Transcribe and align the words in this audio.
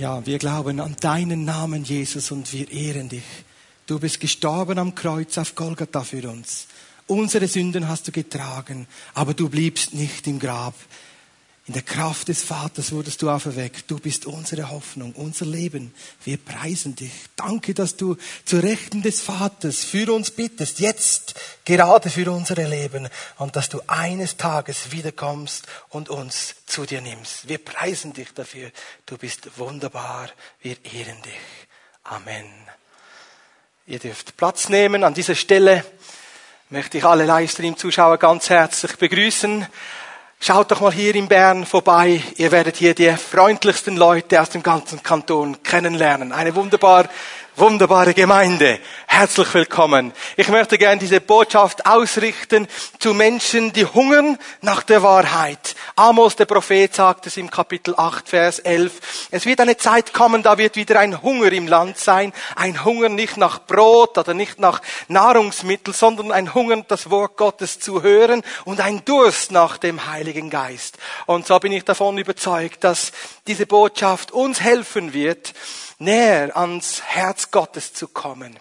Ja, 0.00 0.24
wir 0.24 0.38
glauben 0.38 0.80
an 0.80 0.96
deinen 0.98 1.44
Namen, 1.44 1.84
Jesus, 1.84 2.30
und 2.30 2.54
wir 2.54 2.72
ehren 2.72 3.10
dich. 3.10 3.22
Du 3.86 3.98
bist 3.98 4.18
gestorben 4.18 4.78
am 4.78 4.94
Kreuz 4.94 5.36
auf 5.36 5.54
Golgatha 5.54 6.04
für 6.04 6.26
uns. 6.30 6.68
Unsere 7.06 7.46
Sünden 7.46 7.86
hast 7.86 8.08
du 8.08 8.10
getragen, 8.10 8.86
aber 9.12 9.34
du 9.34 9.50
bliebst 9.50 9.92
nicht 9.92 10.26
im 10.26 10.38
Grab. 10.38 10.72
In 11.70 11.74
der 11.74 11.82
Kraft 11.82 12.26
des 12.26 12.42
Vaters 12.42 12.90
wurdest 12.90 13.22
du 13.22 13.30
auferweckt. 13.30 13.88
Du 13.88 14.00
bist 14.00 14.26
unsere 14.26 14.70
Hoffnung, 14.70 15.12
unser 15.12 15.46
Leben. 15.46 15.94
Wir 16.24 16.36
preisen 16.36 16.96
dich. 16.96 17.12
Danke, 17.36 17.74
dass 17.74 17.94
du 17.94 18.16
zu 18.44 18.58
Rechten 18.58 19.02
des 19.02 19.20
Vaters 19.20 19.84
für 19.84 20.12
uns 20.12 20.32
bittest, 20.32 20.80
jetzt 20.80 21.34
gerade 21.64 22.10
für 22.10 22.28
unsere 22.32 22.66
Leben 22.66 23.08
und 23.38 23.54
dass 23.54 23.68
du 23.68 23.80
eines 23.86 24.36
Tages 24.36 24.90
wiederkommst 24.90 25.68
und 25.90 26.08
uns 26.08 26.56
zu 26.66 26.86
dir 26.86 27.02
nimmst. 27.02 27.46
Wir 27.48 27.58
preisen 27.58 28.14
dich 28.14 28.34
dafür. 28.34 28.72
Du 29.06 29.16
bist 29.16 29.56
wunderbar. 29.56 30.28
Wir 30.62 30.76
ehren 30.92 31.22
dich. 31.22 31.68
Amen. 32.02 32.46
Ihr 33.86 34.00
dürft 34.00 34.36
Platz 34.36 34.68
nehmen. 34.68 35.04
An 35.04 35.14
dieser 35.14 35.36
Stelle 35.36 35.84
möchte 36.68 36.98
ich 36.98 37.04
alle 37.04 37.26
Livestream-Zuschauer 37.26 38.18
ganz 38.18 38.50
herzlich 38.50 38.96
begrüßen. 38.96 39.68
Schaut 40.42 40.70
doch 40.70 40.80
mal 40.80 40.90
hier 40.90 41.14
in 41.14 41.28
Bern 41.28 41.66
vorbei. 41.66 42.22
Ihr 42.38 42.50
werdet 42.50 42.78
hier 42.78 42.94
die 42.94 43.10
freundlichsten 43.10 43.94
Leute 43.94 44.40
aus 44.40 44.48
dem 44.48 44.62
ganzen 44.62 45.02
Kanton 45.02 45.62
kennenlernen. 45.62 46.32
Eine 46.32 46.54
wunderbar 46.54 47.10
wunderbare 47.60 48.14
Gemeinde. 48.14 48.78
Herzlich 49.06 49.52
willkommen. 49.52 50.14
Ich 50.38 50.48
möchte 50.48 50.78
gerne 50.78 50.98
diese 50.98 51.20
Botschaft 51.20 51.84
ausrichten 51.84 52.66
zu 52.98 53.12
Menschen, 53.12 53.74
die 53.74 53.84
hungern 53.84 54.38
nach 54.62 54.82
der 54.82 55.02
Wahrheit. 55.02 55.76
Amos, 55.94 56.36
der 56.36 56.46
Prophet, 56.46 56.94
sagt 56.94 57.26
es 57.26 57.36
im 57.36 57.50
Kapitel 57.50 57.94
8, 57.94 58.26
Vers 58.26 58.60
11. 58.60 59.28
Es 59.30 59.44
wird 59.44 59.60
eine 59.60 59.76
Zeit 59.76 60.14
kommen, 60.14 60.42
da 60.42 60.56
wird 60.56 60.76
wieder 60.76 60.98
ein 60.98 61.20
Hunger 61.22 61.52
im 61.52 61.68
Land 61.68 61.98
sein. 61.98 62.32
Ein 62.56 62.82
Hunger 62.82 63.10
nicht 63.10 63.36
nach 63.36 63.58
Brot 63.66 64.16
oder 64.16 64.32
nicht 64.32 64.58
nach 64.58 64.80
Nahrungsmittel, 65.08 65.92
sondern 65.92 66.32
ein 66.32 66.54
Hunger, 66.54 66.82
das 66.88 67.10
Wort 67.10 67.36
Gottes 67.36 67.78
zu 67.78 68.02
hören 68.02 68.42
und 68.64 68.80
ein 68.80 69.04
Durst 69.04 69.52
nach 69.52 69.76
dem 69.76 70.06
Heiligen 70.06 70.48
Geist. 70.48 70.96
Und 71.26 71.46
so 71.46 71.58
bin 71.58 71.72
ich 71.72 71.84
davon 71.84 72.16
überzeugt, 72.16 72.84
dass 72.84 73.12
diese 73.46 73.66
Botschaft 73.66 74.32
uns 74.32 74.62
helfen 74.62 75.12
wird, 75.12 75.52
näher 76.00 76.56
ans 76.56 77.02
Herz 77.02 77.50
Gottes 77.50 77.92
zu 77.92 78.08
kommen. 78.08 78.58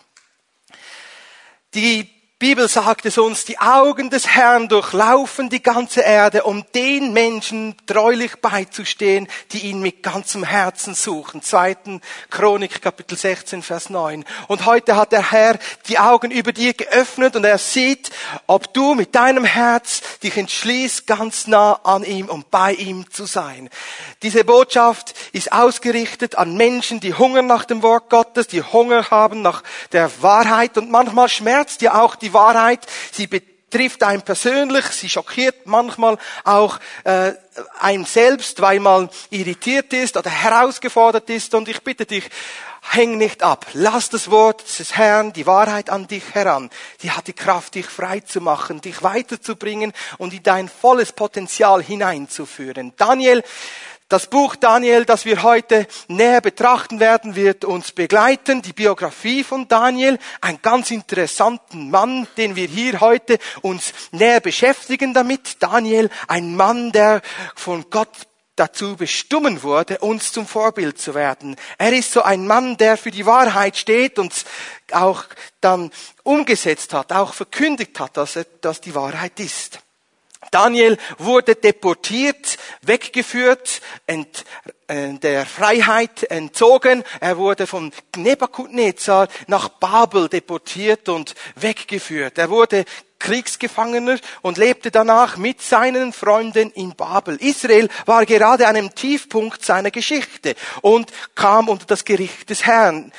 Die 1.73 2.18
Bibel 2.39 2.69
sagt 2.69 3.05
es 3.05 3.17
uns, 3.17 3.43
die 3.43 3.59
Augen 3.59 4.09
des 4.09 4.25
Herrn 4.25 4.69
durchlaufen 4.69 5.49
die 5.49 5.61
ganze 5.61 5.99
Erde, 5.99 6.43
um 6.43 6.63
den 6.73 7.11
Menschen 7.11 7.75
treulich 7.85 8.37
beizustehen, 8.37 9.27
die 9.51 9.65
ihn 9.65 9.81
mit 9.81 10.03
ganzem 10.03 10.45
Herzen 10.45 10.95
suchen. 10.95 11.41
Zweiten 11.41 11.99
Chronik, 12.29 12.81
Kapitel 12.81 13.17
16, 13.17 13.61
Vers 13.61 13.89
9. 13.89 14.23
Und 14.47 14.65
heute 14.65 14.95
hat 14.95 15.11
der 15.11 15.31
Herr 15.31 15.59
die 15.89 15.99
Augen 15.99 16.31
über 16.31 16.53
dir 16.53 16.73
geöffnet 16.73 17.35
und 17.35 17.43
er 17.43 17.57
sieht, 17.57 18.09
ob 18.47 18.73
du 18.73 18.93
mit 18.93 19.15
deinem 19.15 19.43
Herz 19.43 20.01
dich 20.23 20.37
entschließt, 20.37 21.07
ganz 21.07 21.45
nah 21.45 21.73
an 21.83 22.05
ihm 22.05 22.29
und 22.29 22.49
bei 22.49 22.71
ihm 22.71 23.11
zu 23.11 23.25
sein. 23.25 23.69
Diese 24.23 24.45
Botschaft 24.45 25.13
ist 25.33 25.51
ausgerichtet 25.51 26.37
an 26.37 26.55
Menschen, 26.55 27.01
die 27.01 27.13
hungern 27.13 27.47
nach 27.47 27.65
dem 27.65 27.83
Wort 27.83 28.09
Gottes, 28.09 28.47
die 28.47 28.63
Hunger 28.63 29.09
haben 29.11 29.41
nach 29.41 29.61
der 29.91 30.09
Wahrheit 30.21 30.77
und 30.77 30.89
manchmal 30.89 31.27
schmerzt 31.27 31.81
ja 31.81 32.01
auch 32.01 32.15
die 32.15 32.28
die 32.29 32.33
Wahrheit. 32.33 32.85
Sie 33.11 33.27
betrifft 33.27 34.03
einen 34.03 34.21
persönlich, 34.21 34.85
sie 34.85 35.09
schockiert 35.09 35.65
manchmal 35.65 36.17
auch 36.43 36.79
äh, 37.03 37.33
einem 37.79 38.05
selbst, 38.05 38.61
weil 38.61 38.79
man 38.79 39.09
irritiert 39.29 39.93
ist 39.93 40.17
oder 40.17 40.29
herausgefordert 40.29 41.29
ist. 41.29 41.53
Und 41.53 41.67
ich 41.67 41.81
bitte 41.83 42.05
dich, 42.05 42.29
häng 42.81 43.17
nicht 43.17 43.43
ab. 43.43 43.65
Lass 43.73 44.09
das 44.09 44.31
Wort 44.31 44.63
des 44.79 44.95
Herrn, 44.95 45.33
die 45.33 45.45
Wahrheit 45.45 45.89
an 45.89 46.07
dich 46.07 46.23
heran. 46.33 46.69
Die 47.03 47.11
hat 47.11 47.27
die 47.27 47.33
Kraft, 47.33 47.75
dich 47.75 47.87
frei 47.87 48.21
zu 48.21 48.41
machen, 48.41 48.81
dich 48.81 49.03
weiterzubringen 49.03 49.93
und 50.17 50.33
in 50.33 50.43
dein 50.43 50.69
volles 50.69 51.11
Potenzial 51.11 51.83
hineinzuführen. 51.83 52.93
Daniel 52.97 53.43
das 54.09 54.25
Buch 54.25 54.55
Daniel, 54.55 55.05
das 55.05 55.25
wir 55.25 55.43
heute 55.43 55.87
näher 56.07 56.41
betrachten 56.41 56.99
werden, 56.99 57.35
wird 57.35 57.63
uns 57.63 57.91
begleiten. 57.91 58.63
Die 58.63 58.73
Biografie 58.73 59.43
von 59.43 59.67
Daniel, 59.67 60.17
ein 60.41 60.59
ganz 60.63 60.89
interessanten 60.89 61.91
Mann, 61.91 62.27
den 62.35 62.55
wir 62.55 62.67
hier 62.67 63.01
heute 63.01 63.37
uns 63.61 63.93
näher 64.11 64.39
beschäftigen 64.39 65.13
damit. 65.13 65.61
Daniel, 65.61 66.09
ein 66.27 66.55
Mann, 66.55 66.91
der 66.91 67.21
von 67.55 67.85
Gott 67.91 68.09
dazu 68.55 68.97
bestimmen 68.97 69.61
wurde, 69.61 69.99
uns 69.99 70.31
zum 70.31 70.47
Vorbild 70.47 70.99
zu 70.99 71.13
werden. 71.13 71.55
Er 71.77 71.93
ist 71.93 72.11
so 72.11 72.23
ein 72.23 72.47
Mann, 72.47 72.77
der 72.77 72.97
für 72.97 73.11
die 73.11 73.27
Wahrheit 73.27 73.77
steht 73.77 74.17
und 74.17 74.33
auch 74.91 75.25
dann 75.61 75.91
umgesetzt 76.23 76.93
hat, 76.93 77.13
auch 77.13 77.33
verkündigt 77.35 77.99
hat, 77.99 78.17
dass, 78.17 78.35
er, 78.35 78.45
dass 78.61 78.81
die 78.81 78.95
Wahrheit 78.95 79.39
ist. 79.39 79.79
Daniel 80.51 80.97
wurde 81.17 81.55
deportiert, 81.55 82.57
weggeführt, 82.81 83.81
ent, 84.07 84.45
äh, 84.87 85.13
der 85.13 85.45
Freiheit 85.45 86.23
entzogen. 86.23 87.03
Er 87.19 87.37
wurde 87.37 87.67
von 87.67 87.91
Nebukadnezar 88.15 89.27
nach 89.47 89.69
Babel 89.69 90.29
deportiert 90.29 91.09
und 91.09 91.35
weggeführt. 91.55 92.37
Er 92.37 92.49
wurde 92.49 92.85
Kriegsgefangener 93.19 94.17
und 94.41 94.57
lebte 94.57 94.91
danach 94.91 95.37
mit 95.37 95.61
seinen 95.61 96.13
Freunden 96.13 96.71
in 96.71 96.95
Babel. 96.95 97.35
Israel 97.35 97.89
war 98.05 98.25
gerade 98.25 98.67
an 98.67 98.77
einem 98.77 98.95
Tiefpunkt 98.95 99.63
seiner 99.63 99.91
Geschichte 99.91 100.55
und 100.81 101.11
kam 101.35 101.67
unter 101.67 101.85
das 101.85 102.05
Gericht 102.05 102.49
des 102.49 102.65
Herrn. 102.65 103.11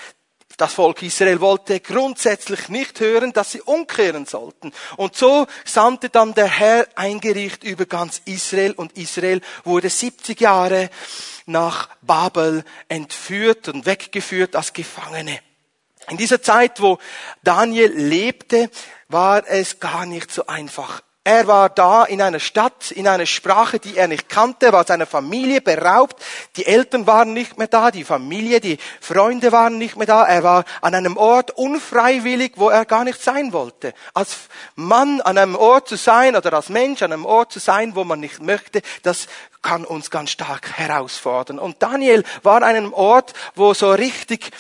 Das 0.61 0.75
Volk 0.75 1.03
Israel 1.03 1.41
wollte 1.41 1.81
grundsätzlich 1.81 2.69
nicht 2.69 3.01
hören, 3.01 3.33
dass 3.33 3.53
sie 3.53 3.63
umkehren 3.63 4.27
sollten. 4.27 4.73
Und 4.99 5.17
so 5.17 5.47
sandte 5.65 6.11
dann 6.11 6.35
der 6.35 6.49
Herr 6.49 6.87
ein 6.97 7.19
Gericht 7.19 7.65
über 7.65 7.87
ganz 7.87 8.21
Israel 8.27 8.73
und 8.73 8.99
Israel 8.99 9.41
wurde 9.65 9.89
70 9.89 10.39
Jahre 10.39 10.91
nach 11.47 11.89
Babel 12.03 12.63
entführt 12.89 13.69
und 13.69 13.87
weggeführt 13.87 14.55
als 14.55 14.75
Gefangene. 14.75 15.41
In 16.11 16.19
dieser 16.19 16.43
Zeit, 16.43 16.79
wo 16.83 16.99
Daniel 17.43 17.95
lebte, 17.95 18.69
war 19.09 19.49
es 19.49 19.81
gar 19.81 20.05
nicht 20.05 20.31
so 20.31 20.47
einfach. 20.47 21.01
Er 21.31 21.47
war 21.47 21.69
da 21.69 22.03
in 22.03 22.21
einer 22.21 22.41
Stadt, 22.41 22.91
in 22.91 23.07
einer 23.07 23.25
Sprache, 23.25 23.79
die 23.79 23.97
er 23.97 24.09
nicht 24.09 24.29
kannte, 24.29 24.73
war 24.73 24.85
seiner 24.85 25.07
Familie 25.07 25.61
beraubt. 25.61 26.21
Die 26.57 26.67
Eltern 26.67 27.07
waren 27.07 27.33
nicht 27.35 27.57
mehr 27.57 27.69
da, 27.69 27.93
die 27.93 28.03
Familie, 28.03 28.61
die 28.61 28.79
Freunde 29.01 29.53
waren 29.53 29.79
nicht 29.79 29.95
mehr 29.95 30.09
da. 30.09 30.27
Er 30.27 30.43
war 30.43 30.65
an 30.81 30.93
einem 30.93 31.17
Ort 31.17 31.53
unfreiwillig, 31.53 32.55
wo 32.57 32.69
er 32.69 32.85
gar 32.85 33.05
nicht 33.05 33.23
sein 33.23 33.53
wollte. 33.53 33.95
Als 34.13 34.39
Mann 34.75 35.21
an 35.21 35.39
einem 35.39 35.55
Ort 35.55 35.87
zu 35.87 35.95
sein 35.95 36.35
oder 36.35 36.53
als 36.53 36.69
Mensch 36.69 37.01
an 37.01 37.13
einem 37.13 37.27
Ort 37.27 37.53
zu 37.53 37.61
sein, 37.61 37.95
wo 37.95 38.03
man 38.03 38.19
nicht 38.19 38.43
möchte, 38.43 38.83
das 39.05 39.29
kann 39.63 39.85
uns 39.85 40.11
ganz 40.11 40.31
stark 40.31 40.79
herausfordern. 40.79 41.61
Und 41.61 41.81
Daniel 41.81 42.25
war 42.43 42.57
an 42.57 42.65
einem 42.65 42.93
Ort, 42.93 43.35
wo 43.55 43.73
so 43.73 43.93
richtig 43.93 44.51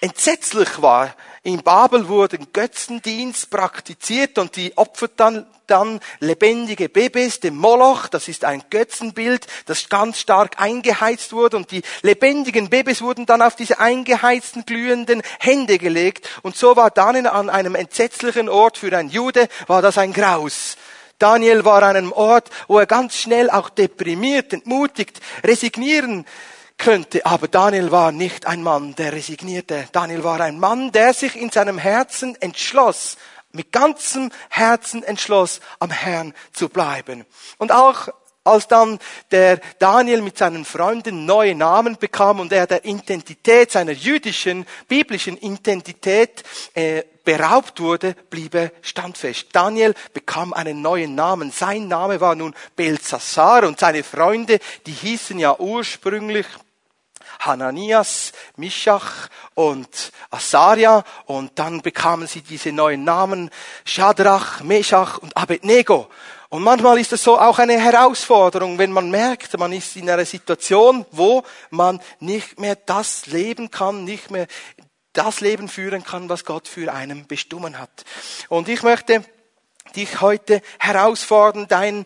entsetzlich 0.00 0.80
war. 0.80 1.12
In 1.42 1.62
Babel 1.62 2.06
wurden 2.06 2.52
Götzendienst 2.52 3.48
praktiziert 3.48 4.36
und 4.36 4.56
die 4.56 4.76
opfert 4.76 5.12
dann, 5.16 5.46
lebendige 6.18 6.88
Babys 6.88 7.40
dem 7.40 7.56
Moloch. 7.56 8.08
Das 8.08 8.28
ist 8.28 8.44
ein 8.44 8.64
Götzenbild, 8.68 9.46
das 9.66 9.88
ganz 9.88 10.18
stark 10.18 10.60
eingeheizt 10.60 11.32
wurde 11.32 11.56
und 11.56 11.70
die 11.70 11.82
lebendigen 12.02 12.68
Babys 12.68 13.00
wurden 13.00 13.24
dann 13.24 13.40
auf 13.40 13.54
diese 13.54 13.78
eingeheizten 13.78 14.66
glühenden 14.66 15.22
Hände 15.38 15.78
gelegt 15.78 16.28
und 16.42 16.56
so 16.56 16.76
war 16.76 16.90
dann 16.90 17.24
an 17.24 17.48
einem 17.48 17.76
entsetzlichen 17.76 18.48
Ort 18.48 18.76
für 18.78 18.94
ein 18.94 19.08
Jude 19.08 19.48
war 19.68 19.80
das 19.80 19.96
ein 19.96 20.12
Graus. 20.12 20.76
Daniel 21.20 21.64
war 21.64 21.82
an 21.84 21.96
einem 21.96 22.12
Ort, 22.12 22.50
wo 22.66 22.78
er 22.78 22.86
ganz 22.86 23.16
schnell 23.16 23.48
auch 23.48 23.70
deprimiert, 23.70 24.52
entmutigt, 24.52 25.20
resignieren 25.44 26.26
könnte. 26.80 27.24
Aber 27.24 27.46
Daniel 27.46 27.92
war 27.92 28.10
nicht 28.10 28.46
ein 28.46 28.62
Mann, 28.62 28.96
der 28.96 29.12
resignierte. 29.12 29.86
Daniel 29.92 30.24
war 30.24 30.40
ein 30.40 30.58
Mann, 30.58 30.90
der 30.90 31.14
sich 31.14 31.36
in 31.36 31.50
seinem 31.50 31.78
Herzen 31.78 32.34
entschloss, 32.40 33.16
mit 33.52 33.70
ganzem 33.70 34.30
Herzen 34.48 35.02
entschloss, 35.04 35.60
am 35.78 35.90
Herrn 35.90 36.34
zu 36.52 36.68
bleiben. 36.68 37.24
Und 37.58 37.70
auch 37.70 38.08
als 38.42 38.68
dann 38.68 38.98
der 39.30 39.60
Daniel 39.78 40.22
mit 40.22 40.38
seinen 40.38 40.64
Freunden 40.64 41.26
neue 41.26 41.54
Namen 41.54 41.98
bekam 41.98 42.40
und 42.40 42.52
er 42.52 42.66
der 42.66 42.84
Identität, 42.84 43.70
seiner 43.70 43.92
jüdischen, 43.92 44.66
biblischen 44.88 45.36
Identität 45.36 46.42
äh, 46.72 47.02
beraubt 47.22 47.80
wurde, 47.80 48.14
blieb 48.30 48.54
er 48.54 48.72
standfest. 48.80 49.48
Daniel 49.52 49.94
bekam 50.14 50.54
einen 50.54 50.80
neuen 50.80 51.14
Namen. 51.14 51.50
Sein 51.50 51.86
Name 51.86 52.20
war 52.20 52.34
nun 52.34 52.54
Belzassar 52.76 53.64
und 53.64 53.78
seine 53.78 54.02
Freunde, 54.02 54.58
die 54.86 54.92
hießen 54.92 55.38
ja 55.38 55.58
ursprünglich 55.58 56.46
Hananias, 57.40 58.32
Mishach 58.56 59.28
und 59.54 60.12
Asaria 60.30 61.04
und 61.26 61.58
dann 61.58 61.82
bekamen 61.82 62.26
sie 62.26 62.42
diese 62.42 62.72
neuen 62.72 63.04
Namen 63.04 63.50
Shadrach, 63.84 64.62
Meshach 64.62 65.18
und 65.18 65.36
Abednego. 65.36 66.08
Und 66.50 66.64
manchmal 66.64 66.98
ist 66.98 67.12
es 67.12 67.22
so 67.22 67.38
auch 67.38 67.60
eine 67.60 67.78
Herausforderung, 67.78 68.76
wenn 68.78 68.90
man 68.92 69.10
merkt, 69.10 69.56
man 69.56 69.72
ist 69.72 69.94
in 69.96 70.10
einer 70.10 70.24
Situation, 70.24 71.06
wo 71.12 71.44
man 71.70 72.00
nicht 72.18 72.58
mehr 72.58 72.74
das 72.74 73.26
leben 73.26 73.70
kann, 73.70 74.04
nicht 74.04 74.30
mehr 74.30 74.46
das 75.12 75.40
Leben 75.40 75.68
führen 75.68 76.04
kann, 76.04 76.28
was 76.28 76.44
Gott 76.44 76.68
für 76.68 76.92
einen 76.92 77.26
bestimmen 77.26 77.78
hat. 77.78 78.04
Und 78.48 78.68
ich 78.68 78.82
möchte 78.82 79.24
dich 79.94 80.20
heute 80.20 80.60
herausfordern, 80.78 81.66
dein 81.68 82.04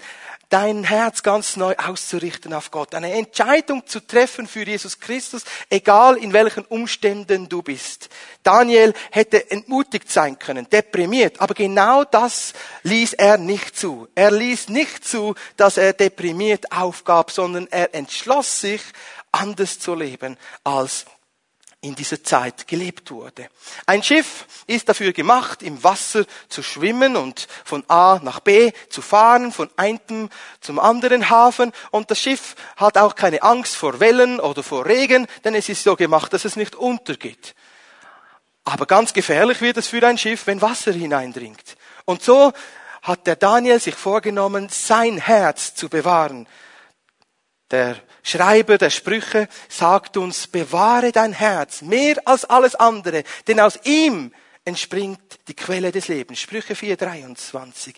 dein 0.55 0.85
Herz 0.85 1.25
ganz 1.25 1.56
neu 1.56 1.75
auszurichten 1.77 2.53
auf 2.55 2.71
Gott. 2.71 2.95
Eine 2.95 3.12
Entscheidung 3.12 3.85
zu 3.89 3.99
treffen 3.99 4.47
für 4.47 4.65
Jesus 4.65 5.01
Christus, 5.01 5.43
egal 5.69 6.17
in 6.17 6.33
welchen 6.33 6.65
Umständen 6.67 7.49
du 7.49 7.61
bist. 7.61 8.09
Daniel 8.45 8.95
hätte 9.11 9.51
entmutigt 9.51 10.12
sein 10.12 10.39
können, 10.39 10.71
deprimiert, 10.71 11.41
aber 11.41 11.55
genau 11.55 12.05
das 12.05 12.53
ließ 12.85 13.15
er 13.15 13.37
nicht 13.37 13.77
zu. 13.77 14.06
Er 14.15 14.31
ließ 14.31 14.69
nicht 14.69 15.05
zu, 15.05 15.35
dass 15.56 15.77
er 15.77 15.93
deprimiert 15.93 16.71
aufgab, 16.71 17.33
sondern 17.33 17.67
er 17.73 17.93
entschloss 17.93 18.61
sich, 18.61 18.81
anders 19.33 19.81
zu 19.81 19.97
leben 19.97 20.37
als 20.62 21.05
in 21.85 21.95
dieser 21.95 22.23
Zeit 22.23 22.67
gelebt 22.67 23.11
wurde. 23.11 23.49
Ein 23.87 24.03
Schiff 24.03 24.47
ist 24.67 24.89
dafür 24.89 25.13
gemacht, 25.13 25.63
im 25.63 25.83
Wasser 25.85 26.25
zu 26.49 26.63
schwimmen 26.63 27.17
und 27.17 27.47
von 27.65 27.85
A 27.89 28.21
nach 28.23 28.41
B 28.41 28.73
zu 28.89 29.03
fahren, 29.03 29.53
von 29.53 29.71
einem 29.77 30.31
zum 30.61 30.79
anderen 30.79 31.29
Hafen. 31.31 31.73
Und 31.91 32.11
das 32.11 32.21
Schiff 32.21 32.57
hat 32.77 32.97
auch 32.97 33.15
keine 33.15 33.43
Angst 33.43 33.77
vor 33.77 34.01
Wellen 34.01 34.41
oder 34.41 34.63
vor 34.63 34.87
Regen, 34.87 35.27
denn 35.45 35.55
es 35.55 35.69
ist 35.69 35.85
so 35.85 35.95
gemacht, 35.95 36.33
dass 36.33 36.45
es 36.45 36.57
nicht 36.57 36.75
untergeht. 36.75 37.55
Aber 38.65 38.87
ganz 38.87 39.13
gefährlich 39.13 39.61
wird 39.61 39.77
es 39.77 39.89
für 39.89 40.07
ein 40.07 40.17
Schiff, 40.17 40.47
wenn 40.47 40.63
Wasser 40.63 40.93
hineindringt. 40.93 41.77
Und 42.07 42.23
so 42.23 42.53
hat 43.03 43.27
der 43.27 43.37
Daniel 43.37 43.79
sich 43.79 43.95
vorgenommen, 43.95 44.69
sein 44.71 45.19
Herz 45.19 45.75
zu 45.75 45.91
bewahren. 45.91 46.49
Der 47.75 47.97
Schreiber 48.23 48.79
der 48.79 48.91
Sprüche 48.91 49.49
sagt 49.69 50.17
uns, 50.17 50.47
bewahre 50.47 51.11
dein 51.11 51.32
Herz 51.32 51.82
mehr 51.82 52.15
als 52.25 52.44
alles 52.44 52.76
andere, 52.76 53.25
denn 53.49 53.59
aus 53.59 53.81
ihm 53.82 54.32
entspringt 54.65 55.41
die 55.49 55.55
Quelle 55.55 55.91
des 55.91 56.06
Lebens. 56.06 56.38
Sprüche 56.38 56.76
4, 56.76 56.97
23. 56.97 57.97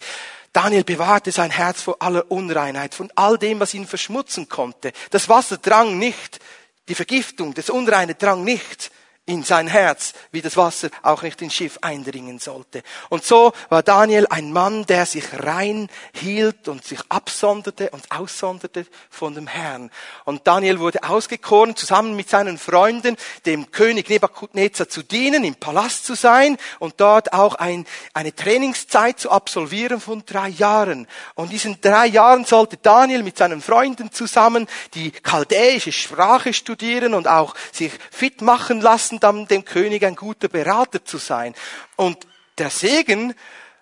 Daniel 0.50 0.82
bewahrte 0.82 1.30
sein 1.30 1.50
Herz 1.50 1.82
vor 1.82 1.96
aller 2.00 2.30
Unreinheit, 2.30 2.94
von 2.94 3.12
all 3.16 3.36
dem, 3.36 3.60
was 3.60 3.74
ihn 3.74 3.86
verschmutzen 3.86 4.48
konnte. 4.48 4.92
Das 5.10 5.28
Wasser 5.28 5.58
drang 5.58 5.98
nicht, 5.98 6.40
die 6.88 6.94
Vergiftung, 6.94 7.52
das 7.52 7.68
Unreine 7.68 8.14
drang 8.14 8.44
nicht 8.44 8.90
in 9.26 9.42
sein 9.42 9.66
Herz, 9.66 10.12
wie 10.30 10.40
das 10.40 10.56
Wasser 10.56 10.88
auch 11.02 11.22
nicht 11.22 11.42
ins 11.42 11.52
Schiff 11.52 11.78
eindringen 11.82 12.38
sollte. 12.38 12.84
Und 13.08 13.24
so 13.24 13.52
war 13.68 13.82
Daniel 13.82 14.28
ein 14.30 14.52
Mann, 14.52 14.86
der 14.86 15.04
sich 15.04 15.24
rein 15.42 15.88
hielt 16.12 16.68
und 16.68 16.84
sich 16.84 17.00
absonderte 17.08 17.90
und 17.90 18.04
aussonderte 18.12 18.86
von 19.10 19.34
dem 19.34 19.48
Herrn. 19.48 19.90
Und 20.24 20.46
Daniel 20.46 20.78
wurde 20.78 21.02
ausgekoren, 21.02 21.74
zusammen 21.74 22.14
mit 22.14 22.30
seinen 22.30 22.56
Freunden, 22.56 23.16
dem 23.46 23.72
König 23.72 24.08
Nebukadnezar 24.08 24.88
zu 24.88 25.02
dienen, 25.02 25.42
im 25.42 25.56
Palast 25.56 26.06
zu 26.06 26.14
sein 26.14 26.56
und 26.78 26.94
dort 27.00 27.32
auch 27.32 27.56
ein, 27.56 27.84
eine 28.14 28.32
Trainingszeit 28.32 29.18
zu 29.18 29.32
absolvieren 29.32 30.00
von 30.00 30.24
drei 30.24 30.50
Jahren. 30.50 31.08
Und 31.34 31.50
diesen 31.50 31.80
drei 31.80 32.06
Jahren 32.06 32.44
sollte 32.44 32.76
Daniel 32.76 33.24
mit 33.24 33.38
seinen 33.38 33.60
Freunden 33.60 34.12
zusammen 34.12 34.68
die 34.94 35.10
chaldäische 35.10 35.90
Sprache 35.90 36.52
studieren 36.52 37.12
und 37.12 37.26
auch 37.26 37.56
sich 37.72 37.90
fit 38.12 38.40
machen 38.40 38.80
lassen 38.80 39.15
lassen, 39.15 39.15
dann 39.20 39.46
dem 39.46 39.64
König 39.64 40.04
ein 40.04 40.16
guter 40.16 40.48
Berater 40.48 41.04
zu 41.04 41.18
sein. 41.18 41.54
Und 41.96 42.26
der 42.58 42.70
Segen 42.70 43.34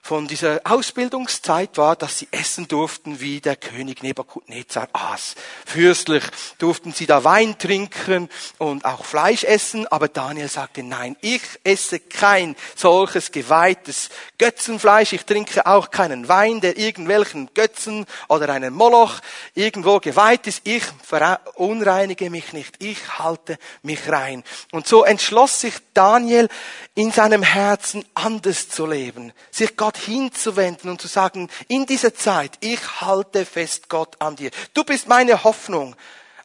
von 0.05 0.29
dieser 0.29 0.61
Ausbildungszeit 0.65 1.79
war, 1.79 1.97
dass 1.97 2.19
sie 2.19 2.29
essen 2.31 2.69
durften, 2.69 3.21
wie 3.21 3.41
der 3.41 3.56
König 3.56 4.03
Nebukadnezar 4.03 4.87
aß. 4.93 5.35
Fürstlich 5.65 6.25
durften 6.59 6.93
sie 6.93 7.06
da 7.06 7.25
Wein 7.25 7.56
trinken 7.56 8.29
und 8.59 8.85
auch 8.85 9.06
Fleisch 9.06 9.45
essen, 9.45 9.87
aber 9.87 10.09
Daniel 10.09 10.49
sagte, 10.49 10.83
nein, 10.83 11.17
ich 11.23 11.41
esse 11.65 12.01
kein 12.01 12.55
solches 12.77 13.33
geweihtes 13.33 14.11
Götzenfleisch, 14.37 15.15
ich 15.15 15.25
trinke 15.25 15.65
auch 15.65 15.91
keinen 15.91 16.29
Wein, 16.29 16.61
der 16.61 16.77
irgendwelchen 16.77 17.49
Götzen 17.55 18.05
oder 18.29 18.51
einen 18.51 18.75
Moloch 18.75 19.21
irgendwo 19.55 20.01
geweiht 20.01 20.47
ist, 20.47 20.61
ich 20.65 20.85
verunreinige 21.03 22.29
mich 22.29 22.53
nicht, 22.53 22.75
ich 22.79 23.19
halte 23.19 23.56
mich 23.81 24.06
rein. 24.11 24.45
Und 24.71 24.87
so 24.87 25.03
entschloss 25.03 25.62
sich 25.62 25.73
Daniel 25.95 26.51
in 26.95 27.11
seinem 27.11 27.43
Herzen 27.43 28.05
anders 28.12 28.69
zu 28.69 28.87
leben, 28.87 29.33
sich 29.51 29.79
Gott 29.79 29.94
hinzuwenden 29.96 30.91
und 30.91 31.00
zu 31.00 31.08
sagen, 31.08 31.49
in 31.69 31.87
dieser 31.87 32.14
Zeit, 32.14 32.52
ich 32.61 33.00
halte 33.00 33.44
fest 33.44 33.88
Gott 33.88 34.17
an 34.20 34.37
dir. 34.37 34.50
Du 34.75 34.85
bist 34.85 35.08
meine 35.08 35.44
Hoffnung, 35.44 35.96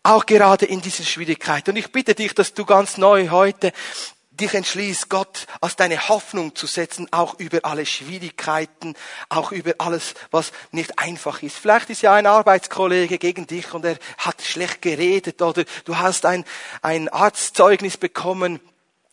auch 0.03 0.25
gerade 0.25 0.65
in 0.65 0.81
dieser 0.81 1.03
Schwierigkeit. 1.03 1.67
Und 1.69 1.75
ich 1.75 1.91
bitte 1.91 2.15
dich, 2.15 2.33
dass 2.33 2.53
du 2.53 2.65
ganz 2.65 2.97
neu 2.97 3.29
heute 3.29 3.71
dich 4.39 4.53
entschließt, 4.53 5.09
Gott 5.09 5.47
als 5.61 5.75
deine 5.75 6.09
Hoffnung 6.09 6.55
zu 6.55 6.65
setzen, 6.65 7.07
auch 7.11 7.39
über 7.39 7.59
alle 7.63 7.85
Schwierigkeiten, 7.85 8.95
auch 9.27 9.51
über 9.51 9.73
alles, 9.79 10.13
was 10.31 10.51
nicht 10.71 10.97
einfach 10.97 11.43
ist. 11.43 11.57
Vielleicht 11.57 11.89
ist 11.89 12.01
ja 12.01 12.13
ein 12.13 12.25
Arbeitskollege 12.25 13.17
gegen 13.17 13.47
dich 13.47 13.73
und 13.73 13.85
er 13.85 13.97
hat 14.17 14.41
schlecht 14.41 14.81
geredet 14.81 15.41
oder 15.41 15.65
du 15.85 15.97
hast 15.97 16.25
ein, 16.25 16.45
ein 16.81 17.09
Arztzeugnis 17.09 17.97
bekommen, 17.97 18.59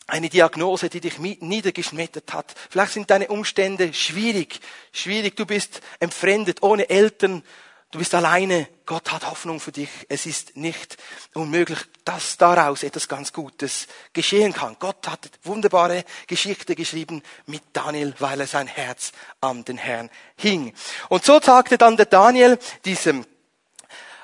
eine 0.07 0.29
Diagnose, 0.29 0.89
die 0.89 1.01
dich 1.01 1.19
niedergeschmettert 1.19 2.33
hat. 2.33 2.55
Vielleicht 2.69 2.93
sind 2.93 3.09
deine 3.09 3.27
Umstände 3.27 3.93
schwierig, 3.93 4.59
schwierig. 4.93 5.35
Du 5.35 5.45
bist 5.45 5.81
entfremdet, 5.99 6.63
ohne 6.63 6.89
Eltern. 6.89 7.43
Du 7.91 7.99
bist 7.99 8.15
alleine. 8.15 8.67
Gott 8.85 9.11
hat 9.11 9.29
Hoffnung 9.29 9.59
für 9.59 9.71
dich. 9.71 9.89
Es 10.07 10.25
ist 10.25 10.55
nicht 10.55 10.97
unmöglich, 11.33 11.79
dass 12.05 12.37
daraus 12.37 12.83
etwas 12.83 13.07
ganz 13.07 13.33
Gutes 13.33 13.87
geschehen 14.13 14.53
kann. 14.53 14.77
Gott 14.79 15.07
hat 15.07 15.29
wunderbare 15.43 16.05
Geschichte 16.27 16.75
geschrieben 16.75 17.21
mit 17.45 17.63
Daniel, 17.73 18.13
weil 18.19 18.41
er 18.41 18.47
sein 18.47 18.67
Herz 18.67 19.11
an 19.41 19.65
den 19.65 19.77
Herrn 19.77 20.09
hing. 20.37 20.73
Und 21.09 21.25
so 21.25 21.39
sagte 21.41 21.77
dann 21.77 21.97
der 21.97 22.05
Daniel 22.07 22.57
diesem 22.85 23.25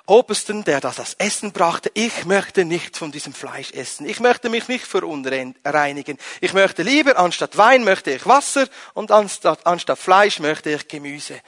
Obersten, 0.06 0.66
der 0.66 0.82
das 0.82 1.00
als 1.00 1.14
Essen 1.14 1.54
brachte, 1.54 1.90
ich 1.94 2.26
möchte 2.26 2.66
nicht 2.66 2.98
von 2.98 3.14
diesem 3.14 3.34
Fleisch 3.34 3.72
essen. 3.72 4.06
Ich 4.06 4.20
möchte 4.20 4.50
mich 4.50 4.68
nicht 4.68 4.86
verunreinigen. 4.86 6.18
Ich 6.42 6.54
möchte 6.54 6.84
lieber, 6.84 7.18
anstatt 7.18 7.58
Wein 7.58 7.86
möchte 7.86 8.12
ich 8.12 8.26
Wasser 8.26 8.68
und 8.94 9.12
anstatt, 9.12 9.66
anstatt 9.66 10.00
Fleisch 10.00 10.40
möchte 10.40 10.72
ich 10.72 10.90
Gemüse. 10.90 11.40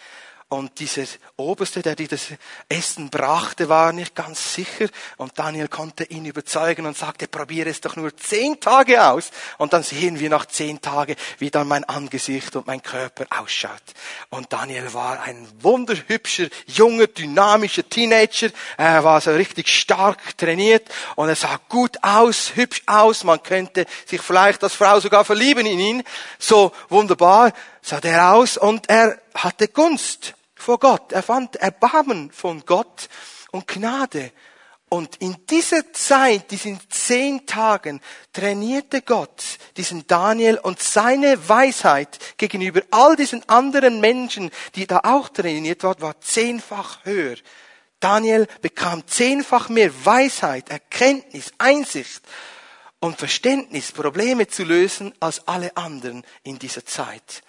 Und 0.55 0.79
dieser 0.79 1.03
Oberste, 1.35 1.81
der 1.81 1.97
dieses 1.97 2.27
Essen 2.69 3.09
brachte, 3.09 3.67
war 3.67 3.91
nicht 3.91 4.15
ganz 4.15 4.53
sicher. 4.53 4.87
Und 5.17 5.37
Daniel 5.37 5.67
konnte 5.67 6.05
ihn 6.05 6.23
überzeugen 6.23 6.85
und 6.85 6.97
sagte, 6.97 7.27
probiere 7.27 7.69
es 7.69 7.81
doch 7.81 7.97
nur 7.97 8.15
zehn 8.15 8.57
Tage 8.61 9.03
aus. 9.03 9.31
Und 9.57 9.73
dann 9.73 9.83
sehen 9.83 10.17
wir 10.17 10.29
nach 10.29 10.45
zehn 10.45 10.79
Tagen, 10.79 11.17
wie 11.39 11.51
dann 11.51 11.67
mein 11.67 11.83
Angesicht 11.83 12.55
und 12.55 12.67
mein 12.67 12.81
Körper 12.81 13.25
ausschaut. 13.37 13.83
Und 14.29 14.53
Daniel 14.53 14.93
war 14.93 15.23
ein 15.23 15.45
wunderhübscher, 15.59 16.47
junger, 16.67 17.07
dynamischer 17.07 17.89
Teenager. 17.89 18.47
Er 18.77 19.03
war 19.03 19.19
so 19.19 19.31
richtig 19.31 19.67
stark 19.67 20.37
trainiert 20.37 20.87
und 21.17 21.27
er 21.27 21.35
sah 21.35 21.59
gut 21.67 21.97
aus, 22.01 22.55
hübsch 22.55 22.81
aus. 22.85 23.25
Man 23.25 23.43
könnte 23.43 23.85
sich 24.05 24.21
vielleicht 24.21 24.63
als 24.63 24.75
Frau 24.75 25.01
sogar 25.01 25.25
verlieben 25.25 25.65
in 25.65 25.79
ihn. 25.79 26.03
So 26.39 26.71
wunderbar 26.87 27.51
sah 27.81 27.99
der 27.99 28.31
aus 28.31 28.55
und 28.55 28.89
er 28.89 29.19
hatte 29.33 29.67
Gunst 29.67 30.33
vor 30.65 30.79
Gott. 30.79 31.11
Er 31.11 31.21
fand 31.21 31.57
Erbarmen 31.57 32.31
von 32.31 32.65
Gott 32.65 33.07
und 33.51 33.67
Gnade. 33.67 34.31
Und 34.89 35.17
in 35.17 35.35
dieser 35.47 35.93
Zeit, 35.93 36.49
diesen 36.49 36.79
zehn 36.89 37.45
Tagen, 37.45 38.01
trainierte 38.33 39.01
Gott 39.01 39.43
diesen 39.77 40.07
Daniel 40.07 40.57
und 40.57 40.81
seine 40.81 41.49
Weisheit 41.49 42.37
gegenüber 42.37 42.81
all 42.91 43.15
diesen 43.15 43.47
anderen 43.47 43.99
Menschen, 43.99 44.49
die 44.73 44.87
da 44.87 45.01
auch 45.03 45.29
trainiert 45.29 45.83
waren, 45.83 46.01
war 46.01 46.19
zehnfach 46.21 47.05
höher. 47.05 47.35
Daniel 47.99 48.47
bekam 48.61 49.05
zehnfach 49.07 49.69
mehr 49.69 49.91
Weisheit, 50.03 50.69
Erkenntnis, 50.69 51.51
Einsicht 51.59 52.21
und 52.99 53.17
Verständnis, 53.17 53.91
Probleme 53.91 54.47
zu 54.47 54.63
lösen 54.63 55.13
als 55.19 55.47
alle 55.47 55.75
anderen 55.77 56.23
in 56.43 56.57
dieser 56.57 56.85
Zeit. 56.85 57.43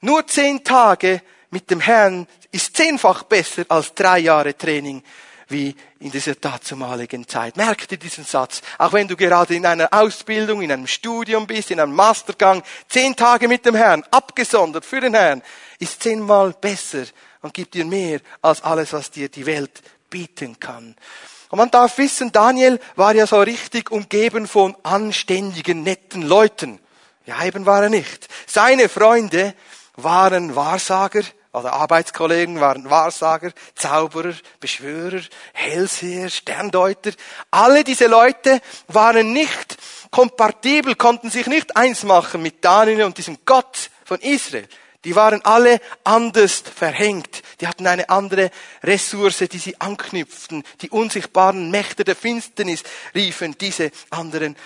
Nur 0.00 0.26
zehn 0.26 0.64
Tage 0.64 1.22
mit 1.50 1.70
dem 1.70 1.80
Herrn 1.80 2.26
ist 2.52 2.76
zehnfach 2.76 3.24
besser 3.24 3.64
als 3.68 3.94
drei 3.94 4.18
Jahre 4.18 4.56
Training 4.56 5.02
wie 5.48 5.74
in 6.00 6.10
dieser 6.10 6.34
dazumaligen 6.34 7.26
Zeit. 7.26 7.56
Merk 7.56 7.88
dir 7.88 7.96
diesen 7.96 8.24
Satz. 8.24 8.60
Auch 8.76 8.92
wenn 8.92 9.08
du 9.08 9.16
gerade 9.16 9.54
in 9.54 9.64
einer 9.64 9.88
Ausbildung, 9.92 10.60
in 10.60 10.70
einem 10.70 10.86
Studium 10.86 11.46
bist, 11.46 11.70
in 11.70 11.80
einem 11.80 11.94
Mastergang, 11.94 12.62
zehn 12.88 13.16
Tage 13.16 13.48
mit 13.48 13.64
dem 13.64 13.74
Herrn, 13.74 14.04
abgesondert 14.10 14.84
für 14.84 15.00
den 15.00 15.14
Herrn, 15.14 15.42
ist 15.78 16.02
zehnmal 16.02 16.52
besser 16.52 17.04
und 17.40 17.54
gibt 17.54 17.74
dir 17.74 17.86
mehr 17.86 18.20
als 18.42 18.62
alles, 18.62 18.92
was 18.92 19.10
dir 19.10 19.28
die 19.28 19.46
Welt 19.46 19.82
bieten 20.10 20.60
kann. 20.60 20.94
Und 21.50 21.58
man 21.58 21.70
darf 21.70 21.96
wissen, 21.96 22.30
Daniel 22.30 22.78
war 22.96 23.14
ja 23.14 23.26
so 23.26 23.40
richtig 23.40 23.90
umgeben 23.90 24.46
von 24.46 24.76
anständigen, 24.82 25.82
netten 25.82 26.22
Leuten. 26.22 26.78
Ja, 27.24 27.42
eben 27.44 27.64
war 27.64 27.84
er 27.84 27.88
nicht. 27.88 28.28
Seine 28.46 28.88
Freunde 28.88 29.54
waren 29.96 30.54
Wahrsager, 30.54 31.22
oder 31.52 31.72
Arbeitskollegen 31.72 32.60
waren 32.60 32.90
Wahrsager, 32.90 33.52
Zauberer, 33.74 34.34
Beschwörer, 34.60 35.20
Hellseher, 35.52 36.28
Sterndeuter. 36.28 37.12
Alle 37.50 37.84
diese 37.84 38.06
Leute 38.06 38.60
waren 38.88 39.32
nicht 39.32 39.76
kompatibel, 40.10 40.94
konnten 40.94 41.30
sich 41.30 41.46
nicht 41.46 41.76
eins 41.76 42.02
machen 42.02 42.42
mit 42.42 42.64
Daniel 42.64 43.04
und 43.04 43.18
diesem 43.18 43.38
Gott 43.44 43.90
von 44.04 44.20
Israel. 44.20 44.68
Die 45.04 45.14
waren 45.14 45.44
alle 45.44 45.80
anders 46.04 46.62
verhängt. 46.74 47.42
Die 47.60 47.68
hatten 47.68 47.86
eine 47.86 48.08
andere 48.10 48.50
Ressource, 48.82 49.44
die 49.50 49.58
sie 49.58 49.80
anknüpften. 49.80 50.64
Die 50.82 50.90
unsichtbaren 50.90 51.70
Mächte 51.70 52.04
der 52.04 52.16
Finsternis 52.16 52.82
riefen 53.14 53.56
diese 53.58 53.90
anderen 54.10 54.56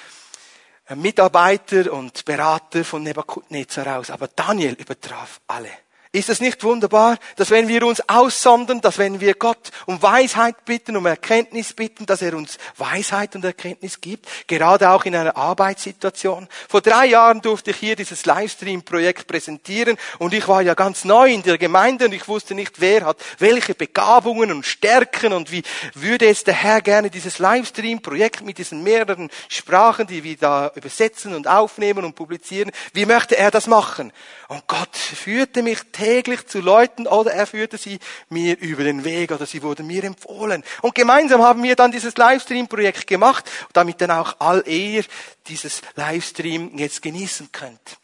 Mitarbeiter 0.95 1.93
und 1.93 2.25
Berater 2.25 2.85
von 2.85 3.03
Nebuchadnezzar 3.03 3.99
aus. 3.99 4.11
Aber 4.11 4.29
Daniel 4.29 4.75
übertraf 4.75 5.41
alle. 5.47 5.71
Ist 6.15 6.29
es 6.29 6.43
nicht 6.43 6.63
wunderbar, 6.63 7.17
dass 7.37 7.49
wenn 7.49 7.69
wir 7.69 7.87
uns 7.87 8.07
aussondern, 8.07 8.83
dass 8.83 8.99
wenn 8.99 9.23
wir 9.23 9.33
Gott 9.33 9.71
um 9.87 10.03
Weisheit 10.03 10.67
bitten, 10.67 10.95
um 10.95 11.07
Erkenntnis 11.07 11.73
bitten, 11.73 12.05
dass 12.05 12.21
er 12.21 12.37
uns 12.37 12.59
Weisheit 12.77 13.35
und 13.35 13.47
Erkenntnis 13.47 13.99
gibt, 13.99 14.27
gerade 14.47 14.91
auch 14.91 15.07
in 15.07 15.17
einer 15.17 15.39
Arbeitssituation. 15.39 16.49
Vor 16.69 16.83
drei 16.83 17.07
Jahren 17.07 17.41
durfte 17.41 17.71
ich 17.71 17.79
hier 17.79 17.97
dieses 17.97 18.27
Livestream-Projekt 18.27 19.27
präsentieren 19.27 19.97
und 20.19 20.35
ich 20.35 20.47
war 20.49 20.61
ja 20.61 20.75
ganz 20.75 21.07
neu 21.07 21.33
in 21.33 21.45
der 21.45 21.57
Gemeinde 21.57 22.05
und 22.05 22.13
ich 22.13 22.29
wusste 22.29 22.55
nicht, 22.55 22.83
wer 22.83 23.07
hat 23.07 23.17
welche 23.39 23.75
Begabungen 23.75 24.53
und 24.53 24.67
Stärken 24.67 25.33
und 25.33 25.51
wie 25.51 25.63
würde 25.95 26.27
es 26.27 26.45
der 26.45 26.53
Herr 26.53 26.83
gerne 26.83 27.09
dieses 27.09 27.39
Livestream-Projekt 27.39 28.43
mit 28.43 28.59
diesen 28.59 28.83
mehreren 28.83 29.31
Sprachen, 29.49 30.07
die 30.07 30.23
wir 30.23 30.37
da 30.37 30.73
übersetzen 30.75 31.35
und 31.35 31.49
aufnehmen 31.49 32.05
und 32.05 32.17
publizieren, 32.17 32.71
wie 32.93 33.07
möchte 33.07 33.39
er 33.39 33.51
das 33.51 33.67
machen? 33.67 34.13
Und 34.49 34.67
Gott 34.67 34.95
führte 34.95 35.63
mich 35.63 35.79
täglich 36.03 36.47
zu 36.49 36.61
Leuten 36.61 37.07
oder 37.07 37.33
er 37.33 37.47
führte 37.47 37.79
sie 37.79 38.01
mir 38.29 38.59
über 38.59 38.83
den 38.83 39.05
Weg 39.05 39.31
oder 39.31 39.47
sie 39.47 39.63
wurden 39.63 39.87
mir 39.87 40.03
empfohlen. 40.03 40.65
Und 40.81 40.97
gemeinsam 40.97 41.43
haben 41.43 41.63
wir 41.63 41.77
dann 41.77 41.93
dieses 41.93 42.17
Livestream-Projekt 42.17 43.07
gemacht, 43.07 43.49
damit 43.73 44.01
dann 44.01 44.11
auch 44.11 44.35
all 44.41 44.65
ihr 44.67 45.05
dieses 45.47 45.81
Livestream 45.95 46.77
jetzt 46.77 47.03
genießen 47.03 47.53
könnt. 47.53 47.99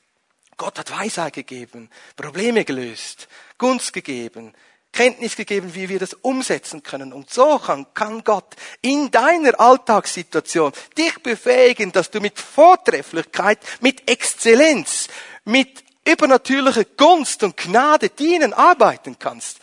Gott 0.57 0.79
hat 0.79 0.93
Weisheit 0.93 1.33
gegeben, 1.33 1.91
Probleme 2.17 2.65
gelöst, 2.65 3.27
Gunst 3.59 3.93
gegeben, 3.93 4.55
Kenntnis 4.93 5.35
gegeben, 5.35 5.75
wie 5.75 5.89
wir 5.89 5.99
das 5.99 6.15
umsetzen 6.15 6.85
können. 6.85 7.13
Und 7.13 7.31
so 7.31 7.59
kann, 7.59 7.87
kann 7.95 8.23
Gott 8.23 8.55
in 8.81 9.11
deiner 9.11 9.59
Alltagssituation 9.59 10.73
dich 10.97 11.21
befähigen, 11.21 11.91
dass 11.91 12.11
du 12.13 12.21
mit 12.21 12.39
Vortrefflichkeit, 12.39 13.59
mit 13.81 14.09
Exzellenz, 14.09 15.09
mit 15.45 15.88
übernatürliche 16.11 16.85
Gunst 16.85 17.43
und 17.43 17.57
Gnade 17.57 18.09
dienen, 18.09 18.53
arbeiten 18.53 19.19
kannst. 19.19 19.59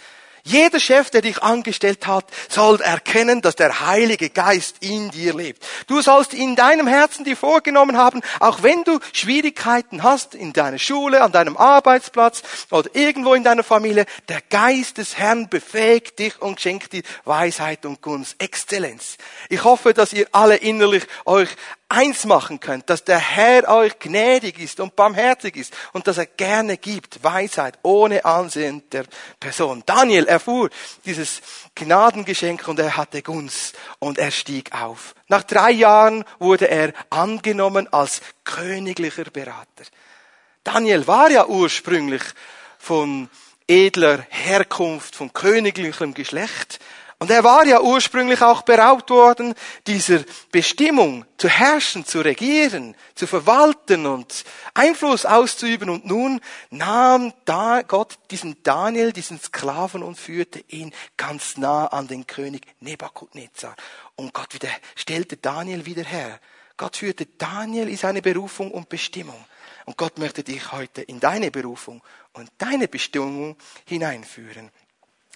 Jeder 0.47 0.79
Chef, 0.79 1.09
der 1.09 1.23
dich 1.23 1.41
angestellt 1.41 2.05
hat, 2.05 2.25
soll 2.49 2.79
erkennen, 2.79 3.41
dass 3.41 3.55
der 3.55 3.87
Heilige 3.87 4.29
Geist 4.29 4.75
in 4.79 5.09
dir 5.09 5.33
lebt. 5.33 5.65
Du 5.87 6.03
sollst 6.03 6.35
in 6.35 6.55
deinem 6.55 6.85
Herzen 6.85 7.25
dir 7.25 7.35
vorgenommen 7.35 7.97
haben, 7.97 8.21
auch 8.39 8.61
wenn 8.61 8.83
du 8.83 8.99
Schwierigkeiten 9.11 10.03
hast 10.03 10.35
in 10.35 10.53
deiner 10.53 10.77
Schule, 10.77 11.23
an 11.23 11.31
deinem 11.31 11.57
Arbeitsplatz 11.57 12.43
oder 12.69 12.87
irgendwo 12.93 13.33
in 13.33 13.43
deiner 13.43 13.63
Familie, 13.63 14.05
der 14.29 14.39
Geist 14.51 14.99
des 14.99 15.17
Herrn 15.17 15.49
befähigt 15.49 16.19
dich 16.19 16.39
und 16.39 16.61
schenkt 16.61 16.93
dir 16.93 17.01
Weisheit 17.23 17.83
und 17.83 18.03
Gunst, 18.03 18.35
Exzellenz. 18.37 19.17
Ich 19.49 19.63
hoffe, 19.63 19.95
dass 19.95 20.13
ihr 20.13 20.27
alle 20.31 20.57
innerlich 20.57 21.07
euch 21.25 21.49
eins 21.89 22.25
machen 22.25 22.59
könnt, 22.59 22.89
dass 22.89 23.03
der 23.03 23.19
Herr 23.19 23.67
euch 23.69 23.99
gnädig 23.99 24.59
ist 24.59 24.79
und 24.79 24.95
barmherzig 24.95 25.55
ist 25.55 25.73
und 25.93 26.07
dass 26.07 26.17
er 26.17 26.25
gerne 26.25 26.77
gibt, 26.77 27.23
Weisheit 27.23 27.77
ohne 27.83 28.25
Ansehen 28.25 28.83
der 28.91 29.05
Person. 29.39 29.83
Daniel 29.85 30.25
erfuhr 30.25 30.69
dieses 31.05 31.41
Gnadengeschenk 31.75 32.67
und 32.67 32.79
er 32.79 32.97
hatte 32.97 33.21
Gunst 33.21 33.77
und 33.99 34.17
er 34.17 34.31
stieg 34.31 34.73
auf. 34.73 35.13
Nach 35.27 35.43
drei 35.43 35.71
Jahren 35.71 36.25
wurde 36.39 36.69
er 36.69 36.93
angenommen 37.09 37.91
als 37.91 38.21
königlicher 38.43 39.25
Berater. 39.25 39.83
Daniel 40.63 41.05
war 41.05 41.29
ja 41.29 41.45
ursprünglich 41.45 42.23
von 42.79 43.29
edler 43.67 44.25
Herkunft, 44.29 45.15
von 45.15 45.31
königlichem 45.33 46.13
Geschlecht, 46.13 46.79
und 47.25 47.31
er 47.31 47.43
war 47.43 47.65
ja 47.65 47.81
ursprünglich 47.81 48.39
auch 48.43 48.61
beraubt 48.61 49.09
worden, 49.09 49.55
dieser 49.87 50.19
Bestimmung 50.51 51.25
zu 51.37 51.49
herrschen, 51.49 52.05
zu 52.05 52.21
regieren, 52.21 52.95
zu 53.15 53.25
verwalten 53.25 54.05
und 54.05 54.45
Einfluss 54.75 55.25
auszuüben. 55.25 55.89
Und 55.89 56.05
nun 56.05 56.39
nahm 56.69 57.33
da 57.45 57.81
Gott 57.81 58.19
diesen 58.29 58.61
Daniel, 58.61 59.11
diesen 59.11 59.41
Sklaven 59.41 60.03
und 60.03 60.19
führte 60.19 60.63
ihn 60.67 60.93
ganz 61.17 61.57
nah 61.57 61.87
an 61.87 62.07
den 62.07 62.27
König 62.27 62.67
Nebukadnezar. 62.79 63.75
Und 64.15 64.31
Gott 64.31 64.53
wieder 64.53 64.69
stellte 64.93 65.35
Daniel 65.35 65.87
wieder 65.87 66.03
her. 66.03 66.39
Gott 66.77 66.97
führte 66.97 67.25
Daniel 67.25 67.89
in 67.89 67.97
seine 67.97 68.21
Berufung 68.21 68.69
und 68.69 68.87
Bestimmung. 68.87 69.43
Und 69.85 69.97
Gott 69.97 70.19
möchte 70.19 70.43
dich 70.43 70.71
heute 70.71 71.01
in 71.01 71.19
deine 71.19 71.49
Berufung 71.49 72.03
und 72.33 72.51
deine 72.59 72.87
Bestimmung 72.87 73.55
hineinführen. 73.85 74.69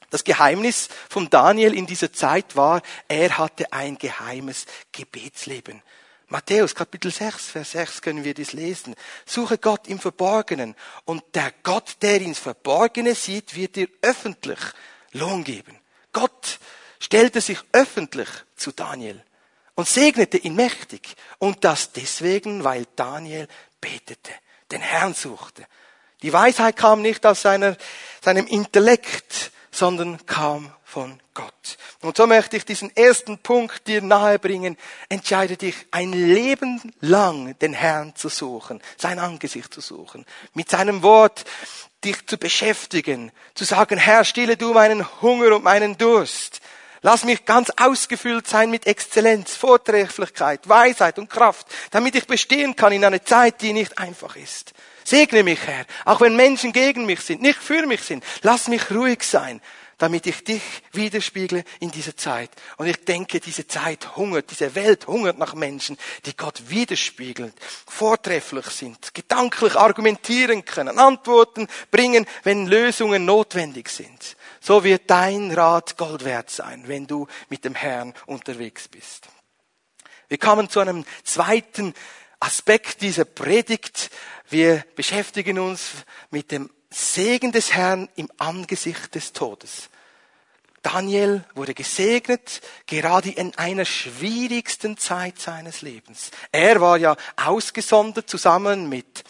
Das 0.10 0.24
Geheimnis 0.24 0.90
von 1.10 1.30
Daniel 1.30 1.74
in 1.74 1.86
dieser 1.86 2.12
Zeit 2.12 2.56
war, 2.56 2.82
er 3.08 3.38
hatte 3.38 3.72
ein 3.72 3.98
geheimes 3.98 4.66
Gebetsleben. 4.92 5.82
Matthäus 6.28 6.76
Kapitel 6.76 7.12
6, 7.12 7.48
Vers 7.50 7.72
6 7.72 8.02
können 8.02 8.24
wir 8.24 8.36
dies 8.36 8.54
lesen. 8.54 8.96
Suche 9.26 9.58
Gott 9.58 9.88
im 9.88 10.00
Verborgenen 10.00 10.76
und 11.06 11.24
der 11.34 11.52
Gott, 11.64 11.98
der 12.02 12.22
ins 12.22 12.38
Verborgene 12.38 13.16
sieht, 13.16 13.56
wird 13.56 13.76
dir 13.76 13.88
öffentlich 14.02 14.60
Lohn 15.12 15.44
geben. 15.44 15.80
Gott 16.14 16.60
stellte 17.00 17.42
sich 17.42 17.60
öffentlich 17.72 18.30
zu 18.56 18.72
Daniel 18.72 19.24
und 19.74 19.88
segnete 19.88 20.38
ihn 20.38 20.56
mächtig. 20.56 21.16
Und 21.40 21.64
das 21.64 21.94
deswegen, 21.94 22.64
weil 22.64 22.86
Daniel 22.96 23.48
betete, 23.82 24.32
den 24.72 24.82
Herrn 24.82 25.16
suchte. 25.16 25.66
Die 26.22 26.34
Weisheit 26.34 26.76
kam 26.76 27.02
nicht 27.02 27.26
aus 27.26 27.42
seiner, 27.42 27.78
seinem 28.22 28.46
Intellekt, 28.46 29.52
sondern 29.72 30.26
kam 30.26 30.72
von 30.84 31.20
Gott. 31.34 31.78
Und 32.02 32.18
so 32.18 32.26
möchte 32.26 32.58
ich 32.58 32.66
diesen 32.66 32.96
ersten 32.96 33.38
Punkt 33.38 33.88
dir 33.88 34.02
nahebringen. 34.02 34.78
Entscheide 35.08 35.58
dich, 35.58 35.76
ein 35.92 36.12
Leben 36.14 36.94
lang 37.00 37.58
den 37.60 37.74
Herrn 37.74 38.16
zu 38.16 38.30
suchen, 38.30 38.82
sein 38.98 39.20
Angesicht 39.20 39.74
zu 39.74 39.82
suchen, 39.82 40.26
mit 40.54 40.70
seinem 40.70 41.04
Wort 41.04 41.46
dich 42.04 42.26
zu 42.26 42.38
beschäftigen, 42.38 43.32
zu 43.56 43.66
sagen, 43.66 43.98
Herr, 43.98 44.26
stille 44.26 44.58
du 44.58 44.74
meinen 44.74 45.06
Hunger 45.22 45.56
und 45.56 45.64
meinen 45.64 45.98
Durst. 45.98 46.62
Lass 47.02 47.24
mich 47.24 47.46
ganz 47.46 47.72
ausgefüllt 47.78 48.48
sein 48.48 48.70
mit 48.70 48.86
Exzellenz, 48.86 49.56
Vortrefflichkeit, 49.56 50.68
Weisheit 50.68 51.18
und 51.18 51.30
Kraft, 51.30 51.68
damit 51.92 52.16
ich 52.16 52.28
bestehen 52.28 52.76
kann 52.76 52.92
in 52.92 53.06
einer 53.06 53.24
Zeit, 53.24 53.62
die 53.62 53.72
nicht 53.72 53.98
einfach 53.98 54.36
ist. 54.36 54.74
Segne 55.10 55.42
mich, 55.42 55.66
Herr, 55.66 55.88
auch 56.06 56.22
wenn 56.22 56.36
Menschen 56.36 56.72
gegen 56.72 57.08
mich 57.08 57.22
sind, 57.22 57.42
nicht 57.42 57.58
für 57.58 57.88
mich 57.88 58.02
sind. 58.02 58.24
Lass 58.44 58.68
mich 58.68 58.92
ruhig 58.92 59.24
sein, 59.24 59.60
damit 59.98 60.28
ich 60.28 60.44
dich 60.44 60.62
widerspiegle 60.92 61.64
in 61.80 61.90
dieser 61.90 62.16
Zeit. 62.16 62.52
Und 62.78 62.86
ich 62.86 63.04
denke, 63.06 63.40
diese 63.40 63.66
Zeit 63.66 64.16
hungert, 64.16 64.52
diese 64.52 64.76
Welt 64.76 65.08
hungert 65.08 65.40
nach 65.40 65.56
Menschen, 65.56 65.98
die 66.28 66.38
Gott 66.38 66.70
widerspiegeln, 66.70 67.52
vortrefflich 67.88 68.68
sind, 68.68 69.16
gedanklich 69.16 69.76
argumentieren 69.76 70.64
können, 70.64 71.00
Antworten 71.00 71.68
bringen, 71.90 72.28
wenn 72.44 72.68
Lösungen 72.68 73.26
notwendig 73.26 73.90
sind. 73.90 74.38
So 74.62 74.84
wird 74.84 75.10
dein 75.10 75.50
Rat 75.52 75.98
Gold 75.98 76.24
wert 76.24 76.52
sein, 76.52 76.84
wenn 76.86 77.08
du 77.08 77.26
mit 77.50 77.66
dem 77.66 77.74
Herrn 77.74 78.14
unterwegs 78.28 78.88
bist. 78.88 79.28
Wir 80.28 80.38
kommen 80.38 80.70
zu 80.70 80.80
einem 80.80 81.04
zweiten 81.24 81.96
Aspekt 82.40 83.02
dieser 83.02 83.26
Predigt. 83.26 84.10
Wir 84.50 84.86
beschäftigen 84.96 85.60
uns 85.60 85.92
mit 86.32 86.52
dem 86.52 86.70
Segen 86.90 87.52
des 87.52 87.74
Herrn 87.74 88.10
im 88.16 88.30
Angesicht 88.38 89.14
des 89.14 89.34
Todes. 89.34 89.90
Daniel 90.82 91.44
wurde 91.56 91.74
gesegnet, 91.74 92.62
gerade 92.88 93.30
in 93.30 93.54
einer 93.58 93.86
schwierigsten 93.86 94.98
Zeit 94.98 95.40
seines 95.40 95.82
Lebens. 95.82 96.32
Er 96.52 96.80
war 96.80 96.98
ja 96.98 97.18
ausgesondert 97.36 98.30
zusammen 98.30 98.88
mit 98.88 99.26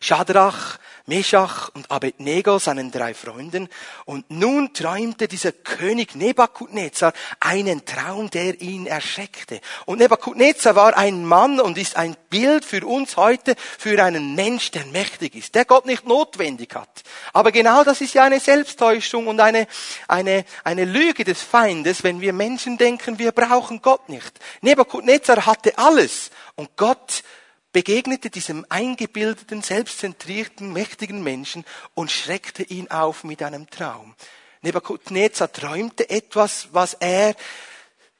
Shadrach, 0.00 0.78
Meshach 1.06 1.70
und 1.74 1.90
Abednego, 1.90 2.58
seinen 2.58 2.90
drei 2.90 3.14
Freunden. 3.14 3.68
Und 4.04 4.30
nun 4.30 4.72
träumte 4.72 5.28
dieser 5.28 5.52
König 5.52 6.14
Nebukadnezar 6.14 7.12
einen 7.40 7.84
Traum, 7.84 8.30
der 8.30 8.60
ihn 8.60 8.86
erschreckte. 8.86 9.60
Und 9.86 9.98
Nebukadnezar 9.98 10.76
war 10.76 10.96
ein 10.96 11.24
Mann 11.24 11.60
und 11.60 11.78
ist 11.78 11.96
ein 11.96 12.16
Bild 12.30 12.64
für 12.64 12.86
uns 12.86 13.16
heute 13.16 13.54
für 13.78 14.02
einen 14.02 14.34
Mensch, 14.34 14.70
der 14.70 14.86
mächtig 14.86 15.34
ist, 15.34 15.54
der 15.54 15.64
Gott 15.64 15.86
nicht 15.86 16.06
notwendig 16.06 16.74
hat. 16.74 17.02
Aber 17.32 17.52
genau 17.52 17.84
das 17.84 18.00
ist 18.00 18.14
ja 18.14 18.24
eine 18.24 18.40
Selbsttäuschung 18.40 19.26
und 19.26 19.40
eine, 19.40 19.66
eine, 20.08 20.44
eine 20.64 20.84
Lüge 20.84 21.24
des 21.24 21.42
Feindes, 21.42 22.04
wenn 22.04 22.20
wir 22.20 22.32
Menschen 22.32 22.78
denken, 22.78 23.18
wir 23.18 23.32
brauchen 23.32 23.82
Gott 23.82 24.08
nicht. 24.08 24.32
Nebukadnezar 24.60 25.46
hatte 25.46 25.76
alles 25.78 26.30
und 26.54 26.76
Gott 26.76 27.22
begegnete 27.72 28.30
diesem 28.30 28.66
eingebildeten, 28.68 29.62
selbstzentrierten, 29.62 30.72
mächtigen 30.72 31.22
Menschen 31.22 31.64
und 31.94 32.10
schreckte 32.10 32.62
ihn 32.62 32.90
auf 32.90 33.24
mit 33.24 33.42
einem 33.42 33.68
Traum. 33.70 34.14
Nebukadnezar 34.62 35.52
träumte 35.52 36.08
etwas, 36.08 36.68
was 36.72 36.94
er, 36.94 37.34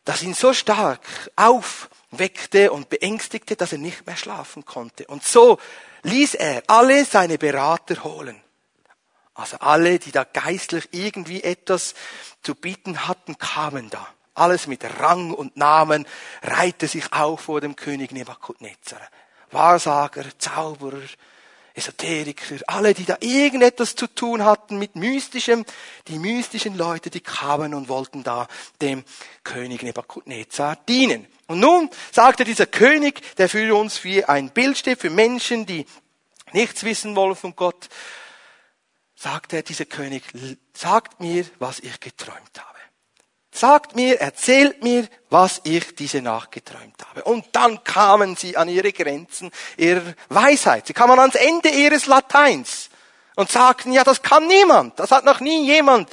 das 0.04 0.22
ihn 0.22 0.34
so 0.34 0.52
stark 0.52 1.00
aufweckte 1.36 2.72
und 2.72 2.88
beängstigte, 2.88 3.54
dass 3.54 3.72
er 3.72 3.78
nicht 3.78 4.06
mehr 4.06 4.16
schlafen 4.16 4.64
konnte. 4.64 5.06
Und 5.06 5.24
so 5.24 5.58
ließ 6.02 6.34
er 6.34 6.64
alle 6.66 7.04
seine 7.04 7.38
Berater 7.38 8.02
holen. 8.02 8.42
Also 9.34 9.58
alle, 9.58 9.98
die 9.98 10.12
da 10.12 10.24
geistlich 10.24 10.88
irgendwie 10.90 11.42
etwas 11.42 11.94
zu 12.42 12.54
bieten 12.54 13.06
hatten, 13.06 13.38
kamen 13.38 13.88
da. 13.88 14.06
Alles 14.34 14.66
mit 14.66 14.84
Rang 15.00 15.30
und 15.30 15.56
Namen 15.56 16.06
reihte 16.42 16.88
sich 16.88 17.12
auf 17.12 17.42
vor 17.42 17.60
dem 17.60 17.76
König 17.76 18.12
Nebukadnezar. 18.12 19.00
Wahrsager, 19.52 20.24
Zauberer, 20.38 21.02
Esoteriker, 21.74 22.56
alle, 22.66 22.92
die 22.92 23.04
da 23.04 23.16
irgendetwas 23.20 23.94
zu 23.94 24.06
tun 24.06 24.44
hatten 24.44 24.78
mit 24.78 24.94
mystischem, 24.94 25.64
die 26.08 26.18
mystischen 26.18 26.76
Leute, 26.76 27.08
die 27.08 27.20
kamen 27.20 27.72
und 27.72 27.88
wollten 27.88 28.22
da 28.22 28.46
dem 28.82 29.04
König 29.42 29.82
Nebukadnezar 29.82 30.76
dienen. 30.86 31.26
Und 31.46 31.60
nun 31.60 31.88
sagte 32.10 32.44
dieser 32.44 32.66
König, 32.66 33.36
der 33.36 33.48
für 33.48 33.74
uns 33.74 34.04
wie 34.04 34.24
ein 34.24 34.50
Bild 34.50 34.76
steht, 34.76 35.00
für 35.00 35.10
Menschen, 35.10 35.64
die 35.64 35.86
nichts 36.52 36.84
wissen 36.84 37.16
wollen 37.16 37.36
von 37.36 37.56
Gott, 37.56 37.88
sagte 39.14 39.56
er, 39.56 39.62
dieser 39.62 39.86
König, 39.86 40.24
sagt 40.74 41.20
mir, 41.20 41.46
was 41.58 41.80
ich 41.80 42.00
geträumt 42.00 42.58
habe. 42.58 42.71
Sagt 43.54 43.94
mir, 43.94 44.18
erzählt 44.18 44.82
mir, 44.82 45.06
was 45.28 45.60
ich 45.64 45.94
diese 45.94 46.22
Nacht 46.22 46.52
geträumt 46.52 46.96
habe. 47.06 47.22
Und 47.24 47.44
dann 47.52 47.84
kamen 47.84 48.34
sie 48.34 48.56
an 48.56 48.68
ihre 48.68 48.92
Grenzen 48.92 49.50
ihrer 49.76 50.14
Weisheit. 50.30 50.86
Sie 50.86 50.94
kamen 50.94 51.18
ans 51.18 51.34
Ende 51.34 51.68
ihres 51.68 52.06
Lateins 52.06 52.88
und 53.36 53.50
sagten, 53.50 53.92
ja, 53.92 54.04
das 54.04 54.22
kann 54.22 54.46
niemand. 54.46 54.98
Das 54.98 55.10
hat 55.10 55.26
noch 55.26 55.40
nie 55.40 55.66
jemand 55.66 56.08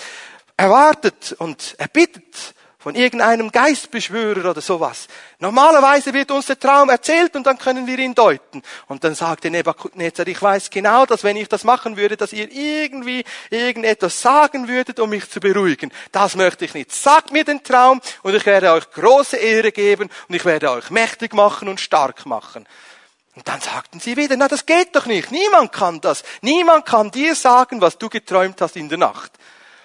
erwartet 0.58 1.34
und 1.40 1.76
erbittet 1.78 2.54
von 2.80 2.96
irgendeinem 2.96 3.52
Geistbeschwörer 3.52 4.50
oder 4.50 4.62
sowas. 4.62 5.08
Normalerweise 5.40 6.14
wird 6.14 6.32
uns 6.32 6.46
der 6.46 6.58
Traum 6.58 6.90
erzählt 6.90 7.36
und 7.36 7.46
dann 7.46 7.58
können 7.58 7.86
wir 7.88 8.00
ihn 8.00 8.16
deuten. 8.16 8.64
Und 8.88 9.04
dann 9.04 9.16
sagte 9.16 9.50
Nebukadnezar, 9.50 10.26
ich 10.28 10.42
weiß 10.42 10.70
genau, 10.70 11.06
dass 11.06 11.26
wenn 11.26 11.36
ich 11.36 11.50
das 11.50 11.66
machen 11.66 11.98
würde, 11.98 12.16
dass 12.16 12.32
ihr 12.32 12.50
irgendwie 12.50 13.26
irgendetwas 13.50 14.22
sagen 14.22 14.70
würdet, 14.70 15.02
um 15.02 15.10
mich 15.10 15.30
zu 15.30 15.42
beruhigen. 15.42 15.92
Das 16.14 16.38
möchte 16.38 16.64
ich 16.64 16.74
nicht. 16.74 16.94
Sagt 16.94 17.34
mir 17.34 17.44
den 17.44 17.62
Traum 17.64 18.00
und 18.24 18.34
ich 18.34 18.46
werde 18.46 18.72
euch 18.72 18.90
große 18.90 19.36
Ehre 19.36 19.74
geben 19.74 20.10
und 20.30 20.36
ich 20.36 20.46
werde 20.46 20.72
euch 20.72 20.90
mächtig 20.90 21.34
machen 21.34 21.68
und 21.68 21.82
stark 21.82 22.26
machen. 22.26 22.66
Und 23.36 23.46
dann 23.46 23.60
sagten 23.60 24.00
sie 24.00 24.16
wieder, 24.16 24.38
na, 24.38 24.48
das 24.48 24.66
geht 24.66 24.96
doch 24.96 25.06
nicht. 25.06 25.32
Niemand 25.32 25.74
kann 25.74 26.00
das. 26.00 26.24
Niemand 26.42 26.86
kann 26.86 27.12
dir 27.12 27.36
sagen, 27.36 27.82
was 27.82 27.98
du 27.98 28.08
geträumt 28.08 28.62
hast 28.62 28.78
in 28.78 28.88
der 28.88 28.98
Nacht. 28.98 29.34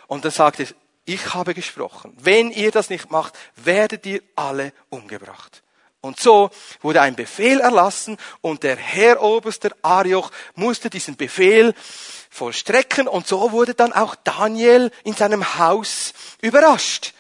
Und 0.07 0.25
dann 0.25 0.33
sagte 0.33 0.63
ich 1.05 1.35
habe 1.35 1.55
gesprochen. 1.55 2.17
Wenn 2.19 2.51
ihr 2.51 2.71
das 2.71 2.91
nicht 2.91 3.11
macht, 3.11 3.35
werdet 3.57 4.07
ihr 4.07 4.23
alle 4.37 4.73
umgebracht. 4.89 5.63
Und 6.01 6.21
so 6.21 6.51
wurde 6.83 7.01
ein 7.01 7.17
Befehl 7.17 7.61
erlassen 7.61 8.19
und 8.43 8.63
der 8.63 8.77
Herr 8.77 9.23
Oberster 9.23 9.71
Arioch 9.81 10.31
musste 10.55 10.91
diesen 10.91 11.17
Befehl 11.17 11.75
vollstrecken 12.29 13.09
und 13.09 13.27
so 13.27 13.53
wurde 13.53 13.73
dann 13.73 13.93
auch 13.95 14.15
Daniel 14.15 14.91
in 15.05 15.15
seinem 15.15 15.59
Haus 15.59 16.13
überrascht. 16.43 17.15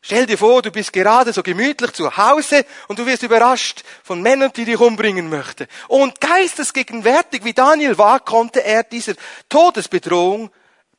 Stell 0.00 0.26
dir 0.26 0.38
vor, 0.38 0.62
du 0.62 0.70
bist 0.70 0.92
gerade 0.92 1.32
so 1.32 1.42
gemütlich 1.42 1.92
zu 1.92 2.16
Hause 2.16 2.64
und 2.86 2.98
du 2.98 3.04
wirst 3.04 3.22
überrascht 3.22 3.82
von 4.04 4.22
Männern, 4.22 4.52
die 4.54 4.64
dich 4.64 4.78
umbringen 4.78 5.28
möchten. 5.28 5.66
Und 5.88 6.20
geistesgegenwärtig 6.20 7.44
wie 7.44 7.52
Daniel 7.52 7.98
war, 7.98 8.20
konnte 8.20 8.64
er 8.64 8.84
dieser 8.84 9.14
Todesbedrohung 9.48 10.50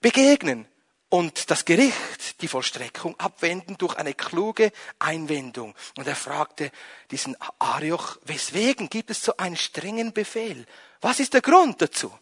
begegnen 0.01 0.67
und 1.11 1.51
das 1.51 1.65
Gericht 1.65 2.41
die 2.41 2.47
Vollstreckung 2.47 3.19
abwenden 3.19 3.77
durch 3.77 3.97
eine 3.97 4.13
kluge 4.13 4.71
Einwendung. 4.97 5.75
Und 5.97 6.07
er 6.07 6.15
fragte 6.15 6.71
diesen 7.11 7.35
Arioch, 7.59 8.17
weswegen 8.23 8.89
gibt 8.89 9.11
es 9.11 9.21
so 9.21 9.35
einen 9.35 9.57
strengen 9.57 10.13
Befehl? 10.13 10.65
Was 11.01 11.19
ist 11.19 11.33
der 11.33 11.41
Grund 11.41 11.81
dazu? 11.81 12.17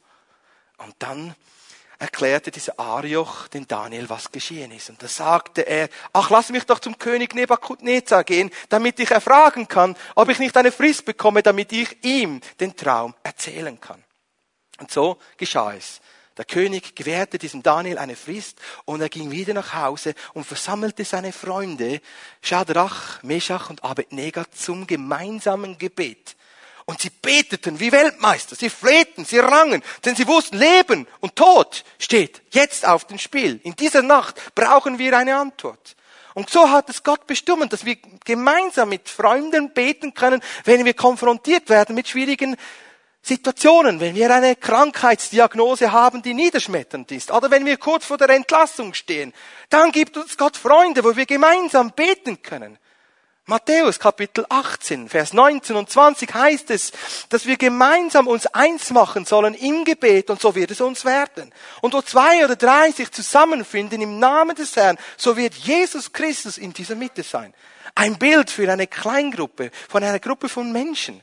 Und 0.77 0.95
dann 0.97 1.35
erklärte 1.99 2.49
dieser 2.49 2.79
Arioch 2.79 3.47
den 3.49 3.67
Daniel, 3.67 4.09
was 4.09 4.31
geschehen 4.31 4.71
ist. 4.71 4.89
Und 4.89 5.03
da 5.03 5.07
sagte 5.07 5.61
er, 5.61 5.89
ach, 6.11 6.31
lass 6.31 6.49
mich 6.49 6.63
doch 6.63 6.79
zum 6.79 6.97
König 6.97 7.35
Nebukadnezar 7.35 8.23
gehen, 8.23 8.49
damit 8.69 8.99
ich 8.99 9.11
erfragen 9.11 9.67
kann, 9.67 9.95
ob 10.15 10.29
ich 10.29 10.39
nicht 10.39 10.57
eine 10.57 10.71
Frist 10.71 11.05
bekomme, 11.05 11.43
damit 11.43 11.71
ich 11.73 12.03
ihm 12.03 12.41
den 12.59 12.75
Traum 12.75 13.13
erzählen 13.21 13.79
kann. 13.79 14.03
Und 14.79 14.89
so 14.89 15.19
geschah 15.37 15.75
es. 15.75 16.01
Der 16.39 16.45
König 16.45 16.95
gewährte 16.95 17.37
diesem 17.37 17.63
Daniel 17.63 17.97
eine 17.97 18.15
Frist 18.15 18.61
und 18.85 19.01
er 19.01 19.09
ging 19.09 19.29
wieder 19.29 19.53
nach 19.53 19.73
Hause 19.73 20.15
und 20.33 20.45
versammelte 20.45 21.03
seine 21.03 21.33
Freunde 21.33 21.99
Shadrach, 22.41 23.21
Meshach 23.23 23.69
und 23.69 23.83
Abednego 23.83 24.43
zum 24.55 24.87
gemeinsamen 24.87 25.77
Gebet. 25.77 26.37
Und 26.85 27.01
sie 27.01 27.09
beteten 27.09 27.81
wie 27.81 27.91
Weltmeister, 27.91 28.55
sie 28.55 28.69
flehten, 28.69 29.25
sie 29.25 29.39
rangen, 29.39 29.83
denn 30.05 30.15
sie 30.15 30.27
wussten, 30.27 30.57
Leben 30.57 31.07
und 31.19 31.35
Tod 31.35 31.83
steht 31.99 32.41
jetzt 32.51 32.87
auf 32.87 33.03
dem 33.03 33.19
Spiel. 33.19 33.59
In 33.63 33.75
dieser 33.75 34.01
Nacht 34.01 34.55
brauchen 34.55 34.97
wir 34.97 35.17
eine 35.17 35.35
Antwort. 35.35 35.97
Und 36.35 36.49
so 36.49 36.69
hat 36.69 36.89
es 36.89 37.03
Gott 37.03 37.27
bestimmt, 37.27 37.73
dass 37.73 37.83
wir 37.83 37.97
gemeinsam 38.23 38.87
mit 38.87 39.09
Freunden 39.09 39.73
beten 39.73 40.13
können, 40.13 40.41
wenn 40.63 40.85
wir 40.85 40.93
konfrontiert 40.93 41.67
werden 41.67 41.95
mit 41.95 42.07
schwierigen 42.07 42.55
Situationen, 43.21 43.99
wenn 43.99 44.15
wir 44.15 44.33
eine 44.33 44.55
Krankheitsdiagnose 44.55 45.91
haben, 45.91 46.21
die 46.21 46.33
niederschmetternd 46.33 47.11
ist, 47.11 47.31
oder 47.31 47.51
wenn 47.51 47.65
wir 47.65 47.77
kurz 47.77 48.05
vor 48.05 48.17
der 48.17 48.29
Entlassung 48.29 48.93
stehen, 48.93 49.33
dann 49.69 49.91
gibt 49.91 50.17
uns 50.17 50.37
Gott 50.37 50.57
Freunde, 50.57 51.03
wo 51.03 51.15
wir 51.15 51.25
gemeinsam 51.25 51.91
beten 51.91 52.41
können. 52.41 52.77
Matthäus 53.49 53.99
Kapitel 53.99 54.45
18, 54.47 55.09
Vers 55.09 55.33
19 55.33 55.75
und 55.75 55.89
20 55.89 56.31
heißt 56.31 56.69
es, 56.69 56.91
dass 57.29 57.47
wir 57.47 57.57
gemeinsam 57.57 58.27
uns 58.27 58.45
eins 58.45 58.91
machen 58.91 59.25
sollen 59.25 59.55
im 59.55 59.85
Gebet 59.85 60.29
und 60.29 60.39
so 60.39 60.53
wird 60.53 60.69
es 60.69 60.81
uns 60.81 61.03
werden. 61.03 61.51
Und 61.81 61.95
wo 61.95 62.01
zwei 62.03 62.45
oder 62.45 62.55
drei 62.55 62.91
sich 62.91 63.11
zusammenfinden 63.11 64.01
im 64.01 64.19
Namen 64.19 64.55
des 64.55 64.75
Herrn, 64.75 64.99
so 65.17 65.35
wird 65.35 65.55
Jesus 65.55 66.13
Christus 66.13 66.59
in 66.59 66.73
dieser 66.73 66.93
Mitte 66.93 67.23
sein. 67.23 67.55
Ein 67.95 68.19
Bild 68.19 68.51
für 68.51 68.71
eine 68.71 68.85
Kleingruppe, 68.85 69.71
von 69.89 70.03
einer 70.03 70.19
Gruppe 70.19 70.47
von 70.47 70.71
Menschen. 70.71 71.19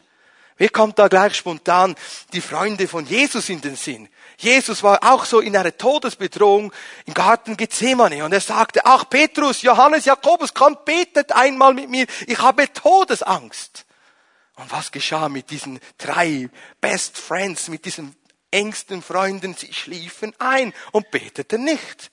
Mir 0.59 0.71
kommt 0.71 0.99
da 0.99 1.09
gleich 1.09 1.35
spontan 1.35 1.95
die 2.33 2.41
Freunde 2.41 2.89
von 2.89 3.05
Jesus 3.07 3.51
in 3.51 3.61
den 3.61 3.77
Sinn. 3.77 4.09
Jesus 4.39 4.83
war 4.83 4.99
auch 5.03 5.27
so 5.27 5.41
in 5.41 5.57
einer 5.57 5.77
Todesbedrohung 5.77 6.73
im 7.05 7.15
Garten 7.15 7.57
Gethsemane 7.57 8.25
und 8.25 8.33
er 8.33 8.41
sagte, 8.41 8.81
ach 8.85 9.09
Petrus, 9.09 9.63
Johannes, 9.63 10.07
Jakobus, 10.07 10.55
kommt, 10.55 10.85
betet 10.87 11.33
einmal 11.33 11.75
mit 11.75 11.91
mir, 11.91 12.07
ich 12.27 12.39
habe 12.39 12.73
Todesangst. 12.73 13.85
Und 14.57 14.73
was 14.73 14.91
geschah 14.91 15.29
mit 15.29 15.51
diesen 15.51 15.79
drei 15.99 16.49
Best 16.81 17.19
Friends, 17.19 17.69
mit 17.69 17.85
diesen 17.85 18.17
engsten 18.51 19.03
Freunden? 19.03 19.55
Sie 19.55 19.73
schliefen 19.75 20.35
ein 20.39 20.73
und 20.93 21.11
beteten 21.11 21.65
nicht. 21.65 22.11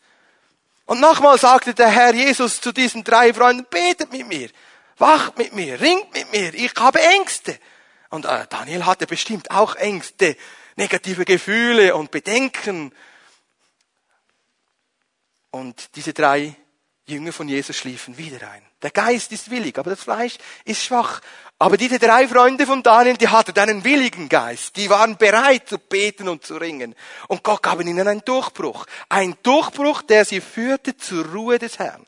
Und 0.86 1.00
nochmal 1.00 1.38
sagte 1.38 1.74
der 1.74 1.88
Herr 1.88 2.14
Jesus 2.14 2.60
zu 2.60 2.74
diesen 2.74 3.06
drei 3.06 3.34
Freunden, 3.34 3.66
betet 3.70 4.12
mit 4.12 4.28
mir, 4.28 4.50
wacht 4.98 5.38
mit 5.38 5.54
mir, 5.54 5.80
ringt 5.80 6.14
mit 6.14 6.32
mir, 6.34 6.54
ich 6.54 6.74
habe 6.78 7.02
Ängste. 7.02 7.58
Und 8.14 8.26
äh, 8.26 8.46
Daniel 8.48 8.86
hatte 8.86 9.08
bestimmt 9.08 9.50
auch 9.50 9.74
Ängste, 9.74 10.38
negative 10.76 11.26
Gefühle 11.26 11.96
und 11.96 12.12
Bedenken. 12.12 12.94
Und 15.50 15.96
diese 15.96 16.14
drei 16.14 16.56
Jünger 17.08 17.34
von 17.34 17.50
Jesus 17.50 17.76
schliefen 17.76 18.16
wieder 18.20 18.52
ein. 18.52 18.62
Der 18.84 18.92
Geist 18.92 19.32
ist 19.32 19.50
willig, 19.50 19.80
aber 19.80 19.90
das 19.90 20.04
Fleisch 20.04 20.38
ist 20.64 20.84
schwach. 20.84 21.22
Aber 21.58 21.76
diese 21.76 21.98
drei 21.98 22.28
Freunde 22.28 22.68
von 22.68 22.84
Daniel, 22.84 23.18
die 23.18 23.30
hatten 23.30 23.58
einen 23.58 23.84
willigen 23.84 24.30
Geist. 24.30 24.76
Die 24.76 24.92
waren 24.92 25.18
bereit 25.18 25.68
zu 25.68 25.80
beten 25.80 26.30
und 26.30 26.46
zu 26.46 26.58
ringen. 26.58 26.94
Und 27.30 27.42
Gott 27.42 27.64
gab 27.64 27.82
ihnen 27.82 28.08
einen 28.08 28.24
Durchbruch. 28.24 28.86
Ein 29.10 29.36
Durchbruch, 29.42 30.04
der 30.04 30.24
sie 30.24 30.40
führte 30.40 30.96
zur 30.98 31.26
Ruhe 31.26 31.58
des 31.58 31.80
Herrn. 31.80 32.06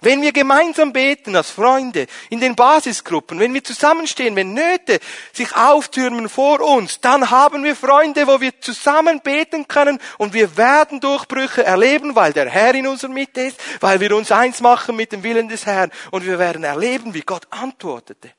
Wenn 0.00 0.22
wir 0.22 0.32
gemeinsam 0.32 0.92
beten 0.92 1.34
als 1.34 1.50
Freunde, 1.50 2.06
in 2.30 2.38
den 2.38 2.54
Basisgruppen, 2.54 3.40
wenn 3.40 3.52
wir 3.52 3.64
zusammenstehen, 3.64 4.36
wenn 4.36 4.54
Nöte 4.54 5.00
sich 5.32 5.56
auftürmen 5.56 6.28
vor 6.28 6.60
uns, 6.60 7.00
dann 7.00 7.30
haben 7.30 7.64
wir 7.64 7.74
Freunde, 7.74 8.28
wo 8.28 8.40
wir 8.40 8.60
zusammen 8.60 9.20
beten 9.20 9.66
können 9.66 9.98
und 10.16 10.34
wir 10.34 10.56
werden 10.56 11.00
Durchbrüche 11.00 11.64
erleben, 11.64 12.14
weil 12.14 12.32
der 12.32 12.48
Herr 12.48 12.76
in 12.76 12.86
unserer 12.86 13.10
Mitte 13.10 13.40
ist, 13.40 13.60
weil 13.80 13.98
wir 13.98 14.14
uns 14.14 14.30
eins 14.30 14.60
machen 14.60 14.94
mit 14.94 15.10
dem 15.10 15.24
Willen 15.24 15.48
des 15.48 15.66
Herrn 15.66 15.90
und 16.12 16.24
wir 16.24 16.38
werden 16.38 16.62
erleben, 16.62 17.12
wie 17.12 17.22
Gott 17.22 17.48
antwortete. 17.50 18.30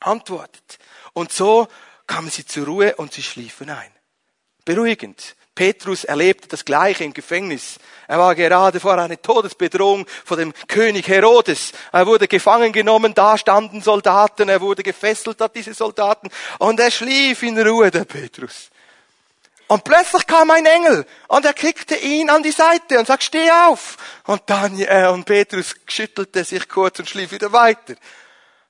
Antwortet. 0.00 0.78
Und 1.14 1.32
so 1.32 1.66
kamen 2.06 2.28
sie 2.28 2.44
zur 2.44 2.66
Ruhe 2.66 2.96
und 2.96 3.14
sie 3.14 3.22
schliefen 3.22 3.70
ein. 3.70 3.90
Beruhigend. 4.66 5.34
Petrus 5.60 6.04
erlebte 6.04 6.48
das 6.48 6.64
Gleiche 6.64 7.04
im 7.04 7.12
Gefängnis. 7.12 7.78
Er 8.08 8.18
war 8.18 8.34
gerade 8.34 8.80
vor 8.80 8.96
einer 8.96 9.20
Todesbedrohung 9.20 10.06
von 10.24 10.38
dem 10.38 10.54
König 10.66 11.06
Herodes. 11.06 11.72
Er 11.92 12.06
wurde 12.06 12.28
gefangen 12.28 12.72
genommen, 12.72 13.12
da 13.12 13.36
standen 13.36 13.82
Soldaten, 13.82 14.48
er 14.48 14.62
wurde 14.62 14.82
gefesselt 14.82 15.38
hat 15.38 15.54
diese 15.54 15.74
Soldaten 15.74 16.30
und 16.60 16.80
er 16.80 16.90
schlief 16.90 17.42
in 17.42 17.60
Ruhe, 17.60 17.90
der 17.90 18.06
Petrus. 18.06 18.70
Und 19.66 19.84
plötzlich 19.84 20.26
kam 20.26 20.50
ein 20.50 20.64
Engel 20.64 21.04
und 21.28 21.44
er 21.44 21.52
kickte 21.52 21.96
ihn 21.96 22.30
an 22.30 22.42
die 22.42 22.52
Seite 22.52 22.98
und 22.98 23.06
sagte, 23.06 23.26
steh 23.26 23.50
auf. 23.50 23.98
Und 24.24 24.40
Daniel 24.46 24.88
äh, 24.88 25.08
und 25.08 25.26
Petrus 25.26 25.74
schüttelte 25.86 26.42
sich 26.42 26.70
kurz 26.70 27.00
und 27.00 27.10
schlief 27.10 27.32
wieder 27.32 27.52
weiter. 27.52 27.96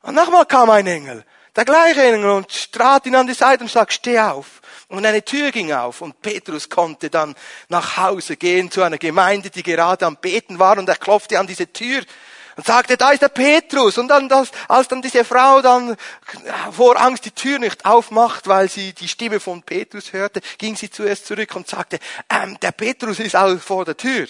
Und 0.02 0.16
nochmal 0.16 0.44
kam 0.44 0.68
ein 0.70 0.88
Engel, 0.88 1.24
der 1.54 1.64
gleiche 1.64 2.02
Engel 2.02 2.30
und 2.30 2.72
trat 2.72 3.06
ihn 3.06 3.14
an 3.14 3.28
die 3.28 3.34
Seite 3.34 3.62
und 3.62 3.70
sagte, 3.70 3.94
steh 3.94 4.18
auf. 4.18 4.59
Und 4.90 5.06
eine 5.06 5.24
Tür 5.24 5.52
ging 5.52 5.72
auf 5.72 6.00
und 6.00 6.20
Petrus 6.20 6.68
konnte 6.68 7.10
dann 7.10 7.36
nach 7.68 7.96
Hause 7.96 8.36
gehen 8.36 8.72
zu 8.72 8.82
einer 8.82 8.98
Gemeinde, 8.98 9.48
die 9.48 9.62
gerade 9.62 10.04
am 10.04 10.16
Beten 10.16 10.58
war 10.58 10.76
und 10.78 10.88
er 10.88 10.96
klopfte 10.96 11.38
an 11.38 11.46
diese 11.46 11.72
Tür 11.72 12.02
und 12.56 12.66
sagte, 12.66 12.96
da 12.96 13.12
ist 13.12 13.22
der 13.22 13.28
Petrus. 13.28 13.98
Und 13.98 14.08
dann, 14.08 14.28
das, 14.28 14.50
als 14.66 14.88
dann 14.88 15.00
diese 15.00 15.24
Frau 15.24 15.62
dann 15.62 15.96
vor 16.72 17.00
Angst 17.00 17.24
die 17.24 17.30
Tür 17.30 17.60
nicht 17.60 17.84
aufmacht, 17.84 18.48
weil 18.48 18.68
sie 18.68 18.92
die 18.92 19.06
Stimme 19.06 19.38
von 19.38 19.62
Petrus 19.62 20.12
hörte, 20.12 20.40
ging 20.58 20.74
sie 20.74 20.90
zuerst 20.90 21.24
zurück 21.24 21.54
und 21.54 21.68
sagte, 21.68 22.00
ähm, 22.28 22.58
der 22.60 22.72
Petrus 22.72 23.20
ist 23.20 23.36
auch 23.36 23.58
vor 23.60 23.84
der 23.84 23.96
Tür. 23.96 24.26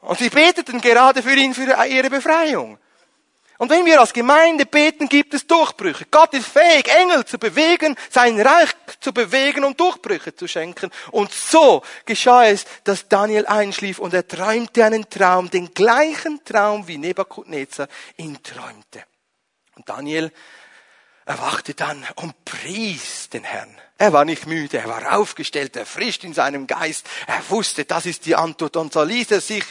Und 0.00 0.20
sie 0.20 0.30
beteten 0.30 0.80
gerade 0.80 1.24
für 1.24 1.34
ihn, 1.34 1.54
für 1.54 1.76
ihre 1.86 2.08
Befreiung. 2.08 2.78
Und 3.58 3.70
wenn 3.70 3.84
wir 3.84 4.00
als 4.00 4.12
Gemeinde 4.12 4.66
beten, 4.66 5.08
gibt 5.08 5.34
es 5.34 5.44
Durchbrüche. 5.44 6.06
Gott 6.12 6.32
ist 6.32 6.46
fähig, 6.46 6.86
Engel 6.88 7.24
zu 7.24 7.38
bewegen, 7.38 7.96
sein 8.08 8.40
Reich 8.40 8.70
zu 9.00 9.12
bewegen 9.12 9.64
und 9.64 9.80
Durchbrüche 9.80 10.34
zu 10.34 10.46
schenken. 10.46 10.90
Und 11.10 11.32
so 11.32 11.82
geschah 12.04 12.46
es, 12.46 12.66
dass 12.84 13.08
Daniel 13.08 13.46
einschlief 13.46 13.98
und 13.98 14.14
er 14.14 14.26
träumte 14.26 14.84
einen 14.84 15.10
Traum, 15.10 15.50
den 15.50 15.74
gleichen 15.74 16.44
Traum 16.44 16.86
wie 16.86 16.98
Nebukadnezar 16.98 17.88
ihn 18.16 18.40
träumte. 18.44 19.04
Und 19.74 19.88
Daniel 19.88 20.32
erwachte 21.26 21.74
dann 21.74 22.06
und 22.14 22.44
pries 22.44 23.28
den 23.28 23.42
Herrn. 23.42 23.76
Er 24.00 24.12
war 24.12 24.24
nicht 24.24 24.46
müde, 24.46 24.78
er 24.78 24.86
war 24.86 25.18
aufgestellt, 25.18 25.74
erfrischt 25.74 26.22
in 26.22 26.32
seinem 26.32 26.68
Geist. 26.68 27.04
Er 27.26 27.42
wusste, 27.48 27.84
das 27.84 28.06
ist 28.06 28.26
die 28.26 28.36
Antwort. 28.36 28.76
Und 28.76 28.92
so 28.92 29.02
ließ 29.02 29.32
er 29.32 29.40
sich 29.40 29.64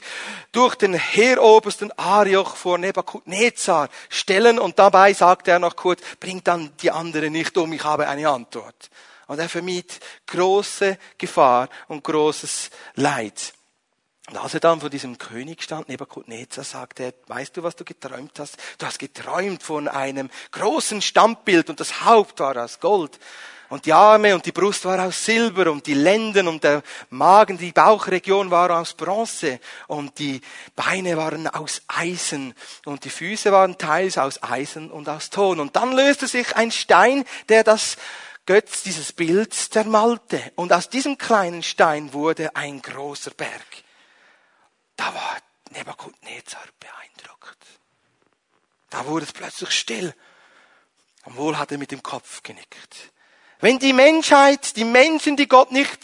durch 0.51 0.75
den 0.75 0.95
Heerobersten 0.95 1.97
Arioch 1.97 2.57
vor 2.57 2.77
Nebukadnezar 2.77 3.87
stellen 4.09 4.59
und 4.59 4.77
dabei 4.79 5.13
sagte 5.13 5.51
er 5.51 5.59
noch 5.59 5.77
kurz, 5.77 6.01
bringt 6.19 6.45
dann 6.45 6.73
die 6.81 6.91
andere 6.91 7.29
nicht 7.29 7.57
um, 7.57 7.71
ich 7.71 7.85
habe 7.85 8.09
eine 8.09 8.27
Antwort. 8.27 8.89
Und 9.27 9.39
er 9.39 9.47
vermied 9.47 9.97
große 10.25 10.97
Gefahr 11.17 11.69
und 11.87 12.03
großes 12.03 12.69
Leid. 12.95 13.53
Und 14.29 14.37
als 14.37 14.53
er 14.53 14.59
dann 14.59 14.81
vor 14.81 14.89
diesem 14.89 15.17
König 15.17 15.63
stand, 15.63 15.87
Nebuchadnezzar, 15.87 16.65
sagte 16.65 17.03
er, 17.03 17.13
weißt 17.27 17.55
du, 17.55 17.63
was 17.63 17.77
du 17.77 17.85
geträumt 17.85 18.37
hast? 18.39 18.57
Du 18.77 18.85
hast 18.85 18.99
geträumt 18.99 19.63
von 19.63 19.87
einem 19.87 20.29
großen 20.51 21.01
Stammbild 21.01 21.69
und 21.69 21.79
das 21.79 22.03
Haupt 22.03 22.41
war 22.41 22.57
aus 22.57 22.81
Gold. 22.81 23.19
Und 23.69 23.85
die 23.85 23.93
Arme 23.93 24.33
und 24.35 24.45
die 24.45 24.51
Brust 24.51 24.83
war 24.85 25.01
aus 25.05 25.23
Silber 25.23 25.71
und 25.71 25.87
die 25.87 25.93
Lenden 25.93 26.47
und 26.49 26.63
der 26.63 26.83
Magen, 27.09 27.57
die 27.57 27.71
Bauchregion 27.71 28.51
war 28.51 28.69
aus 28.71 28.93
Bronze 28.93 29.59
und 29.87 30.19
die 30.19 30.41
Beine 30.75 31.15
waren 31.17 31.47
aus 31.47 31.81
Eisen 31.87 32.53
und 32.85 33.05
die 33.05 33.09
Füße 33.09 33.51
waren 33.51 33.77
teils 33.77 34.17
aus 34.17 34.43
Eisen 34.43 34.91
und 34.91 35.07
aus 35.07 35.29
Ton. 35.29 35.59
Und 35.61 35.75
dann 35.77 35.93
löste 35.93 36.27
sich 36.27 36.55
ein 36.55 36.71
Stein, 36.71 37.25
der 37.47 37.63
das 37.63 37.95
Götz 38.45 38.83
dieses 38.83 39.13
Bild 39.13 39.53
zermalte. 39.53 40.41
Und 40.55 40.71
aus 40.71 40.89
diesem 40.89 41.17
kleinen 41.17 41.63
Stein 41.63 42.11
wurde 42.13 42.55
ein 42.55 42.81
großer 42.81 43.31
Berg. 43.31 43.86
Da 44.97 45.13
war 45.13 45.37
Nebuchadnezzar 45.71 46.63
beeindruckt. 46.79 47.57
Da 48.89 49.05
wurde 49.05 49.25
es 49.25 49.31
plötzlich 49.31 49.71
still. 49.71 50.13
Und 51.23 51.37
wohl 51.37 51.57
hat 51.57 51.71
er 51.71 51.77
mit 51.77 51.91
dem 51.91 52.03
Kopf 52.03 52.43
genickt. 52.43 53.11
Wenn 53.59 53.79
die 53.79 53.93
Menschheit, 53.93 54.75
die 54.75 54.83
Menschen, 54.83 55.35
die 55.35 55.47
Gott 55.47 55.71
nicht 55.71 55.99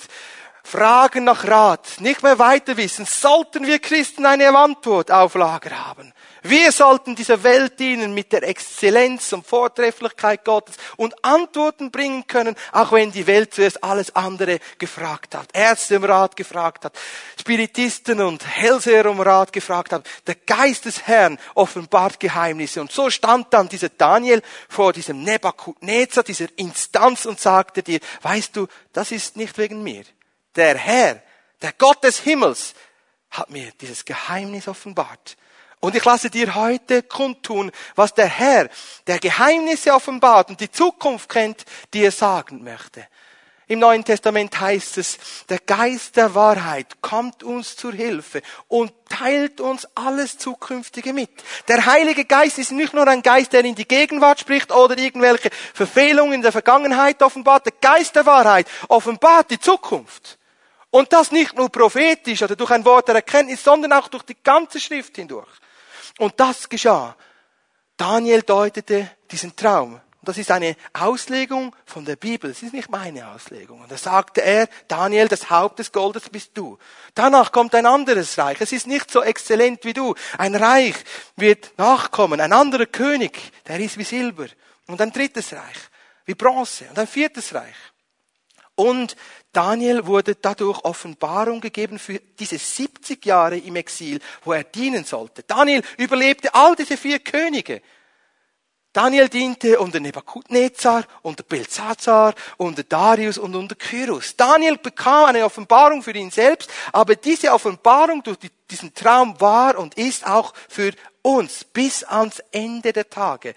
fragen 0.63 1.25
nach 1.25 1.45
Rat, 1.45 1.99
nicht 1.99 2.23
mehr 2.23 2.39
weiter 2.39 2.77
wissen, 2.77 3.05
sollten 3.05 3.67
wir 3.67 3.79
Christen 3.79 4.25
eine 4.25 4.57
Antwort 4.57 5.11
auf 5.11 5.35
Lager 5.35 5.85
haben. 5.85 6.13
Wir 6.41 6.71
sollten 6.73 7.15
dieser 7.15 7.43
Welt 7.43 7.79
dienen 7.79 8.13
mit 8.13 8.33
der 8.33 8.43
Exzellenz 8.43 9.31
und 9.31 9.47
Vortrefflichkeit 9.47 10.43
Gottes 10.43 10.75
und 10.97 11.23
Antworten 11.23 11.89
bringen 11.89 12.27
können, 12.27 12.55
auch 12.71 12.91
wenn 12.91 13.11
die 13.11 13.27
Welt 13.27 13.53
zuerst 13.53 13.83
alles 13.83 14.15
andere 14.15 14.59
gefragt 14.77 15.35
hat. 15.35 15.47
Ärzte 15.53 15.97
um 15.97 16.03
Rat 16.03 16.35
gefragt 16.35 16.83
hat, 16.83 16.97
Spiritisten 17.39 18.19
und 18.19 18.45
Hellseher 18.45 19.09
um 19.09 19.21
Rat 19.21 19.53
gefragt 19.53 19.93
hat. 19.93 20.05
Der 20.27 20.35
Geist 20.35 20.83
des 20.85 21.07
Herrn 21.07 21.39
offenbart 21.55 22.19
Geheimnisse. 22.19 22.81
Und 22.81 22.91
so 22.91 23.09
stand 23.09 23.53
dann 23.53 23.69
dieser 23.69 23.89
Daniel 23.89 24.41
vor 24.67 24.91
diesem 24.91 25.23
Nebukadnezar, 25.23 26.23
dieser 26.23 26.47
Instanz 26.57 27.25
und 27.25 27.39
sagte 27.39 27.83
dir, 27.83 27.99
weißt 28.21 28.55
du, 28.55 28.67
das 28.91 29.11
ist 29.11 29.37
nicht 29.37 29.57
wegen 29.57 29.81
mir. 29.81 30.03
Der 30.55 30.77
Herr, 30.77 31.21
der 31.61 31.73
Gott 31.73 32.03
des 32.03 32.19
Himmels, 32.19 32.73
hat 33.31 33.49
mir 33.49 33.71
dieses 33.81 34.05
Geheimnis 34.05 34.67
offenbart. 34.67 35.35
Und 35.79 35.95
ich 35.95 36.05
lasse 36.05 36.29
dir 36.29 36.55
heute 36.55 37.03
kundtun, 37.03 37.71
was 37.95 38.13
der 38.13 38.27
Herr, 38.27 38.69
der 39.05 39.19
Geheimnisse 39.19 39.93
offenbart 39.93 40.49
und 40.49 40.61
die 40.61 40.71
Zukunft 40.71 41.27
kennt, 41.27 41.65
dir 41.93 42.11
sagen 42.11 42.63
möchte. 42.63 43.05
Im 43.67 43.79
Neuen 43.79 44.03
Testament 44.03 44.59
heißt 44.59 44.97
es, 44.97 45.17
der 45.49 45.59
Geist 45.59 46.15
der 46.17 46.35
Wahrheit 46.35 47.01
kommt 47.01 47.43
uns 47.43 47.75
zur 47.75 47.93
Hilfe 47.93 48.41
und 48.67 48.93
teilt 49.09 49.61
uns 49.61 49.87
alles 49.95 50.37
Zukünftige 50.37 51.11
mit. 51.11 51.29
Der 51.67 51.85
Heilige 51.85 52.25
Geist 52.25 52.59
ist 52.59 52.71
nicht 52.71 52.93
nur 52.93 53.07
ein 53.07 53.23
Geist, 53.23 53.53
der 53.53 53.65
in 53.65 53.75
die 53.75 53.87
Gegenwart 53.87 54.41
spricht 54.41 54.71
oder 54.71 54.97
irgendwelche 54.97 55.49
Verfehlungen 55.73 56.33
in 56.33 56.41
der 56.41 56.51
Vergangenheit 56.51 57.23
offenbart. 57.23 57.65
Der 57.65 57.73
Geist 57.81 58.15
der 58.15 58.25
Wahrheit 58.25 58.67
offenbart 58.89 59.49
die 59.49 59.59
Zukunft. 59.59 60.37
Und 60.93 61.11
das 61.11 61.31
nicht 61.31 61.55
nur 61.55 61.71
prophetisch 61.71 62.43
oder 62.43 62.55
durch 62.55 62.69
ein 62.69 62.85
Wort 62.85 63.07
der 63.07 63.15
Erkenntnis, 63.15 63.63
sondern 63.63 63.93
auch 63.93 64.09
durch 64.09 64.21
die 64.21 64.37
ganze 64.43 64.79
Schrift 64.79 65.15
hindurch. 65.15 65.49
Und 66.19 66.39
das 66.39 66.69
geschah. 66.69 67.15
Daniel 67.97 68.43
deutete 68.43 69.09
diesen 69.31 69.55
Traum. 69.55 69.93
Und 69.93 70.29
das 70.29 70.37
ist 70.37 70.51
eine 70.51 70.75
Auslegung 70.93 71.75
von 71.87 72.05
der 72.05 72.15
Bibel. 72.15 72.51
Das 72.51 72.61
ist 72.61 72.73
nicht 72.73 72.91
meine 72.91 73.27
Auslegung. 73.27 73.81
Und 73.81 73.91
da 73.91 73.97
sagte 73.97 74.43
er, 74.43 74.69
Daniel, 74.87 75.27
das 75.27 75.49
Haupt 75.49 75.79
des 75.79 75.91
Goldes 75.91 76.29
bist 76.29 76.51
du. 76.53 76.77
Danach 77.15 77.51
kommt 77.51 77.73
ein 77.73 77.87
anderes 77.87 78.37
Reich. 78.37 78.61
Es 78.61 78.71
ist 78.71 78.85
nicht 78.85 79.09
so 79.09 79.23
exzellent 79.23 79.85
wie 79.85 79.93
du. 79.93 80.13
Ein 80.37 80.53
Reich 80.53 80.95
wird 81.35 81.71
nachkommen. 81.79 82.39
Ein 82.39 82.53
anderer 82.53 82.85
König, 82.85 83.51
der 83.67 83.79
ist 83.79 83.97
wie 83.97 84.03
Silber. 84.03 84.45
Und 84.85 85.01
ein 85.01 85.11
drittes 85.11 85.53
Reich, 85.53 85.89
wie 86.25 86.35
Bronze. 86.35 86.85
Und 86.87 86.99
ein 86.99 87.07
viertes 87.07 87.51
Reich. 87.55 87.75
Und 88.75 89.15
Daniel 89.53 90.07
wurde 90.07 90.35
dadurch 90.35 90.83
Offenbarung 90.83 91.61
gegeben 91.61 91.99
für 91.99 92.19
diese 92.39 92.57
70 92.57 93.23
Jahre 93.23 93.57
im 93.57 93.75
Exil, 93.75 94.19
wo 94.43 94.53
er 94.53 94.63
dienen 94.63 95.05
sollte. 95.05 95.43
Daniel 95.43 95.83
überlebte 95.97 96.53
all 96.55 96.75
diese 96.75 96.97
vier 96.97 97.19
Könige. 97.19 97.81
Daniel 98.91 99.29
diente 99.29 99.79
unter 99.79 99.99
Nebukadnezar, 99.99 101.05
unter 101.23 101.43
Belsazar, 101.43 102.33
unter 102.57 102.83
Darius 102.83 103.37
und 103.37 103.55
unter 103.55 103.75
Kyrus. 103.75 104.35
Daniel 104.35 104.77
bekam 104.77 105.25
eine 105.25 105.45
Offenbarung 105.45 106.03
für 106.03 106.13
ihn 106.13 106.29
selbst, 106.29 106.69
aber 106.91 107.15
diese 107.15 107.51
Offenbarung 107.51 108.21
durch 108.21 108.37
diesen 108.69 108.93
Traum 108.93 109.39
war 109.39 109.77
und 109.77 109.95
ist 109.95 110.25
auch 110.25 110.53
für 110.69 110.91
uns 111.23 111.63
bis 111.63 112.03
ans 112.03 112.39
Ende 112.51 112.93
der 112.93 113.09
Tage. 113.09 113.55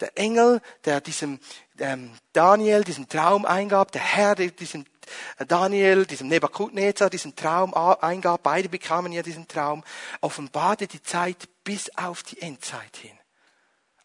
Der 0.00 0.16
Engel, 0.16 0.60
der 0.84 1.00
diesem 1.00 1.40
ähm, 1.78 2.12
Daniel 2.32 2.84
diesen 2.84 3.08
Traum 3.08 3.44
eingab, 3.44 3.92
der 3.92 4.02
Herr, 4.02 4.34
der 4.34 4.48
diesem 4.48 4.84
Daniel, 5.48 6.06
diesem 6.06 6.28
Nebukadnezar, 6.28 7.10
diesen 7.10 7.34
Traum 7.36 7.74
eingab, 7.74 8.42
beide 8.42 8.68
bekamen 8.68 9.12
ja 9.12 9.22
diesen 9.22 9.48
Traum, 9.48 9.84
offenbarte 10.20 10.86
die 10.86 11.02
Zeit 11.02 11.48
bis 11.64 11.90
auf 11.96 12.22
die 12.22 12.40
Endzeit 12.40 12.96
hin. 12.96 13.18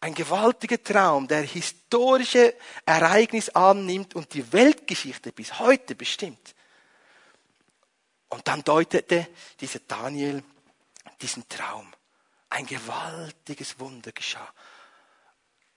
Ein 0.00 0.14
gewaltiger 0.14 0.82
Traum, 0.82 1.28
der 1.28 1.42
historische 1.42 2.54
Ereignis 2.86 3.50
annimmt 3.50 4.14
und 4.14 4.32
die 4.32 4.50
Weltgeschichte 4.52 5.30
bis 5.30 5.58
heute 5.58 5.94
bestimmt. 5.94 6.54
Und 8.30 8.48
dann 8.48 8.64
deutete 8.64 9.28
dieser 9.60 9.80
Daniel 9.80 10.42
diesen 11.20 11.46
Traum. 11.48 11.92
Ein 12.48 12.64
gewaltiges 12.64 13.78
Wunder 13.78 14.12
geschah. 14.12 14.48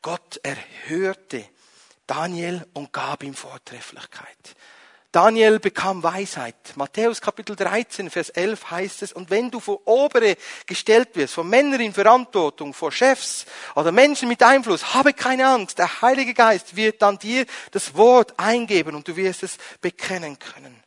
Gott 0.01 0.39
erhörte 0.43 1.45
Daniel 2.07 2.65
und 2.73 2.93
gab 2.93 3.23
ihm 3.23 3.33
Vortrefflichkeit. 3.33 4.55
Daniel 5.13 5.59
bekam 5.59 6.01
Weisheit. 6.01 6.55
Matthäus 6.75 7.21
Kapitel 7.21 7.55
13, 7.55 8.09
Vers 8.09 8.29
11 8.29 8.71
heißt 8.71 9.03
es, 9.03 9.13
und 9.13 9.29
wenn 9.29 9.51
du 9.51 9.59
vor 9.59 9.87
Obere 9.87 10.35
gestellt 10.65 11.09
wirst, 11.13 11.35
vor 11.35 11.43
Männern 11.43 11.81
in 11.81 11.93
Verantwortung, 11.93 12.73
vor 12.73 12.91
Chefs 12.91 13.45
oder 13.75 13.91
Menschen 13.91 14.27
mit 14.27 14.41
Einfluss, 14.41 14.95
habe 14.95 15.13
keine 15.13 15.47
Angst. 15.47 15.77
Der 15.77 16.01
Heilige 16.01 16.33
Geist 16.33 16.75
wird 16.75 17.03
dann 17.03 17.19
dir 17.19 17.45
das 17.69 17.93
Wort 17.93 18.33
eingeben 18.39 18.95
und 18.95 19.07
du 19.07 19.15
wirst 19.15 19.43
es 19.43 19.59
bekennen 19.81 20.39
können. 20.39 20.81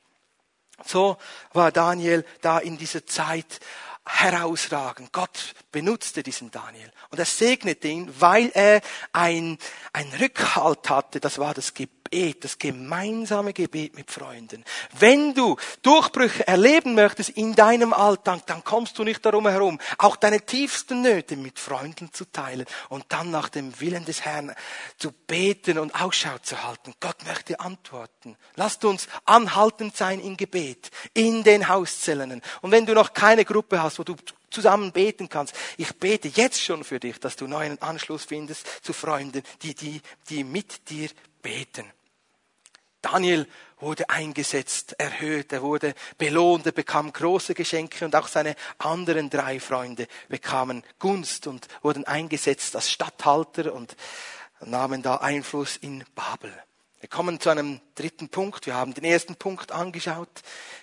So 0.84 1.18
war 1.52 1.70
Daniel 1.70 2.24
da 2.40 2.58
in 2.58 2.76
dieser 2.78 3.06
Zeit 3.06 3.60
herausragend. 4.04 5.12
Gott 5.12 5.54
benutzte 5.70 6.24
diesen 6.24 6.50
Daniel 6.50 6.90
und 7.10 7.20
er 7.20 7.26
segnete 7.26 7.86
ihn, 7.86 8.12
weil 8.18 8.50
er 8.54 8.80
ein, 9.12 9.56
ein 9.92 10.12
Rückhalt 10.20 10.90
hatte. 10.90 11.20
Das 11.20 11.38
war 11.38 11.54
das 11.54 11.74
Gebet 11.74 11.95
Gebet, 12.10 12.44
das 12.44 12.58
gemeinsame 12.58 13.52
Gebet 13.52 13.96
mit 13.96 14.10
Freunden. 14.10 14.64
Wenn 14.98 15.34
du 15.34 15.56
Durchbrüche 15.82 16.46
erleben 16.46 16.94
möchtest 16.94 17.30
in 17.30 17.54
deinem 17.54 17.92
Alltag, 17.92 18.46
dann 18.46 18.64
kommst 18.64 18.98
du 18.98 19.04
nicht 19.04 19.24
darum 19.24 19.48
herum, 19.48 19.78
auch 19.98 20.16
deine 20.16 20.40
tiefsten 20.40 21.02
Nöte 21.02 21.36
mit 21.36 21.58
Freunden 21.58 22.12
zu 22.12 22.24
teilen 22.24 22.66
und 22.88 23.04
dann 23.08 23.30
nach 23.30 23.48
dem 23.48 23.78
Willen 23.80 24.04
des 24.04 24.24
Herrn 24.24 24.54
zu 24.98 25.12
beten 25.12 25.78
und 25.78 26.00
Ausschau 26.00 26.38
zu 26.42 26.62
halten. 26.62 26.94
Gott 27.00 27.24
möchte 27.26 27.60
antworten. 27.60 28.36
Lasst 28.54 28.84
uns 28.84 29.08
anhaltend 29.24 29.96
sein 29.96 30.20
im 30.20 30.36
Gebet, 30.36 30.90
in 31.14 31.44
den 31.44 31.68
Hauszellen. 31.68 32.42
Und 32.60 32.70
wenn 32.70 32.86
du 32.86 32.94
noch 32.94 33.12
keine 33.12 33.44
Gruppe 33.44 33.82
hast, 33.82 33.98
wo 33.98 34.04
du 34.04 34.16
zusammen 34.50 34.92
beten 34.92 35.28
kannst. 35.28 35.54
Ich 35.76 35.94
bete 35.96 36.28
jetzt 36.28 36.62
schon 36.62 36.84
für 36.84 37.00
dich, 37.00 37.20
dass 37.20 37.36
du 37.36 37.46
neuen 37.46 37.80
Anschluss 37.82 38.24
findest 38.24 38.66
zu 38.82 38.92
Freunden, 38.92 39.42
die, 39.62 39.74
die, 39.74 40.00
die 40.30 40.44
mit 40.44 40.88
dir 40.88 41.10
beten. 41.42 41.90
Daniel 43.02 43.46
wurde 43.78 44.08
eingesetzt, 44.08 44.94
erhöht, 44.98 45.52
er 45.52 45.62
wurde 45.62 45.94
belohnt, 46.18 46.66
er 46.66 46.72
bekam 46.72 47.12
große 47.12 47.54
Geschenke 47.54 48.04
und 48.04 48.16
auch 48.16 48.26
seine 48.26 48.56
anderen 48.78 49.28
drei 49.30 49.60
Freunde 49.60 50.08
bekamen 50.28 50.82
Gunst 50.98 51.46
und 51.46 51.68
wurden 51.82 52.04
eingesetzt 52.04 52.74
als 52.74 52.90
Statthalter 52.90 53.74
und 53.74 53.96
nahmen 54.60 55.02
da 55.02 55.16
Einfluss 55.16 55.76
in 55.76 56.04
Babel. 56.14 56.52
Wir 57.06 57.10
kommen 57.10 57.38
zu 57.38 57.50
einem 57.50 57.80
dritten 57.94 58.30
Punkt. 58.30 58.66
Wir 58.66 58.74
haben 58.74 58.92
den 58.92 59.04
ersten 59.04 59.36
Punkt 59.36 59.70
angeschaut. 59.70 60.28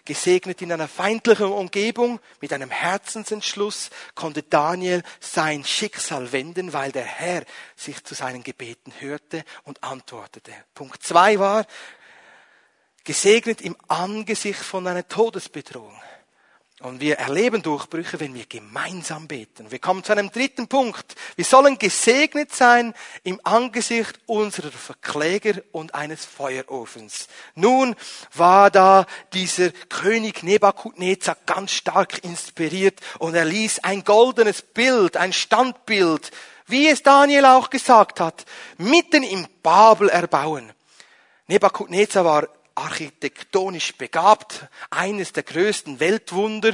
Gesegnet 0.06 0.62
in 0.62 0.72
einer 0.72 0.88
feindlichen 0.88 1.48
Umgebung, 1.48 2.22
mit 2.40 2.54
einem 2.54 2.70
Herzensentschluss 2.70 3.90
konnte 4.16 4.42
Daniel 4.42 5.04
sein 5.20 5.66
Schicksal 5.66 6.32
wenden, 6.32 6.72
weil 6.72 6.94
der 6.94 7.04
Herr 7.04 7.44
sich 7.76 8.02
zu 8.06 8.16
seinen 8.16 8.42
Gebeten 8.42 8.94
hörte 9.00 9.44
und 9.66 9.84
antwortete. 9.84 10.54
Punkt 10.74 11.04
zwei 11.04 11.40
war, 11.40 11.66
gesegnet 13.04 13.60
im 13.60 13.76
Angesicht 13.90 14.62
von 14.62 14.88
einer 14.88 15.06
Todesbedrohung. 15.06 16.02
Und 16.84 17.00
wir 17.00 17.18
erleben 17.18 17.62
Durchbrüche, 17.62 18.20
wenn 18.20 18.34
wir 18.34 18.46
gemeinsam 18.46 19.26
beten. 19.26 19.72
Wir 19.72 19.80
kommen 19.80 20.04
zu 20.04 20.12
einem 20.12 20.30
dritten 20.30 20.68
Punkt. 20.68 21.16
Wir 21.38 21.46
sollen 21.46 21.80
gesegnet 21.80 22.54
sein 22.54 22.94
im 23.24 23.40
Angesicht 23.46 24.20
unserer 24.26 24.70
Verkläger 24.70 25.62
und 25.72 25.96
eines 25.96 26.26
Feuerofens. 26.26 27.30
Nun 27.56 27.96
war 28.34 28.70
da 28.70 29.06
dieser 29.32 29.72
König 29.88 30.44
Nebukadnezar 30.44 31.38
ganz 31.46 31.72
stark 31.72 32.22
inspiriert 32.26 33.00
und 33.18 33.34
er 33.34 33.46
ließ 33.46 33.80
ein 33.86 34.04
goldenes 34.04 34.62
Bild, 34.62 35.16
ein 35.16 35.32
Standbild, 35.32 36.32
wie 36.68 36.90
es 36.90 37.02
Daniel 37.02 37.46
auch 37.46 37.70
gesagt 37.70 38.20
hat, 38.20 38.44
mitten 38.78 39.24
im 39.24 39.48
Babel 39.62 40.10
erbauen. 40.10 40.74
Nebukadnezar 41.48 42.26
war 42.26 42.50
architektonisch 42.76 43.96
begabt. 43.96 44.68
Eines 44.90 45.34
der 45.34 45.44
größten 45.44 46.00
Weltwunder 46.00 46.74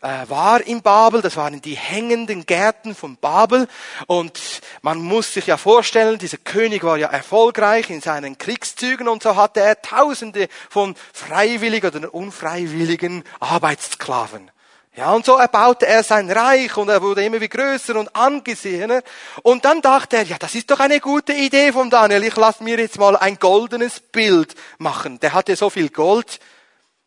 äh, 0.00 0.28
war 0.28 0.60
in 0.66 0.82
Babel, 0.82 1.22
das 1.22 1.36
waren 1.36 1.60
die 1.60 1.76
hängenden 1.76 2.46
Gärten 2.46 2.94
von 2.94 3.16
Babel. 3.16 3.68
Und 4.06 4.40
man 4.82 4.98
muss 4.98 5.34
sich 5.34 5.46
ja 5.46 5.56
vorstellen, 5.56 6.18
dieser 6.18 6.38
König 6.38 6.84
war 6.84 6.96
ja 6.96 7.08
erfolgreich 7.08 7.90
in 7.90 8.00
seinen 8.00 8.38
Kriegszügen 8.38 9.08
und 9.08 9.22
so 9.22 9.36
hatte 9.36 9.60
er 9.60 9.82
Tausende 9.82 10.48
von 10.70 10.94
freiwilligen 11.12 11.94
oder 11.94 12.14
unfreiwilligen 12.14 13.24
Arbeitssklaven. 13.40 14.50
Ja, 14.98 15.12
und 15.12 15.24
so 15.24 15.36
erbaute 15.36 15.86
er 15.86 16.02
sein 16.02 16.28
Reich 16.28 16.76
und 16.76 16.88
er 16.88 17.00
wurde 17.00 17.24
immer 17.24 17.40
wie 17.40 17.48
größer 17.48 17.94
und 17.94 18.16
angesehener. 18.16 19.02
Und 19.44 19.64
dann 19.64 19.80
dachte 19.80 20.16
er, 20.16 20.24
ja, 20.24 20.38
das 20.40 20.56
ist 20.56 20.68
doch 20.72 20.80
eine 20.80 20.98
gute 20.98 21.32
Idee 21.34 21.70
von 21.70 21.88
Daniel. 21.88 22.24
Ich 22.24 22.34
lasse 22.34 22.64
mir 22.64 22.80
jetzt 22.80 22.98
mal 22.98 23.16
ein 23.16 23.38
goldenes 23.38 24.00
Bild 24.00 24.56
machen. 24.78 25.20
Der 25.20 25.34
hatte 25.34 25.54
so 25.54 25.70
viel 25.70 25.90
Gold. 25.90 26.40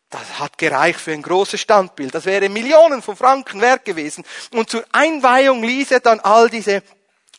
Das 0.08 0.38
hat 0.38 0.56
gereicht 0.56 1.00
für 1.00 1.12
ein 1.12 1.20
großes 1.20 1.60
Standbild. 1.60 2.14
Das 2.14 2.24
wäre 2.24 2.48
Millionen 2.48 3.02
von 3.02 3.14
Franken 3.14 3.60
wert 3.60 3.84
gewesen. 3.84 4.24
Und 4.54 4.70
zur 4.70 4.84
Einweihung 4.92 5.62
ließ 5.62 5.90
er 5.90 6.00
dann 6.00 6.20
all 6.20 6.48
diese 6.48 6.82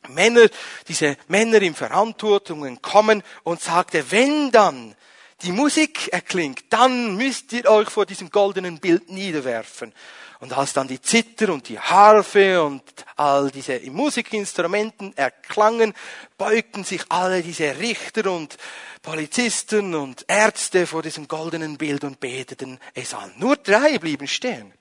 Männer, 0.10 0.46
diese 0.88 1.18
Männer 1.30 1.63
in 1.63 1.74
Verantwortungen 1.74 2.80
kommen 2.80 3.24
und 3.42 3.60
sagte, 3.60 4.12
wenn 4.12 4.52
dann 4.52 4.96
die 5.42 5.52
Musik 5.52 6.10
erklingt, 6.13 6.66
dann 6.70 7.16
müsst 7.16 7.52
ihr 7.54 7.68
euch 7.72 7.89
vor 7.89 8.06
diesem 8.06 8.30
goldenen 8.30 8.80
Bild 8.80 9.10
niederwerfen. 9.10 9.94
Und 10.43 10.51
als 10.51 10.73
dann 10.73 10.89
die 10.89 11.01
Zither 11.01 11.53
und 11.53 11.69
die 11.69 11.79
Harfe 11.79 12.62
und 12.62 12.84
all 13.15 13.49
diese 13.49 13.79
Musikinstrumenten 13.89 15.15
erklangen, 15.15 15.93
beugten 16.38 16.84
sich 16.84 17.06
alle 17.08 17.41
diese 17.41 17.79
Richter 17.79 18.29
und 18.29 18.58
Polizisten 19.01 19.95
und 19.95 20.25
Ärzte 20.27 20.86
vor 20.86 21.01
diesem 21.01 21.29
goldenen 21.29 21.77
Bild 21.77 22.03
und 22.03 22.19
beteten 22.19 22.77
es 22.93 23.13
an. 23.13 23.32
Nur 23.38 23.56
drei 23.56 23.97
blieben 23.99 24.27
stehen. 24.27 24.73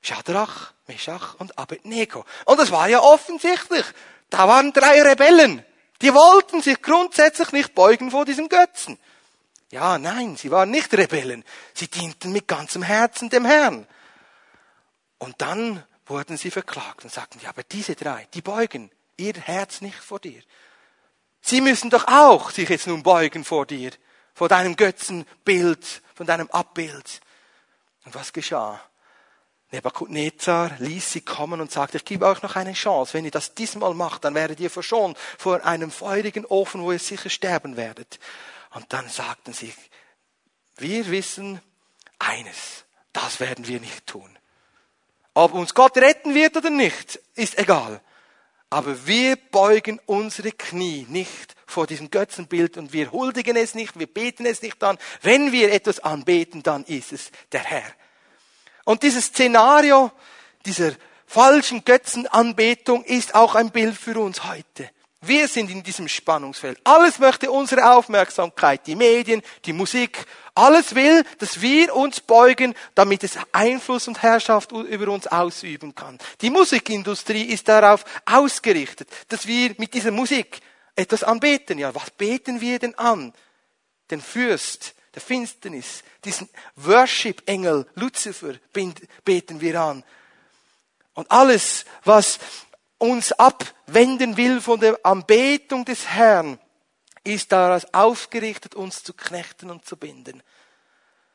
Shadrach, 0.00 0.72
Meshach 0.88 1.36
und 1.38 1.56
Abednego. 1.56 2.24
Und 2.44 2.58
das 2.58 2.72
war 2.72 2.88
ja 2.88 2.98
offensichtlich. 2.98 3.84
Da 4.30 4.48
waren 4.48 4.72
drei 4.72 5.00
Rebellen. 5.00 5.64
Die 6.00 6.12
wollten 6.12 6.60
sich 6.60 6.82
grundsätzlich 6.82 7.52
nicht 7.52 7.72
beugen 7.76 8.10
vor 8.10 8.24
diesem 8.24 8.48
Götzen. 8.48 8.98
Ja, 9.70 9.96
nein, 9.98 10.36
sie 10.36 10.50
waren 10.50 10.72
nicht 10.72 10.92
Rebellen. 10.92 11.44
Sie 11.72 11.86
dienten 11.86 12.32
mit 12.32 12.48
ganzem 12.48 12.82
Herzen 12.82 13.30
dem 13.30 13.44
Herrn. 13.44 13.86
Und 15.22 15.40
dann 15.40 15.84
wurden 16.06 16.36
sie 16.36 16.50
verklagt 16.50 17.04
und 17.04 17.12
sagten, 17.12 17.38
ja, 17.40 17.50
aber 17.50 17.62
diese 17.62 17.94
drei, 17.94 18.26
die 18.34 18.42
beugen 18.42 18.90
ihr 19.16 19.34
Herz 19.34 19.80
nicht 19.80 19.94
vor 19.94 20.18
dir. 20.18 20.42
Sie 21.40 21.60
müssen 21.60 21.90
doch 21.90 22.08
auch 22.08 22.50
sich 22.50 22.68
jetzt 22.68 22.88
nun 22.88 23.04
beugen 23.04 23.44
vor 23.44 23.64
dir, 23.64 23.92
vor 24.34 24.48
deinem 24.48 24.74
Götzenbild, 24.74 26.02
von 26.16 26.26
deinem 26.26 26.50
Abbild. 26.50 27.20
Und 28.04 28.16
was 28.16 28.32
geschah? 28.32 28.80
Nebukadnezar 29.70 30.72
ließ 30.80 31.12
sie 31.12 31.20
kommen 31.20 31.60
und 31.60 31.70
sagte, 31.70 31.98
ich 31.98 32.04
gebe 32.04 32.26
euch 32.26 32.42
noch 32.42 32.56
eine 32.56 32.72
Chance. 32.72 33.14
Wenn 33.14 33.24
ihr 33.24 33.30
das 33.30 33.54
diesmal 33.54 33.94
macht, 33.94 34.24
dann 34.24 34.34
werdet 34.34 34.58
ihr 34.58 34.70
verschont 34.70 35.16
vor 35.38 35.64
einem 35.64 35.92
feurigen 35.92 36.44
Ofen, 36.46 36.82
wo 36.82 36.90
ihr 36.90 36.98
sicher 36.98 37.30
sterben 37.30 37.76
werdet. 37.76 38.18
Und 38.74 38.92
dann 38.92 39.08
sagten 39.08 39.52
sie, 39.52 39.72
wir 40.78 41.08
wissen 41.12 41.62
eines, 42.18 42.86
das 43.12 43.38
werden 43.38 43.68
wir 43.68 43.78
nicht 43.78 44.08
tun. 44.08 44.36
Ob 45.34 45.54
uns 45.54 45.74
Gott 45.74 45.96
retten 45.96 46.34
wird 46.34 46.56
oder 46.56 46.70
nicht, 46.70 47.18
ist 47.34 47.58
egal. 47.58 48.00
Aber 48.68 49.06
wir 49.06 49.36
beugen 49.36 50.00
unsere 50.06 50.52
Knie 50.52 51.06
nicht 51.08 51.54
vor 51.66 51.86
diesem 51.86 52.10
Götzenbild 52.10 52.76
und 52.76 52.92
wir 52.92 53.12
huldigen 53.12 53.56
es 53.56 53.74
nicht, 53.74 53.98
wir 53.98 54.06
beten 54.06 54.46
es 54.46 54.62
nicht 54.62 54.82
an. 54.82 54.98
Wenn 55.20 55.52
wir 55.52 55.72
etwas 55.72 56.00
anbeten, 56.00 56.62
dann 56.62 56.84
ist 56.84 57.12
es 57.12 57.30
der 57.52 57.60
Herr. 57.60 57.92
Und 58.84 59.02
dieses 59.02 59.26
Szenario 59.26 60.10
dieser 60.66 60.92
falschen 61.26 61.84
Götzenanbetung 61.84 63.04
ist 63.04 63.34
auch 63.34 63.54
ein 63.54 63.70
Bild 63.70 63.96
für 63.96 64.18
uns 64.18 64.44
heute. 64.44 64.90
Wir 65.24 65.46
sind 65.46 65.70
in 65.70 65.84
diesem 65.84 66.08
Spannungsfeld. 66.08 66.80
Alles 66.82 67.20
möchte 67.20 67.50
unsere 67.50 67.92
Aufmerksamkeit, 67.92 68.86
die 68.88 68.96
Medien, 68.96 69.40
die 69.64 69.72
Musik, 69.72 70.26
alles 70.54 70.96
will, 70.96 71.24
dass 71.38 71.60
wir 71.60 71.94
uns 71.94 72.20
beugen, 72.20 72.74
damit 72.96 73.22
es 73.22 73.38
Einfluss 73.52 74.08
und 74.08 74.20
Herrschaft 74.20 74.72
über 74.72 75.12
uns 75.12 75.28
ausüben 75.28 75.94
kann. 75.94 76.18
Die 76.40 76.50
Musikindustrie 76.50 77.44
ist 77.44 77.68
darauf 77.68 78.04
ausgerichtet, 78.26 79.08
dass 79.28 79.46
wir 79.46 79.74
mit 79.78 79.94
dieser 79.94 80.10
Musik 80.10 80.60
etwas 80.96 81.22
anbeten. 81.22 81.78
Ja, 81.78 81.94
was 81.94 82.10
beten 82.10 82.60
wir 82.60 82.80
denn 82.80 82.98
an? 82.98 83.32
Den 84.10 84.20
Fürst 84.20 84.94
der 85.14 85.22
Finsternis, 85.22 86.02
diesen 86.24 86.48
Worship-Engel 86.76 87.86
Lucifer 87.94 88.54
beten 88.72 89.60
wir 89.60 89.80
an. 89.80 90.04
Und 91.14 91.30
alles, 91.30 91.84
was 92.04 92.38
uns 93.02 93.32
abwenden 93.32 94.36
will 94.36 94.60
von 94.60 94.78
der 94.78 94.96
Anbetung 95.02 95.84
des 95.84 96.06
Herrn, 96.06 96.60
ist 97.24 97.50
daraus 97.50 97.84
aufgerichtet, 97.92 98.76
uns 98.76 99.02
zu 99.02 99.12
knechten 99.12 99.70
und 99.70 99.84
zu 99.84 99.96
binden. 99.96 100.40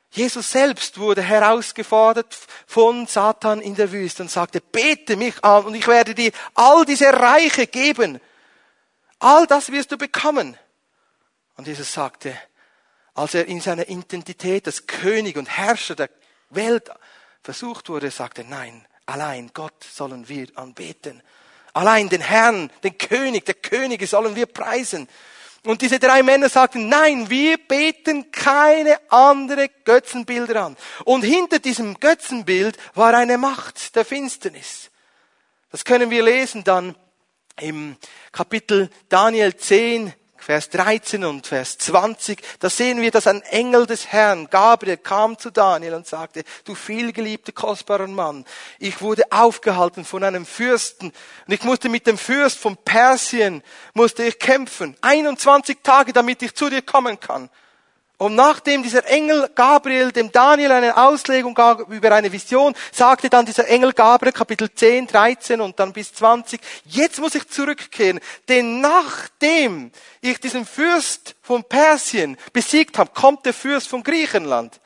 Jesus 0.09 0.49
selbst 0.49 0.97
wurde 0.97 1.21
herausgefordert 1.21 2.37
von 2.65 3.05
Satan 3.05 3.61
in 3.61 3.75
der 3.75 3.91
Wüste 3.91 4.23
und 4.23 4.31
sagte, 4.31 4.61
bete 4.61 5.17
mich 5.17 5.43
an 5.43 5.65
und 5.65 5.75
ich 5.75 5.87
werde 5.87 6.15
dir 6.15 6.31
all 6.53 6.85
diese 6.85 7.11
Reiche 7.11 7.67
geben. 7.67 8.21
All 9.19 9.45
das 9.45 9.69
wirst 9.69 9.91
du 9.91 9.97
bekommen. 9.97 10.57
Und 11.57 11.67
Jesus 11.67 11.91
sagte, 11.91 12.33
als 13.13 13.33
er 13.33 13.45
in 13.45 13.59
seiner 13.59 13.89
Identität 13.89 14.67
als 14.67 14.87
König 14.87 15.35
und 15.35 15.49
Herrscher 15.49 15.95
der 15.95 16.09
Welt 16.49 16.89
versucht 17.43 17.89
wurde, 17.89 18.09
sagte, 18.09 18.45
nein, 18.45 18.87
allein 19.05 19.51
Gott 19.53 19.83
sollen 19.83 20.29
wir 20.29 20.47
anbeten. 20.55 21.21
Allein 21.77 22.09
den 22.09 22.21
Herrn, 22.21 22.71
den 22.81 22.97
König, 22.97 23.45
der 23.45 23.53
Könige 23.53 24.07
sollen 24.07 24.35
wir 24.35 24.47
preisen. 24.47 25.07
Und 25.63 25.83
diese 25.83 25.99
drei 25.99 26.23
Männer 26.23 26.49
sagten, 26.49 26.89
nein, 26.89 27.29
wir 27.29 27.59
beten 27.59 28.31
keine 28.31 28.99
andere 29.11 29.69
Götzenbilder 29.85 30.65
an. 30.65 30.77
Und 31.05 31.21
hinter 31.21 31.59
diesem 31.59 31.99
Götzenbild 31.99 32.79
war 32.95 33.13
eine 33.13 33.37
Macht 33.37 33.95
der 33.95 34.05
Finsternis. 34.05 34.89
Das 35.69 35.85
können 35.85 36.09
wir 36.09 36.23
lesen 36.23 36.63
dann 36.63 36.95
im 37.61 37.95
Kapitel 38.31 38.89
Daniel 39.09 39.55
10, 39.55 40.11
Vers 40.47 40.69
13 40.69 41.25
und 41.25 41.45
Vers 41.45 41.77
20, 41.77 42.41
da 42.61 42.69
sehen 42.69 43.01
wir, 43.01 43.11
dass 43.11 43.27
ein 43.27 43.41
Engel 43.41 43.85
des 43.85 44.07
Herrn, 44.07 44.49
Gabriel, 44.49 44.95
kam 44.95 45.37
zu 45.37 45.51
Daniel 45.51 45.93
und 45.93 46.07
sagte, 46.07 46.45
du 46.63 46.73
vielgeliebter, 46.73 47.51
kostbarer 47.51 48.07
Mann, 48.07 48.45
ich 48.79 49.01
wurde 49.01 49.23
aufgehalten 49.29 50.05
von 50.05 50.23
einem 50.23 50.45
Fürsten 50.45 51.11
und 51.47 51.53
ich 51.53 51.65
musste 51.65 51.89
mit 51.89 52.07
dem 52.07 52.17
Fürst 52.17 52.59
von 52.59 52.77
Persien, 52.77 53.61
musste 53.93 54.23
ich 54.23 54.39
kämpfen, 54.39 54.95
21 55.01 55.79
Tage, 55.83 56.13
damit 56.13 56.41
ich 56.41 56.55
zu 56.55 56.69
dir 56.69 56.81
kommen 56.81 57.19
kann. 57.19 57.49
Und 58.19 58.33
nachdem 58.33 58.81
dieser 58.81 59.05
Engel 59.05 59.47
Gabriel 59.53 60.11
dem 60.11 60.31
Daniel 60.31 60.71
eine 60.71 60.97
Auslegung 60.97 61.53
gab 61.53 61.87
über 61.87 62.11
eine 62.11 62.31
Vision, 62.31 62.73
sagte 62.91 63.29
dann 63.29 63.45
dieser 63.45 63.67
Engel 63.67 63.93
Gabriel, 63.93 64.33
Kapitel 64.33 64.73
10, 64.73 65.05
13 65.05 65.61
und 65.61 65.79
dann 65.79 65.93
bis 65.93 66.15
20, 66.15 66.59
jetzt 66.85 67.19
muss 67.19 67.35
ich 67.35 67.47
zurückkehren, 67.47 68.19
denn 68.49 68.81
nachdem 68.81 69.91
ich 70.21 70.39
diesen 70.39 70.65
Fürst 70.65 71.35
von 71.43 71.63
Persien 71.63 72.37
besiegt 72.53 72.97
habe, 72.97 73.11
kommt 73.13 73.45
der 73.45 73.53
Fürst 73.53 73.87
von 73.87 74.01
Griechenland. 74.01 74.79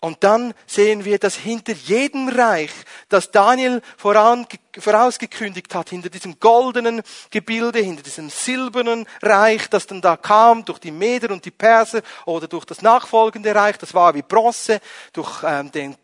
Und 0.00 0.24
dann 0.24 0.54
sehen 0.66 1.04
wir, 1.04 1.18
dass 1.18 1.36
hinter 1.36 1.74
jedem 1.74 2.28
Reich, 2.28 2.70
das 3.10 3.30
Daniel 3.30 3.82
vorausgekündigt 3.98 5.74
hat, 5.74 5.90
hinter 5.90 6.08
diesem 6.08 6.40
goldenen 6.40 7.02
Gebilde, 7.30 7.80
hinter 7.80 8.02
diesem 8.02 8.30
silbernen 8.30 9.06
Reich, 9.20 9.68
das 9.68 9.86
dann 9.86 10.00
da 10.00 10.16
kam 10.16 10.64
durch 10.64 10.78
die 10.78 10.90
Meder 10.90 11.30
und 11.30 11.44
die 11.44 11.50
Perser 11.50 12.00
oder 12.24 12.48
durch 12.48 12.64
das 12.64 12.80
nachfolgende 12.80 13.54
Reich, 13.54 13.76
das 13.76 13.92
war 13.92 14.14
wie 14.14 14.22
Bronze, 14.22 14.80
durch 15.12 15.42
ähm, 15.44 15.70
den 15.70 15.96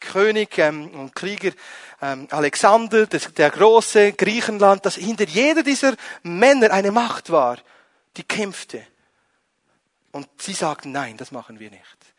König 0.00 0.58
ähm, 0.58 0.88
und 0.90 1.14
Krieger 1.14 1.52
ähm, 2.02 2.26
Alexander, 2.30 3.06
das, 3.06 3.32
der 3.34 3.50
große 3.50 4.14
Griechenland, 4.14 4.84
dass 4.84 4.96
hinter 4.96 5.24
jeder 5.24 5.62
dieser 5.62 5.94
Männer 6.24 6.72
eine 6.72 6.90
Macht 6.90 7.30
war, 7.30 7.58
die 8.16 8.24
kämpfte. 8.24 8.84
Und 10.10 10.28
sie 10.38 10.52
sagten, 10.52 10.92
nein, 10.92 11.16
das 11.16 11.32
machen 11.32 11.60
wir 11.60 11.70
nicht. 11.70 12.13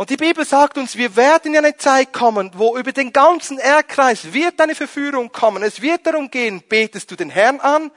Und 0.00 0.08
die 0.08 0.16
Bibel 0.16 0.46
sagt 0.46 0.78
uns, 0.78 0.96
wir 0.96 1.14
werden 1.14 1.52
in 1.52 1.58
eine 1.58 1.76
Zeit 1.76 2.14
kommen, 2.14 2.52
wo 2.54 2.74
über 2.78 2.90
den 2.90 3.12
ganzen 3.12 3.58
Erdkreis 3.58 4.32
wird 4.32 4.58
eine 4.58 4.74
Verführung 4.74 5.30
kommen. 5.30 5.62
Es 5.62 5.82
wird 5.82 6.06
darum 6.06 6.30
gehen, 6.30 6.62
betest 6.66 7.10
du 7.10 7.16
den 7.16 7.28
Herrn 7.28 7.60
an 7.60 7.90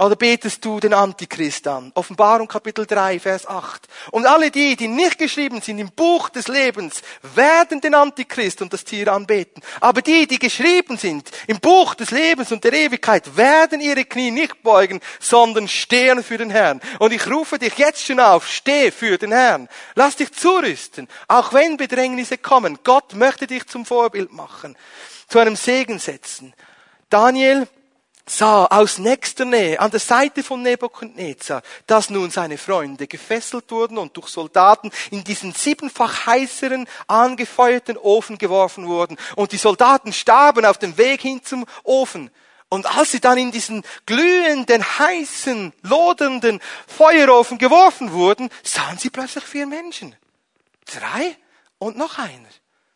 oder 0.00 0.16
betest 0.16 0.64
du 0.64 0.80
den 0.80 0.94
Antichrist 0.94 1.68
an? 1.68 1.92
Offenbarung 1.94 2.48
Kapitel 2.48 2.86
3, 2.86 3.20
Vers 3.20 3.46
8. 3.46 3.86
Und 4.12 4.24
alle 4.24 4.50
die, 4.50 4.74
die 4.74 4.88
nicht 4.88 5.18
geschrieben 5.18 5.60
sind 5.60 5.78
im 5.78 5.90
Buch 5.90 6.30
des 6.30 6.48
Lebens, 6.48 7.02
werden 7.34 7.82
den 7.82 7.94
Antichrist 7.94 8.62
und 8.62 8.72
das 8.72 8.84
Tier 8.84 9.12
anbeten. 9.12 9.62
Aber 9.78 10.00
die, 10.00 10.26
die 10.26 10.38
geschrieben 10.38 10.96
sind 10.96 11.30
im 11.48 11.60
Buch 11.60 11.94
des 11.94 12.12
Lebens 12.12 12.50
und 12.50 12.64
der 12.64 12.72
Ewigkeit, 12.72 13.36
werden 13.36 13.82
ihre 13.82 14.06
Knie 14.06 14.30
nicht 14.30 14.62
beugen, 14.62 15.00
sondern 15.18 15.68
stehen 15.68 16.24
für 16.24 16.38
den 16.38 16.48
Herrn. 16.48 16.80
Und 16.98 17.12
ich 17.12 17.26
rufe 17.26 17.58
dich 17.58 17.76
jetzt 17.76 18.02
schon 18.02 18.20
auf, 18.20 18.48
steh 18.48 18.90
für 18.90 19.18
den 19.18 19.32
Herrn. 19.32 19.68
Lass 19.96 20.16
dich 20.16 20.32
zurüsten, 20.32 21.08
auch 21.28 21.52
wenn 21.52 21.76
Bedrängnisse 21.76 22.38
kommen. 22.38 22.78
Gott 22.84 23.14
möchte 23.14 23.46
dich 23.46 23.66
zum 23.66 23.84
Vorbild 23.84 24.32
machen, 24.32 24.78
zu 25.28 25.38
einem 25.38 25.56
Segen 25.56 25.98
setzen. 25.98 26.54
Daniel 27.10 27.68
sah 28.30 28.66
aus 28.66 28.98
nächster 28.98 29.44
Nähe 29.44 29.80
an 29.80 29.90
der 29.90 30.00
Seite 30.00 30.42
von 30.42 30.62
Nebuchadnezzar, 30.62 31.62
dass 31.86 32.10
nun 32.10 32.30
seine 32.30 32.58
Freunde 32.58 33.06
gefesselt 33.06 33.70
wurden 33.70 33.98
und 33.98 34.16
durch 34.16 34.28
Soldaten 34.28 34.90
in 35.10 35.24
diesen 35.24 35.52
siebenfach 35.52 36.26
heißeren, 36.26 36.86
angefeuerten 37.08 37.96
Ofen 37.96 38.38
geworfen 38.38 38.86
wurden. 38.86 39.16
Und 39.34 39.52
die 39.52 39.56
Soldaten 39.56 40.12
starben 40.12 40.64
auf 40.64 40.78
dem 40.78 40.96
Weg 40.96 41.22
hin 41.22 41.42
zum 41.42 41.66
Ofen. 41.82 42.30
Und 42.68 42.86
als 42.96 43.10
sie 43.10 43.20
dann 43.20 43.36
in 43.36 43.50
diesen 43.50 43.82
glühenden, 44.06 44.84
heißen, 44.98 45.72
lodernden 45.82 46.60
Feuerofen 46.86 47.58
geworfen 47.58 48.12
wurden, 48.12 48.48
sahen 48.62 48.96
sie 48.96 49.10
plötzlich 49.10 49.44
vier 49.44 49.66
Menschen. 49.66 50.14
Drei 50.86 51.36
und 51.78 51.96
noch 51.96 52.18
einer. 52.18 52.48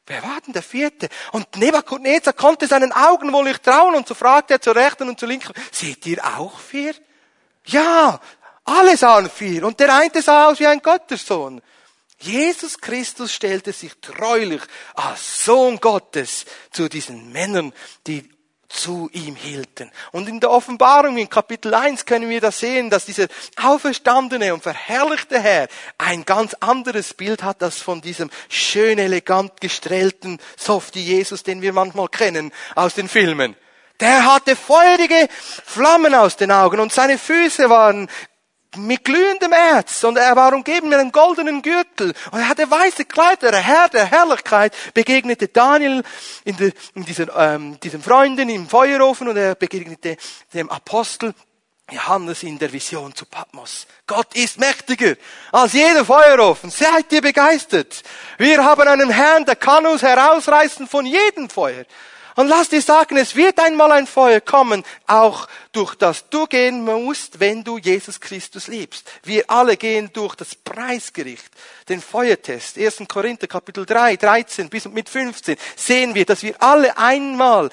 Wer 0.06 0.22
war 0.22 0.40
denn 0.42 0.52
der 0.52 0.62
vierte? 0.62 1.08
Und 1.32 1.56
Nebuchadnezzar 1.56 2.34
konnte 2.34 2.66
seinen 2.66 2.92
Augen 2.92 3.32
wohl 3.32 3.44
nicht 3.44 3.62
trauen 3.62 3.94
und 3.94 4.06
so 4.06 4.14
fragte 4.14 4.54
er 4.54 4.60
zur 4.60 4.76
rechten 4.76 5.08
und 5.08 5.18
zur 5.18 5.28
linken, 5.28 5.52
seht 5.72 6.04
ihr 6.06 6.22
auch 6.24 6.58
vier? 6.58 6.94
Ja, 7.66 8.20
alle 8.64 8.96
sahen 8.96 9.30
vier 9.30 9.64
und 9.64 9.80
der 9.80 9.94
eine 9.94 10.20
sah 10.20 10.48
aus 10.48 10.60
wie 10.60 10.66
ein 10.66 10.80
Gottessohn. 10.80 11.62
Jesus 12.18 12.78
Christus 12.78 13.32
stellte 13.32 13.72
sich 13.72 13.92
treulich 14.00 14.62
als 14.94 15.44
Sohn 15.44 15.78
Gottes 15.80 16.44
zu 16.70 16.88
diesen 16.88 17.32
Männern, 17.32 17.72
die 18.06 18.33
zu 18.74 19.08
ihm 19.12 19.36
hielten. 19.36 19.90
Und 20.12 20.28
in 20.28 20.40
der 20.40 20.50
Offenbarung 20.50 21.16
in 21.16 21.30
Kapitel 21.30 21.74
1 21.74 22.04
können 22.06 22.28
wir 22.28 22.40
das 22.40 22.58
sehen, 22.58 22.90
dass 22.90 23.06
dieser 23.06 23.28
auferstandene 23.62 24.52
und 24.52 24.62
verherrlichte 24.62 25.40
Herr 25.40 25.68
ein 25.96 26.24
ganz 26.24 26.54
anderes 26.54 27.14
Bild 27.14 27.42
hat 27.42 27.62
als 27.62 27.78
von 27.78 28.00
diesem 28.00 28.30
schön 28.48 28.98
elegant 28.98 29.60
gestrellten 29.60 30.38
Softie 30.56 31.02
Jesus, 31.02 31.42
den 31.42 31.62
wir 31.62 31.72
manchmal 31.72 32.08
kennen 32.08 32.52
aus 32.74 32.94
den 32.94 33.08
Filmen. 33.08 33.56
Der 34.00 34.24
hatte 34.24 34.56
feurige 34.56 35.28
Flammen 35.30 36.14
aus 36.14 36.36
den 36.36 36.50
Augen 36.50 36.80
und 36.80 36.92
seine 36.92 37.16
Füße 37.16 37.70
waren 37.70 38.08
mit 38.76 39.04
glühendem 39.04 39.52
Erz 39.52 40.04
und 40.04 40.16
er 40.16 40.36
war 40.36 40.52
umgeben 40.52 40.88
mit 40.88 40.98
einem 40.98 41.12
goldenen 41.12 41.62
Gürtel 41.62 42.14
und 42.30 42.38
er 42.38 42.48
hatte 42.48 42.70
weiße 42.70 43.04
Kleider. 43.04 43.50
Der 43.50 43.60
Herr 43.60 43.88
der 43.88 44.06
Herrlichkeit 44.06 44.74
begegnete 44.94 45.48
Daniel 45.48 46.02
in, 46.44 46.56
de, 46.56 46.72
in 46.94 47.04
diesen, 47.04 47.30
ähm, 47.36 47.78
diesen 47.80 48.02
Freunden 48.02 48.48
im 48.48 48.68
Feuerofen 48.68 49.28
und 49.28 49.36
er 49.36 49.54
begegnete 49.54 50.16
dem 50.52 50.70
Apostel 50.70 51.34
Johannes 51.90 52.42
in 52.42 52.58
der 52.58 52.72
Vision 52.72 53.14
zu 53.14 53.26
Patmos. 53.26 53.86
Gott 54.06 54.34
ist 54.34 54.58
mächtiger 54.58 55.16
als 55.52 55.74
jeder 55.74 56.04
Feuerofen. 56.04 56.70
Seid 56.70 57.12
ihr 57.12 57.20
begeistert? 57.20 58.02
Wir 58.38 58.64
haben 58.64 58.88
einen 58.88 59.10
Herrn, 59.10 59.44
der 59.44 59.56
kann 59.56 59.84
uns 59.86 60.02
herausreißen 60.02 60.88
von 60.88 61.04
jedem 61.04 61.50
Feuer. 61.50 61.84
Und 62.36 62.48
lass 62.48 62.68
dir 62.68 62.82
sagen, 62.82 63.16
es 63.16 63.36
wird 63.36 63.60
einmal 63.60 63.92
ein 63.92 64.06
Feuer 64.06 64.40
kommen, 64.40 64.82
auch 65.06 65.46
durch 65.72 65.94
das 65.94 66.28
du 66.28 66.46
gehen 66.46 66.84
musst, 66.84 67.38
wenn 67.38 67.62
du 67.62 67.78
Jesus 67.78 68.20
Christus 68.20 68.66
liebst. 68.66 69.08
Wir 69.22 69.48
alle 69.48 69.76
gehen 69.76 70.10
durch 70.12 70.34
das 70.34 70.54
Preisgericht, 70.54 71.50
den 71.88 72.00
Feuertest. 72.00 72.76
1. 72.76 73.02
Korinther 73.08 73.46
Kapitel 73.46 73.86
3, 73.86 74.16
13 74.16 74.68
bis 74.68 74.86
mit 74.86 75.08
15 75.08 75.56
sehen 75.76 76.14
wir, 76.14 76.24
dass 76.24 76.42
wir 76.42 76.60
alle 76.60 76.96
einmal 76.98 77.70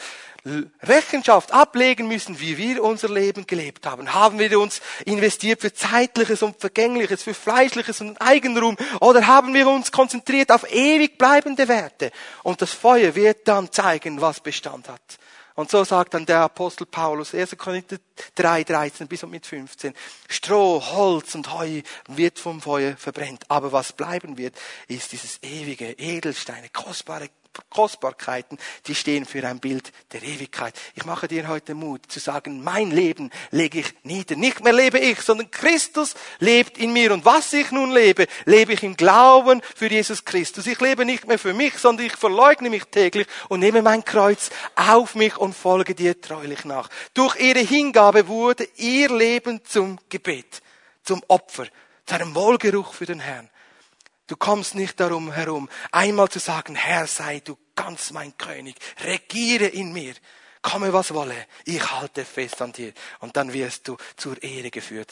Rechenschaft 0.81 1.51
ablegen 1.51 2.07
müssen, 2.07 2.39
wie 2.39 2.57
wir 2.57 2.83
unser 2.83 3.09
Leben 3.09 3.45
gelebt 3.45 3.85
haben. 3.85 4.13
Haben 4.13 4.39
wir 4.39 4.59
uns 4.59 4.81
investiert 5.05 5.61
für 5.61 5.73
Zeitliches 5.73 6.41
und 6.41 6.59
Vergängliches, 6.59 7.21
für 7.23 7.35
Fleischliches 7.35 8.01
und 8.01 8.19
Eigenruhm, 8.19 8.75
oder 8.99 9.27
haben 9.27 9.53
wir 9.53 9.67
uns 9.67 9.91
konzentriert 9.91 10.51
auf 10.51 10.69
ewig 10.71 11.17
bleibende 11.17 11.67
Werte? 11.67 12.11
Und 12.43 12.61
das 12.61 12.73
Feuer 12.73 13.13
wird 13.13 13.47
dann 13.47 13.71
zeigen, 13.71 14.19
was 14.19 14.39
Bestand 14.39 14.89
hat. 14.89 15.19
Und 15.53 15.69
so 15.69 15.83
sagt 15.83 16.13
dann 16.13 16.25
der 16.25 16.39
Apostel 16.39 16.85
Paulus, 16.85 17.35
1. 17.35 17.57
Korinther 17.57 17.97
3, 18.35 18.63
13 18.63 19.07
bis 19.07 19.23
und 19.23 19.31
mit 19.31 19.45
15, 19.45 19.93
Stroh, 20.27 20.81
Holz 20.81 21.35
und 21.35 21.53
Heu 21.53 21.81
wird 22.07 22.39
vom 22.39 22.61
Feuer 22.61 22.95
verbrennt. 22.97 23.43
Aber 23.49 23.71
was 23.71 23.93
bleiben 23.93 24.37
wird, 24.37 24.55
ist 24.87 25.11
dieses 25.11 25.43
ewige 25.43 25.91
Edelsteine, 25.91 26.69
kostbare 26.69 27.29
Kostbarkeiten, 27.69 28.57
die 28.87 28.95
stehen 28.95 29.25
für 29.25 29.45
ein 29.45 29.59
Bild 29.59 29.91
der 30.13 30.23
Ewigkeit. 30.23 30.73
Ich 30.95 31.05
mache 31.05 31.27
dir 31.27 31.47
heute 31.47 31.73
Mut 31.73 32.09
zu 32.09 32.19
sagen, 32.19 32.63
mein 32.63 32.91
Leben 32.91 33.29
lege 33.49 33.79
ich 33.79 33.93
nieder. 34.03 34.35
Nicht 34.35 34.63
mehr 34.63 34.73
lebe 34.73 34.99
ich, 34.99 35.21
sondern 35.21 35.51
Christus 35.51 36.15
lebt 36.39 36.77
in 36.77 36.93
mir. 36.93 37.11
Und 37.11 37.25
was 37.25 37.51
ich 37.53 37.71
nun 37.71 37.91
lebe, 37.91 38.27
lebe 38.45 38.73
ich 38.73 38.83
im 38.83 38.95
Glauben 38.95 39.61
für 39.75 39.87
Jesus 39.87 40.25
Christus. 40.25 40.67
Ich 40.67 40.79
lebe 40.79 41.05
nicht 41.05 41.27
mehr 41.27 41.39
für 41.39 41.53
mich, 41.53 41.77
sondern 41.77 42.05
ich 42.05 42.15
verleugne 42.15 42.69
mich 42.69 42.85
täglich 42.85 43.27
und 43.49 43.59
nehme 43.59 43.81
mein 43.81 44.05
Kreuz 44.05 44.49
auf 44.75 45.15
mich 45.15 45.37
und 45.37 45.53
folge 45.53 45.95
dir 45.95 46.19
treulich 46.19 46.65
nach. 46.65 46.89
Durch 47.13 47.35
ihre 47.37 47.59
Hingabe 47.59 48.27
wurde 48.27 48.67
ihr 48.77 49.09
Leben 49.09 49.63
zum 49.65 49.99
Gebet, 50.09 50.61
zum 51.03 51.21
Opfer, 51.27 51.67
zu 52.05 52.15
einem 52.15 52.33
Wohlgeruch 52.35 52.93
für 52.93 53.05
den 53.05 53.19
Herrn. 53.19 53.49
Du 54.31 54.37
kommst 54.37 54.75
nicht 54.75 54.97
darum 54.97 55.33
herum, 55.33 55.67
einmal 55.91 56.29
zu 56.29 56.39
sagen, 56.39 56.73
Herr 56.73 57.05
sei 57.05 57.41
du 57.41 57.57
ganz 57.75 58.11
mein 58.11 58.37
König, 58.37 58.77
regiere 59.03 59.65
in 59.65 59.91
mir, 59.91 60.13
komme 60.61 60.93
was 60.93 61.13
wolle, 61.13 61.35
ich 61.65 61.91
halte 61.91 62.23
fest 62.23 62.61
an 62.61 62.71
dir 62.71 62.93
und 63.19 63.35
dann 63.35 63.51
wirst 63.51 63.89
du 63.89 63.97
zur 64.15 64.41
Ehre 64.41 64.71
geführt. 64.71 65.11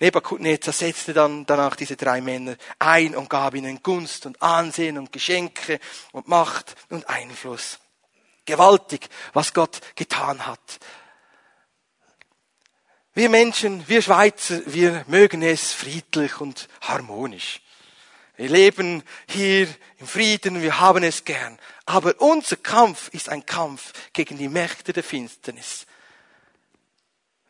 Nebuchadnezzar 0.00 0.72
setzte 0.72 1.12
dann 1.12 1.44
danach 1.44 1.76
diese 1.76 1.96
drei 1.96 2.22
Männer 2.22 2.56
ein 2.78 3.14
und 3.14 3.28
gab 3.28 3.52
ihnen 3.52 3.82
Gunst 3.82 4.24
und 4.24 4.40
Ansehen 4.40 4.96
und 4.96 5.12
Geschenke 5.12 5.78
und 6.12 6.26
Macht 6.26 6.76
und 6.88 7.06
Einfluss. 7.10 7.78
Gewaltig, 8.46 9.10
was 9.34 9.52
Gott 9.52 9.82
getan 9.96 10.46
hat. 10.46 10.78
Wir 13.12 13.28
Menschen, 13.28 13.86
wir 13.86 14.00
Schweizer, 14.00 14.62
wir 14.64 15.04
mögen 15.08 15.42
es 15.42 15.74
friedlich 15.74 16.40
und 16.40 16.68
harmonisch. 16.80 17.60
Wir 18.36 18.48
leben 18.50 19.02
hier 19.28 19.66
im 19.98 20.06
Frieden, 20.06 20.60
wir 20.60 20.78
haben 20.78 21.02
es 21.02 21.24
gern. 21.24 21.58
Aber 21.86 22.14
unser 22.18 22.56
Kampf 22.56 23.08
ist 23.12 23.28
ein 23.28 23.46
Kampf 23.46 23.92
gegen 24.12 24.36
die 24.36 24.48
Mächte 24.48 24.92
der 24.92 25.04
Finsternis. 25.04 25.86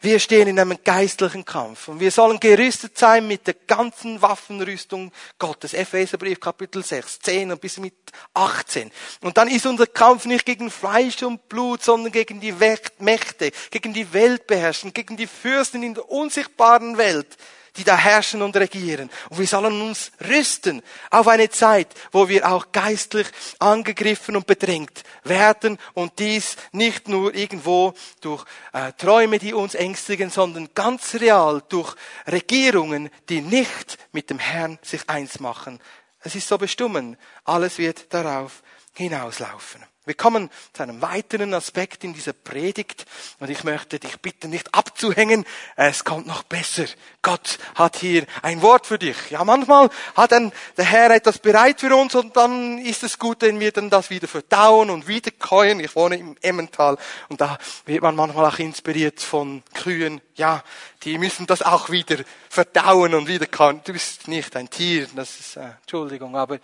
Wir 0.00 0.20
stehen 0.20 0.46
in 0.46 0.60
einem 0.60 0.78
geistlichen 0.84 1.44
Kampf 1.44 1.88
und 1.88 1.98
wir 1.98 2.10
sollen 2.10 2.38
gerüstet 2.38 2.96
sein 2.98 3.26
mit 3.26 3.46
der 3.46 3.54
ganzen 3.54 4.20
Waffenrüstung 4.20 5.10
Gottes. 5.38 5.72
Epheserbrief 5.72 6.38
Kapitel 6.38 6.84
6, 6.84 7.18
10 7.20 7.50
und 7.50 7.60
bis 7.60 7.78
mit 7.78 7.94
18. 8.34 8.92
Und 9.22 9.38
dann 9.38 9.48
ist 9.48 9.66
unser 9.66 9.86
Kampf 9.86 10.26
nicht 10.26 10.44
gegen 10.44 10.70
Fleisch 10.70 11.22
und 11.22 11.48
Blut, 11.48 11.82
sondern 11.82 12.12
gegen 12.12 12.40
die 12.40 12.52
Mächte, 12.98 13.50
gegen 13.70 13.94
die 13.94 14.12
Weltbeherrschen, 14.12 14.92
gegen 14.92 15.16
die 15.16 15.26
Fürsten 15.26 15.82
in 15.82 15.94
der 15.94 16.08
unsichtbaren 16.08 16.98
Welt 16.98 17.36
die 17.76 17.84
da 17.84 17.96
herrschen 17.96 18.42
und 18.42 18.56
regieren. 18.56 19.10
Und 19.30 19.38
wir 19.38 19.46
sollen 19.46 19.80
uns 19.80 20.12
rüsten 20.28 20.82
auf 21.10 21.28
eine 21.28 21.50
Zeit, 21.50 21.88
wo 22.12 22.28
wir 22.28 22.50
auch 22.50 22.72
geistlich 22.72 23.26
angegriffen 23.58 24.36
und 24.36 24.46
bedrängt 24.46 25.02
werden 25.24 25.78
und 25.94 26.18
dies 26.18 26.56
nicht 26.72 27.08
nur 27.08 27.34
irgendwo 27.34 27.94
durch 28.20 28.44
äh, 28.72 28.92
Träume, 28.92 29.38
die 29.38 29.54
uns 29.54 29.74
ängstigen, 29.74 30.30
sondern 30.30 30.68
ganz 30.74 31.14
real 31.16 31.62
durch 31.68 31.94
Regierungen, 32.26 33.10
die 33.28 33.40
nicht 33.40 33.98
mit 34.12 34.30
dem 34.30 34.38
Herrn 34.38 34.78
sich 34.82 35.08
eins 35.08 35.40
machen. 35.40 35.80
Es 36.20 36.34
ist 36.34 36.48
so 36.48 36.58
bestimmen. 36.58 37.16
Alles 37.44 37.78
wird 37.78 38.12
darauf 38.12 38.62
hinauslaufen. 38.94 39.84
Wir 40.06 40.14
kommen 40.14 40.50
zu 40.72 40.84
einem 40.84 41.02
weiteren 41.02 41.52
Aspekt 41.52 42.04
in 42.04 42.14
dieser 42.14 42.32
Predigt 42.32 43.06
und 43.40 43.50
ich 43.50 43.64
möchte 43.64 43.98
dich 43.98 44.20
bitten, 44.20 44.50
nicht 44.50 44.72
abzuhängen. 44.72 45.44
Es 45.74 46.04
kommt 46.04 46.28
noch 46.28 46.44
besser. 46.44 46.84
Gott 47.22 47.58
hat 47.74 47.96
hier 47.96 48.24
ein 48.42 48.62
Wort 48.62 48.86
für 48.86 49.00
dich. 49.00 49.16
Ja, 49.30 49.42
manchmal 49.42 49.90
hat 50.14 50.30
dann 50.30 50.52
der 50.76 50.84
Herr 50.84 51.10
etwas 51.10 51.40
bereit 51.40 51.80
für 51.80 51.94
uns 51.96 52.14
und 52.14 52.36
dann 52.36 52.78
ist 52.78 53.02
es 53.02 53.18
gut, 53.18 53.38
wenn 53.40 53.58
wir 53.58 53.72
dann 53.72 53.90
das 53.90 54.08
wieder 54.08 54.28
verdauen 54.28 54.90
und 54.90 55.08
wiederkäuen. 55.08 55.80
Ich 55.80 55.96
wohne 55.96 56.18
im 56.18 56.36
Emmental 56.40 56.98
und 57.28 57.40
da 57.40 57.58
wird 57.84 58.02
man 58.02 58.14
manchmal 58.14 58.44
auch 58.44 58.60
inspiriert 58.60 59.20
von 59.20 59.64
Kühen. 59.74 60.20
Ja, 60.36 60.62
die 61.02 61.18
müssen 61.18 61.48
das 61.48 61.62
auch 61.62 61.90
wieder 61.90 62.18
verdauen 62.48 63.12
und 63.12 63.26
wiederkäuen. 63.26 63.80
Du 63.82 63.92
bist 63.92 64.28
nicht 64.28 64.54
ein 64.54 64.70
Tier, 64.70 65.08
das 65.16 65.40
ist, 65.40 65.56
äh, 65.56 65.70
Entschuldigung, 65.80 66.36
aber 66.36 66.60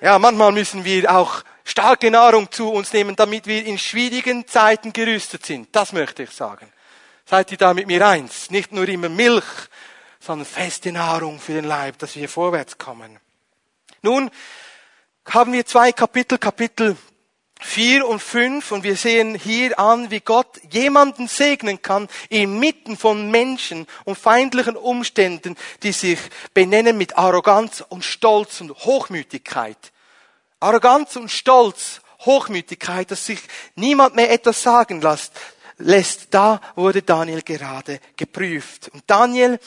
ja, 0.00 0.18
manchmal 0.18 0.52
müssen 0.52 0.84
wir 0.84 1.14
auch 1.14 1.42
starke 1.64 2.10
Nahrung 2.10 2.50
zu 2.50 2.70
uns 2.70 2.92
nehmen, 2.92 3.16
damit 3.16 3.46
wir 3.46 3.64
in 3.64 3.78
schwierigen 3.78 4.46
Zeiten 4.46 4.92
gerüstet 4.92 5.46
sind. 5.46 5.68
Das 5.72 5.92
möchte 5.92 6.24
ich 6.24 6.30
sagen. 6.30 6.70
Seid 7.24 7.52
ihr 7.52 7.58
da 7.58 7.72
mit 7.72 7.86
mir 7.86 8.06
eins? 8.06 8.50
Nicht 8.50 8.72
nur 8.72 8.86
immer 8.88 9.08
Milch, 9.08 9.44
sondern 10.20 10.46
feste 10.46 10.92
Nahrung 10.92 11.40
für 11.40 11.52
den 11.52 11.64
Leib, 11.64 11.98
dass 11.98 12.16
wir 12.16 12.28
vorwärts 12.28 12.76
kommen. 12.76 13.18
Nun 14.02 14.30
haben 15.26 15.52
wir 15.52 15.64
zwei 15.64 15.92
Kapitel, 15.92 16.38
Kapitel 16.38 16.96
4 17.64 18.06
und 18.06 18.20
5 18.20 18.72
und 18.72 18.84
wir 18.84 18.94
sehen 18.94 19.34
hier 19.34 19.78
an, 19.80 20.10
wie 20.10 20.20
Gott 20.20 20.60
jemanden 20.70 21.28
segnen 21.28 21.80
kann 21.80 22.08
inmitten 22.28 22.96
von 22.96 23.30
Menschen 23.30 23.86
und 24.04 24.18
feindlichen 24.18 24.76
Umständen, 24.76 25.56
die 25.82 25.92
sich 25.92 26.18
benennen 26.52 26.98
mit 26.98 27.16
Arroganz 27.16 27.82
und 27.88 28.04
Stolz 28.04 28.60
und 28.60 28.70
Hochmütigkeit. 28.70 29.78
Arroganz 30.60 31.16
und 31.16 31.30
Stolz, 31.30 32.02
Hochmütigkeit, 32.20 33.10
dass 33.10 33.24
sich 33.26 33.40
niemand 33.76 34.14
mehr 34.14 34.30
etwas 34.30 34.62
sagen 34.62 35.00
lässt, 35.00 35.32
lässt, 35.78 36.28
da 36.32 36.60
wurde 36.76 37.02
Daniel 37.02 37.42
gerade 37.42 37.98
geprüft. 38.16 38.90
Und 38.92 39.04
Daniel 39.06 39.58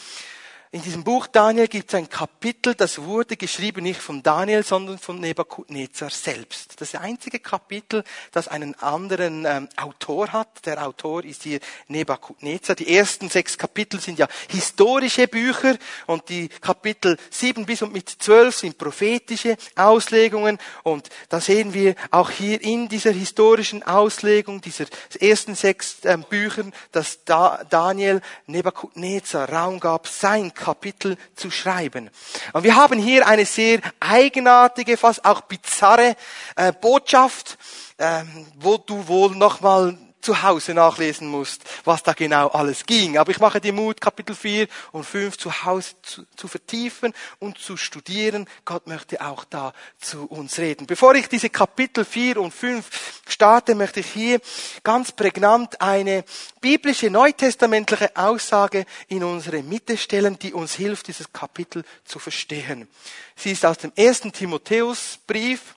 in 0.78 0.84
diesem 0.84 1.04
Buch 1.04 1.26
Daniel 1.26 1.68
gibt 1.68 1.90
es 1.90 1.96
ein 1.96 2.08
Kapitel, 2.08 2.76
das 2.76 3.02
wurde 3.02 3.36
geschrieben 3.36 3.82
nicht 3.82 4.00
von 4.00 4.22
Daniel, 4.22 4.62
sondern 4.62 5.00
von 5.00 5.20
Nebukadnezar 5.20 6.12
selbst. 6.12 6.80
Das 6.80 6.94
einzige 6.94 7.40
Kapitel, 7.40 8.04
das 8.32 8.48
einen 8.48 8.76
anderen 8.76 9.46
ähm, 9.46 9.70
Autor 9.76 10.32
hat. 10.34 10.68
Der 10.68 10.86
Autor 10.86 11.24
ist 11.24 11.42
hier 11.42 11.62
Nebukadnezar. 11.88 12.76
Die 12.76 12.96
ersten 12.96 13.28
sechs 13.28 13.58
Kapitel 13.58 14.00
sind 14.00 14.20
ja 14.20 14.28
historische 14.50 15.28
Bücher 15.28 15.78
und 16.06 16.30
die 16.30 16.48
Kapitel 16.48 17.18
sieben 17.32 17.66
bis 17.66 17.82
und 17.82 17.92
mit 17.92 18.08
zwölf 18.10 18.56
sind 18.56 18.78
prophetische 18.78 19.58
Auslegungen. 19.76 20.60
Und 20.84 21.10
da 21.30 21.42
sehen 21.42 21.74
wir 21.74 21.96
auch 22.12 22.30
hier 22.30 22.62
in 22.62 22.88
dieser 22.88 23.14
historischen 23.14 23.82
Auslegung 23.82 24.62
dieser 24.62 24.86
ersten 25.20 25.56
sechs 25.56 25.98
ähm, 26.04 26.24
Büchern, 26.30 26.72
dass 26.92 27.24
da 27.26 27.64
Daniel 27.68 28.22
Nebukadnezar 28.46 29.52
Raum 29.52 29.80
gab, 29.80 30.08
sein 30.08 30.54
Kapitel 30.68 31.16
zu 31.34 31.50
schreiben. 31.50 32.10
Und 32.52 32.66
wir 32.66 32.76
haben 32.76 33.00
hier 33.00 33.26
eine 33.26 33.46
sehr 33.46 33.80
eigenartige, 34.02 34.98
fast 34.98 35.24
auch 35.24 35.40
bizarre 35.42 36.18
äh, 36.58 36.74
Botschaft, 36.74 37.58
äh, 37.98 38.24
wo 38.56 38.78
du 38.78 39.08
wohl 39.08 39.34
nochmal 39.34 39.98
zu 40.28 40.44
Hause 40.44 40.74
nachlesen 40.74 41.30
musst, 41.30 41.64
was 41.86 42.04
da 42.04 42.12
genau 42.12 42.50
alles 42.50 42.86
ging. 42.86 43.18
Aber 43.18 43.32
ich 43.32 43.40
mache 43.40 43.62
dir 43.62 43.72
Mut, 43.72 44.02
Kapitel 44.02 44.36
4 44.36 44.68
und 44.92 45.06
5 45.06 45.38
zu 45.38 45.64
Hause 45.64 45.94
zu, 46.02 46.26
zu, 46.36 46.50
vertiefen 46.50 47.14
und 47.40 47.58
zu 47.58 47.78
studieren. 47.78 48.46
Gott 48.66 48.88
möchte 48.88 49.22
auch 49.22 49.46
da 49.46 49.72
zu 50.02 50.26
uns 50.26 50.58
reden. 50.58 50.86
Bevor 50.86 51.16
ich 51.16 51.30
diese 51.30 51.50
Kapitel 51.50 52.04
4 52.04 52.42
und 52.42 52.54
5 52.54 53.22
starte, 53.30 53.74
möchte 53.74 54.02
ich 54.02 54.08
hier 54.08 54.42
ganz 54.84 55.14
prägnant 55.14 55.80
eine 55.80 56.26
biblische, 56.60 57.10
neutestamentliche 57.10 58.18
Aussage 58.18 58.86
in 59.08 59.24
unsere 59.24 59.64
Mitte 59.64 59.96
stellen, 59.96 60.38
die 60.38 60.52
uns 60.52 60.74
hilft, 60.74 61.08
dieses 61.08 61.32
Kapitel 61.32 61.86
zu 62.04 62.20
verstehen. 62.20 62.90
Sie 63.38 63.54
ist 63.54 63.66
aus 63.66 63.78
dem 63.78 63.94
ersten 63.96 64.34
Timotheusbrief, 64.34 65.77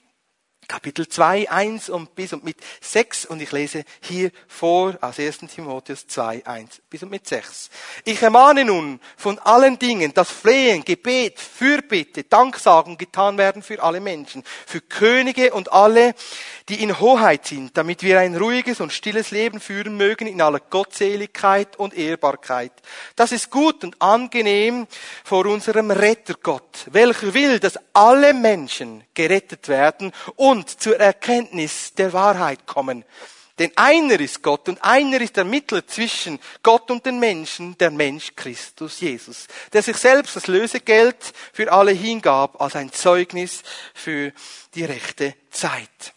Kapitel 0.71 1.09
2, 1.09 1.51
1 1.51 1.89
und 1.89 2.14
bis 2.14 2.33
und 2.33 2.45
mit 2.45 2.57
6 2.81 3.27
und 3.27 3.43
ich 3.43 3.51
lese 3.51 3.83
hier 4.03 4.31
vor 4.47 4.97
aus 5.01 5.18
1. 5.18 5.39
Timotheus 5.53 6.07
2, 6.07 6.47
1 6.47 6.83
bis 6.89 7.03
und 7.03 7.11
mit 7.11 7.27
6. 7.27 7.71
Ich 8.05 8.23
ermahne 8.23 8.64
nun 8.64 9.01
von 9.16 9.41
allen 9.41 9.81
Dingen, 9.81 10.14
dass 10.14 10.31
Flehen, 10.31 10.85
Gebet, 10.85 11.41
Fürbitte, 11.41 12.23
Danksagen 12.23 12.97
getan 12.99 13.37
werden 13.37 13.64
für 13.64 13.83
alle 13.83 13.99
Menschen, 13.99 14.45
für 14.64 14.81
Könige 14.81 15.53
und 15.55 15.73
alle, 15.73 16.14
die 16.68 16.81
in 16.85 17.01
Hoheit 17.01 17.49
sind, 17.49 17.77
damit 17.77 18.05
wir 18.05 18.21
ein 18.21 18.37
ruhiges 18.37 18.81
und 18.81 18.93
stilles 18.93 19.33
Leben 19.33 19.59
führen 19.59 19.97
mögen 19.97 20.29
in 20.29 20.41
aller 20.41 20.61
Gottseligkeit 20.61 21.81
und 21.81 21.95
Ehrbarkeit. 21.95 22.71
Das 23.16 23.33
ist 23.33 23.51
gut 23.51 23.83
und 23.83 24.01
angenehm 24.01 24.87
vor 25.25 25.47
unserem 25.47 25.91
Retter 25.91 26.35
Gott, 26.41 26.87
welcher 26.93 27.35
will, 27.35 27.59
dass 27.59 27.77
alle 27.93 28.35
Menschen 28.35 29.03
gerettet 29.14 29.66
werden 29.68 30.12
und 30.37 30.60
zur 30.69 30.99
Erkenntnis 30.99 31.95
der 31.95 32.13
Wahrheit 32.13 32.67
kommen. 32.67 33.05
Denn 33.59 33.73
einer 33.77 34.19
ist 34.19 34.43
Gott 34.43 34.71
und 34.71 34.83
einer 34.83 35.21
ist 35.21 35.37
der 35.37 35.45
Mittler 35.45 35.87
zwischen 35.87 36.39
Gott 36.63 36.91
und 36.91 37.05
den 37.05 37.19
Menschen, 37.19 37.77
der 37.77 37.91
Mensch 37.91 38.35
Christus 38.35 39.01
Jesus, 39.01 39.49
der 39.75 39.83
sich 39.83 39.99
selbst 39.99 40.35
das 40.35 40.47
Lösegeld 40.47 41.17
für 41.53 41.71
alle 41.71 41.93
hingab 41.93 42.59
als 42.59 42.75
ein 42.75 42.91
Zeugnis 42.91 43.63
für 43.93 44.33
die 44.75 44.85
rechte 44.85 45.35
Zeit. 45.51 46.15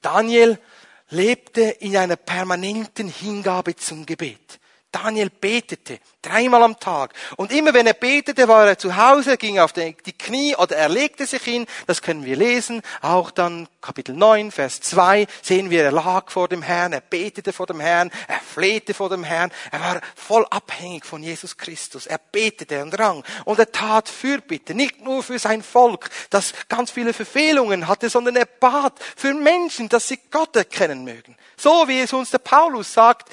Daniel 0.00 0.60
lebte 1.08 1.62
in 1.62 1.96
einer 1.96 2.14
permanenten 2.14 3.08
Hingabe 3.08 3.74
zum 3.74 4.06
Gebet. 4.06 4.60
Daniel 4.92 5.30
betete 5.30 5.98
dreimal 6.22 6.62
am 6.62 6.78
Tag. 6.78 7.14
Und 7.36 7.52
immer 7.52 7.74
wenn 7.74 7.86
er 7.86 7.94
betete, 7.94 8.48
war 8.48 8.66
er 8.66 8.78
zu 8.78 8.96
Hause, 8.96 9.36
ging 9.36 9.58
auf 9.58 9.72
die 9.72 9.94
Knie 9.94 10.54
oder 10.56 10.76
er 10.76 10.88
legte 10.88 11.26
sich 11.26 11.42
hin. 11.42 11.66
Das 11.86 12.02
können 12.02 12.24
wir 12.24 12.36
lesen. 12.36 12.82
Auch 13.02 13.30
dann 13.30 13.68
Kapitel 13.80 14.14
9, 14.14 14.50
Vers 14.50 14.80
2 14.82 15.26
sehen 15.42 15.70
wir, 15.70 15.84
er 15.84 15.92
lag 15.92 16.30
vor 16.30 16.48
dem 16.48 16.62
Herrn, 16.62 16.92
er 16.92 17.00
betete 17.00 17.52
vor 17.52 17.66
dem 17.66 17.80
Herrn, 17.80 18.10
er 18.28 18.40
flehte 18.40 18.92
vor 18.92 19.08
dem 19.08 19.24
Herrn. 19.24 19.50
Er 19.70 19.80
war 19.80 20.00
voll 20.14 20.46
abhängig 20.50 21.06
von 21.06 21.22
Jesus 21.22 21.56
Christus. 21.56 22.06
Er 22.06 22.18
betete 22.18 22.82
und 22.82 22.98
rang 22.98 23.24
und 23.44 23.58
er 23.58 23.72
tat 23.72 24.08
Fürbitte. 24.08 24.74
Nicht 24.74 25.00
nur 25.00 25.22
für 25.22 25.38
sein 25.38 25.62
Volk, 25.62 26.10
das 26.28 26.52
ganz 26.68 26.90
viele 26.90 27.12
Verfehlungen 27.12 27.88
hatte, 27.88 28.10
sondern 28.10 28.36
er 28.36 28.46
bat 28.46 28.92
für 29.16 29.32
Menschen, 29.32 29.88
dass 29.88 30.08
sie 30.08 30.18
Gott 30.30 30.54
erkennen 30.56 31.04
mögen. 31.04 31.36
So 31.56 31.88
wie 31.88 32.00
es 32.00 32.12
uns 32.12 32.30
der 32.30 32.38
Paulus 32.38 32.92
sagt 32.92 33.28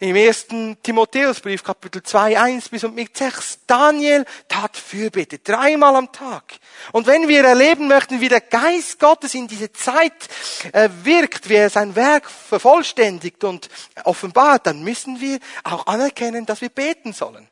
im 0.00 0.16
ersten 0.16 0.80
Timotheusbrief, 0.82 1.62
Kapitel 1.62 2.02
2, 2.02 2.31
1 2.36 2.68
bis 2.68 2.84
und 2.84 2.94
mit 2.94 3.16
6. 3.16 3.60
Daniel 3.66 4.24
tat 4.48 4.76
Fürbitte 4.76 5.38
dreimal 5.38 5.96
am 5.96 6.12
Tag. 6.12 6.58
Und 6.92 7.06
wenn 7.06 7.28
wir 7.28 7.44
erleben 7.44 7.88
möchten, 7.88 8.20
wie 8.20 8.28
der 8.28 8.40
Geist 8.40 8.98
Gottes 8.98 9.34
in 9.34 9.48
diese 9.48 9.72
Zeit 9.72 10.28
äh, 10.72 10.88
wirkt, 11.02 11.48
wie 11.48 11.54
er 11.54 11.70
sein 11.70 11.96
Werk 11.96 12.28
vervollständigt 12.28 13.44
und 13.44 13.68
offenbart, 14.04 14.66
dann 14.66 14.82
müssen 14.82 15.20
wir 15.20 15.38
auch 15.64 15.86
anerkennen, 15.86 16.46
dass 16.46 16.60
wir 16.60 16.70
beten 16.70 17.12
sollen. 17.12 17.48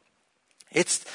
Jetzt 0.70 1.06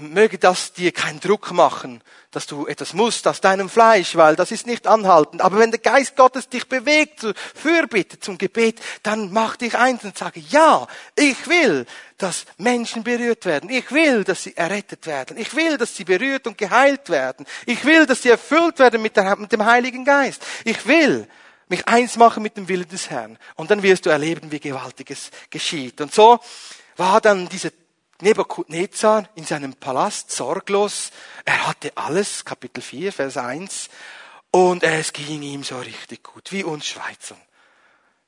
möge 0.00 0.38
das 0.38 0.72
dir 0.72 0.92
keinen 0.92 1.20
Druck 1.20 1.52
machen, 1.52 2.02
dass 2.30 2.46
du 2.46 2.66
etwas 2.66 2.94
musst 2.94 3.26
aus 3.26 3.40
deinem 3.40 3.68
Fleisch, 3.68 4.16
weil 4.16 4.36
das 4.36 4.52
ist 4.52 4.66
nicht 4.66 4.86
anhaltend. 4.86 5.42
Aber 5.42 5.58
wenn 5.58 5.70
der 5.70 5.80
Geist 5.80 6.16
Gottes 6.16 6.48
dich 6.48 6.68
bewegt 6.68 7.20
zur 7.20 7.34
Fürbitte, 7.54 8.20
zum 8.20 8.38
Gebet, 8.38 8.80
dann 9.02 9.32
mach 9.32 9.56
dich 9.56 9.76
eins 9.76 10.04
und 10.04 10.16
sage, 10.16 10.40
ja, 10.48 10.86
ich 11.16 11.48
will, 11.48 11.86
dass 12.18 12.44
Menschen 12.58 13.02
berührt 13.02 13.46
werden. 13.46 13.70
Ich 13.70 13.90
will, 13.92 14.24
dass 14.24 14.44
sie 14.44 14.56
errettet 14.56 15.06
werden. 15.06 15.36
Ich 15.36 15.54
will, 15.54 15.76
dass 15.76 15.96
sie 15.96 16.04
berührt 16.04 16.46
und 16.46 16.56
geheilt 16.58 17.08
werden. 17.08 17.46
Ich 17.66 17.84
will, 17.84 18.06
dass 18.06 18.22
sie 18.22 18.30
erfüllt 18.30 18.78
werden 18.78 19.02
mit, 19.02 19.16
der, 19.16 19.36
mit 19.36 19.52
dem 19.52 19.64
Heiligen 19.64 20.04
Geist. 20.04 20.42
Ich 20.64 20.86
will 20.86 21.26
mich 21.68 21.86
eins 21.86 22.16
machen 22.16 22.42
mit 22.42 22.56
dem 22.56 22.68
Willen 22.68 22.88
des 22.88 23.10
Herrn. 23.10 23.38
Und 23.54 23.70
dann 23.70 23.82
wirst 23.82 24.04
du 24.06 24.10
erleben, 24.10 24.50
wie 24.52 24.60
gewaltiges 24.60 25.30
geschieht. 25.50 26.00
Und 26.00 26.12
so 26.12 26.40
war 26.96 27.20
dann 27.20 27.48
diese 27.48 27.72
Nebukadnezar 28.22 29.28
in 29.34 29.44
seinem 29.44 29.74
Palast 29.74 30.30
sorglos. 30.30 31.10
Er 31.44 31.66
hatte 31.66 31.92
alles, 31.96 32.44
Kapitel 32.44 32.82
4, 32.82 33.12
Vers 33.12 33.36
1. 33.36 33.88
Und 34.50 34.82
es 34.82 35.12
ging 35.12 35.42
ihm 35.42 35.62
so 35.62 35.78
richtig 35.78 36.22
gut, 36.22 36.50
wie 36.52 36.64
uns 36.64 36.86
Schweizern. 36.86 37.40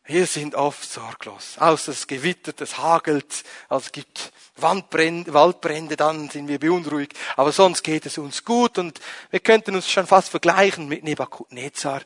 Wir 0.04 0.26
sind 0.26 0.54
oft 0.54 0.90
sorglos. 0.90 1.56
Außer 1.58 1.92
es 1.92 2.06
gewittert, 2.06 2.60
es 2.60 2.78
hagelt, 2.78 3.44
also 3.68 3.86
es 3.86 3.92
gibt 3.92 4.32
Wandbrände, 4.56 5.32
Waldbrände, 5.32 5.96
dann 5.96 6.28
sind 6.28 6.48
wir 6.48 6.58
beunruhigt. 6.58 7.16
Aber 7.36 7.52
sonst 7.52 7.82
geht 7.82 8.06
es 8.06 8.18
uns 8.18 8.44
gut 8.44 8.78
und 8.78 9.00
wir 9.30 9.40
könnten 9.40 9.74
uns 9.74 9.90
schon 9.90 10.06
fast 10.06 10.30
vergleichen 10.30 10.88
mit 10.88 11.04
Nebukadnezar. 11.04 12.02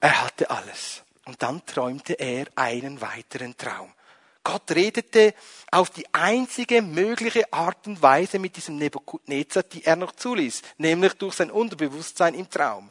Er 0.00 0.22
hatte 0.22 0.50
alles. 0.50 1.02
Und 1.24 1.42
dann 1.42 1.64
träumte 1.64 2.14
er 2.14 2.46
einen 2.56 3.00
weiteren 3.00 3.56
Traum. 3.56 3.93
Gott 4.44 4.70
redete 4.70 5.34
auf 5.70 5.90
die 5.90 6.06
einzige 6.12 6.82
mögliche 6.82 7.52
Art 7.52 7.86
und 7.86 8.02
Weise 8.02 8.38
mit 8.38 8.56
diesem 8.56 8.76
Nebuchadnezzar, 8.76 9.62
die 9.64 9.84
er 9.84 9.96
noch 9.96 10.12
zuließ, 10.12 10.60
nämlich 10.76 11.14
durch 11.14 11.34
sein 11.34 11.50
Unterbewusstsein 11.50 12.34
im 12.34 12.48
Traum. 12.48 12.88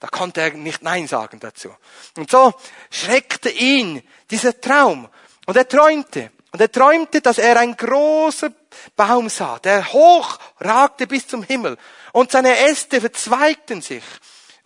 Da 0.00 0.08
konnte 0.08 0.40
er 0.40 0.52
nicht 0.52 0.82
Nein 0.82 1.06
sagen 1.06 1.38
dazu. 1.38 1.70
Und 2.16 2.30
so 2.30 2.52
schreckte 2.90 3.50
ihn 3.50 4.02
dieser 4.30 4.60
Traum. 4.60 5.08
Und 5.46 5.56
er 5.56 5.68
träumte. 5.68 6.32
Und 6.52 6.60
er 6.60 6.72
träumte, 6.72 7.20
dass 7.20 7.38
er 7.38 7.58
ein 7.58 7.76
großer 7.76 8.50
Baum 8.94 9.28
sah, 9.28 9.58
der 9.58 9.92
hoch 9.92 10.38
ragte 10.60 11.06
bis 11.06 11.26
zum 11.28 11.42
Himmel. 11.42 11.76
Und 12.12 12.32
seine 12.32 12.58
Äste 12.58 13.00
verzweigten 13.00 13.82
sich. 13.82 14.04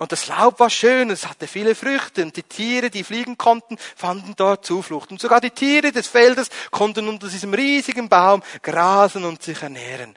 Und 0.00 0.12
das 0.12 0.28
Laub 0.28 0.58
war 0.60 0.70
schön, 0.70 1.10
es 1.10 1.28
hatte 1.28 1.46
viele 1.46 1.74
Früchte 1.74 2.22
und 2.22 2.34
die 2.34 2.42
Tiere, 2.42 2.88
die 2.88 3.04
fliegen 3.04 3.36
konnten, 3.36 3.76
fanden 3.94 4.32
dort 4.34 4.64
Zuflucht. 4.64 5.10
Und 5.10 5.20
sogar 5.20 5.42
die 5.42 5.50
Tiere 5.50 5.92
des 5.92 6.08
Feldes 6.08 6.48
konnten 6.70 7.06
unter 7.06 7.28
diesem 7.28 7.52
riesigen 7.52 8.08
Baum 8.08 8.42
grasen 8.62 9.26
und 9.26 9.42
sich 9.42 9.60
ernähren. 9.62 10.16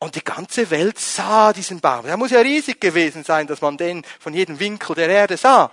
Und 0.00 0.16
die 0.16 0.24
ganze 0.24 0.68
Welt 0.68 0.98
sah 0.98 1.52
diesen 1.52 1.80
Baum. 1.80 2.06
Der 2.06 2.16
muss 2.16 2.32
ja 2.32 2.40
riesig 2.40 2.80
gewesen 2.80 3.22
sein, 3.22 3.46
dass 3.46 3.60
man 3.60 3.76
den 3.76 4.02
von 4.18 4.34
jedem 4.34 4.58
Winkel 4.58 4.96
der 4.96 5.08
Erde 5.08 5.36
sah. 5.36 5.70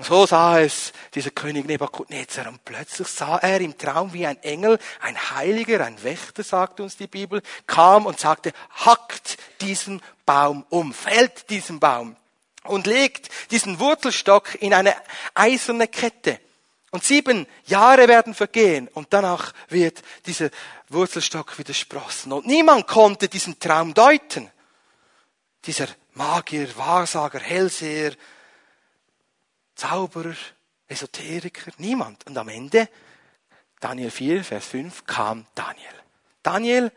So 0.00 0.26
sah 0.26 0.58
es 0.58 0.92
dieser 1.14 1.30
König 1.30 1.68
Nebukadnezar 1.68 2.48
und 2.48 2.64
plötzlich 2.64 3.06
sah 3.06 3.36
er 3.36 3.60
im 3.60 3.78
Traum 3.78 4.12
wie 4.12 4.26
ein 4.26 4.42
Engel, 4.42 4.80
ein 5.00 5.16
Heiliger, 5.30 5.86
ein 5.86 6.02
Wächter, 6.02 6.42
sagt 6.42 6.80
uns 6.80 6.96
die 6.96 7.06
Bibel, 7.06 7.42
kam 7.68 8.06
und 8.06 8.18
sagte, 8.18 8.52
hackt 8.70 9.38
diesen 9.60 10.02
Baum 10.26 10.66
um, 10.68 10.92
fällt 10.92 11.48
diesen 11.48 11.78
Baum 11.78 12.16
und 12.64 12.86
legt 12.86 13.28
diesen 13.50 13.78
Wurzelstock 13.78 14.60
in 14.60 14.74
eine 14.74 14.94
eiserne 15.34 15.88
Kette. 15.88 16.40
Und 16.90 17.04
sieben 17.04 17.46
Jahre 17.64 18.06
werden 18.06 18.34
vergehen 18.34 18.88
und 18.88 19.08
danach 19.12 19.52
wird 19.68 20.02
dieser 20.26 20.50
Wurzelstock 20.88 21.58
wieder 21.58 21.72
sprossen. 21.72 22.32
Und 22.32 22.46
niemand 22.46 22.86
konnte 22.86 23.28
diesen 23.28 23.58
Traum 23.58 23.94
deuten. 23.94 24.50
Dieser 25.64 25.88
Magier, 26.12 26.76
Wahrsager, 26.76 27.40
Hellseher, 27.40 28.12
Zauberer, 29.74 30.34
Esoteriker, 30.86 31.72
niemand. 31.78 32.26
Und 32.26 32.36
am 32.36 32.48
Ende, 32.50 32.88
Daniel 33.80 34.10
4, 34.10 34.44
Vers 34.44 34.66
5, 34.66 35.06
kam 35.06 35.46
Daniel. 35.54 35.94
Daniel 36.42 36.92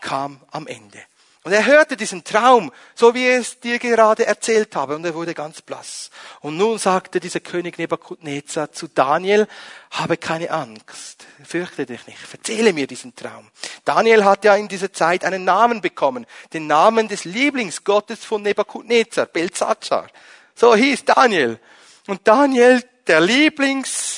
kam 0.00 0.40
am 0.50 0.66
Ende. 0.66 1.02
Und 1.46 1.52
er 1.52 1.64
hörte 1.64 1.96
diesen 1.96 2.24
Traum, 2.24 2.72
so 2.96 3.14
wie 3.14 3.28
ich 3.28 3.36
es 3.36 3.60
dir 3.60 3.78
gerade 3.78 4.26
erzählt 4.26 4.74
habe, 4.74 4.96
und 4.96 5.04
er 5.04 5.14
wurde 5.14 5.32
ganz 5.32 5.62
blass. 5.62 6.10
Und 6.40 6.56
nun 6.56 6.76
sagte 6.76 7.20
dieser 7.20 7.38
König 7.38 7.78
Nebukadnezar 7.78 8.72
zu 8.72 8.88
Daniel, 8.88 9.46
habe 9.92 10.16
keine 10.16 10.50
Angst, 10.50 11.24
fürchte 11.44 11.86
dich 11.86 12.04
nicht, 12.08 12.18
erzähle 12.32 12.72
mir 12.72 12.88
diesen 12.88 13.14
Traum. 13.14 13.48
Daniel 13.84 14.24
hat 14.24 14.44
ja 14.44 14.56
in 14.56 14.66
dieser 14.66 14.92
Zeit 14.92 15.24
einen 15.24 15.44
Namen 15.44 15.80
bekommen, 15.80 16.26
den 16.52 16.66
Namen 16.66 17.06
des 17.06 17.24
Lieblingsgottes 17.24 18.24
von 18.24 18.42
Nebukadnezar, 18.42 19.26
Belzazar. 19.26 20.08
So 20.56 20.74
hieß 20.74 21.04
Daniel. 21.04 21.60
Und 22.08 22.26
Daniel, 22.26 22.82
der 23.06 23.20
Lieblings 23.20 24.15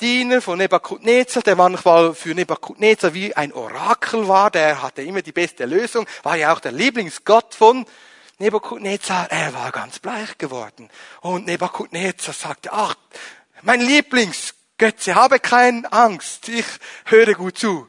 Diener 0.00 0.42
von 0.42 0.58
Nebukadnezar, 0.58 1.42
der 1.42 1.56
manchmal 1.56 2.14
für 2.14 2.34
Nebukadnezar 2.34 3.14
wie 3.14 3.34
ein 3.34 3.50
Orakel 3.54 4.28
war, 4.28 4.50
der 4.50 4.82
hatte 4.82 5.00
immer 5.00 5.22
die 5.22 5.32
beste 5.32 5.64
Lösung, 5.64 6.06
war 6.22 6.36
ja 6.36 6.52
auch 6.52 6.60
der 6.60 6.72
Lieblingsgott 6.72 7.54
von 7.54 7.86
Nebukadnezar. 8.38 9.30
Er 9.30 9.54
war 9.54 9.72
ganz 9.72 9.98
bleich 9.98 10.36
geworden. 10.36 10.90
Und 11.22 11.46
Nebukadnezar 11.46 12.34
sagte, 12.34 12.74
ach, 12.74 12.94
mein 13.62 13.80
Lieblingsgötze, 13.80 15.14
habe 15.14 15.40
keine 15.40 15.90
Angst, 15.90 16.50
ich 16.50 16.66
höre 17.06 17.32
gut 17.32 17.56
zu. 17.56 17.88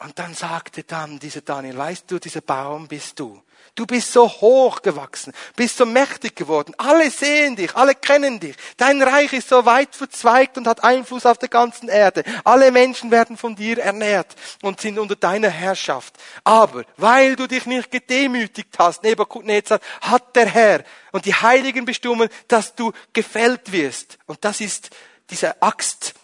Und 0.00 0.18
dann 0.18 0.34
sagte 0.34 0.84
dann 0.84 1.18
dieser 1.18 1.40
Daniel, 1.40 1.78
weißt 1.78 2.10
du, 2.10 2.18
dieser 2.18 2.42
Baum 2.42 2.86
bist 2.86 3.18
du. 3.18 3.42
Du 3.76 3.86
bist 3.86 4.12
so 4.12 4.28
hoch 4.28 4.82
gewachsen, 4.82 5.32
bist 5.56 5.76
so 5.76 5.84
mächtig 5.84 6.36
geworden. 6.36 6.74
Alle 6.78 7.10
sehen 7.10 7.56
dich, 7.56 7.74
alle 7.74 7.96
kennen 7.96 8.38
dich. 8.38 8.54
Dein 8.76 9.02
Reich 9.02 9.32
ist 9.32 9.48
so 9.48 9.64
weit 9.64 9.96
verzweigt 9.96 10.56
und 10.56 10.68
hat 10.68 10.84
Einfluss 10.84 11.26
auf 11.26 11.38
der 11.38 11.48
ganzen 11.48 11.88
Erde. 11.88 12.22
Alle 12.44 12.70
Menschen 12.70 13.10
werden 13.10 13.36
von 13.36 13.56
dir 13.56 13.78
ernährt 13.78 14.36
und 14.62 14.80
sind 14.80 14.96
unter 14.96 15.16
deiner 15.16 15.50
Herrschaft. 15.50 16.14
Aber 16.44 16.84
weil 16.96 17.34
du 17.34 17.48
dich 17.48 17.66
nicht 17.66 17.90
gedemütigt 17.90 18.76
hast, 18.78 19.02
Nebuchadnezzar, 19.02 19.80
hat 20.00 20.36
der 20.36 20.46
Herr 20.46 20.84
und 21.10 21.24
die 21.24 21.34
Heiligen 21.34 21.84
bestimmen, 21.84 22.28
dass 22.46 22.76
du 22.76 22.92
gefällt 23.12 23.72
wirst. 23.72 24.18
Und 24.26 24.44
das 24.44 24.60
ist 24.60 24.90
diese 25.30 25.60
Axt, 25.62 26.14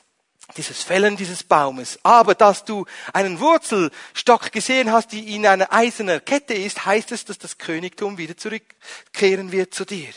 dieses 0.56 0.82
Fällen 0.82 1.16
dieses 1.16 1.42
Baumes. 1.42 1.98
Aber 2.02 2.34
dass 2.34 2.64
du 2.64 2.86
einen 3.12 3.40
Wurzelstock 3.40 4.52
gesehen 4.52 4.92
hast, 4.92 5.12
die 5.12 5.34
in 5.34 5.46
einer 5.46 5.72
eisernen 5.72 6.24
Kette 6.24 6.54
ist, 6.54 6.84
heißt 6.84 7.12
es, 7.12 7.24
dass 7.24 7.38
das 7.38 7.58
Königtum 7.58 8.18
wieder 8.18 8.36
zurückkehren 8.36 9.52
wird 9.52 9.74
zu 9.74 9.84
dir. 9.84 10.10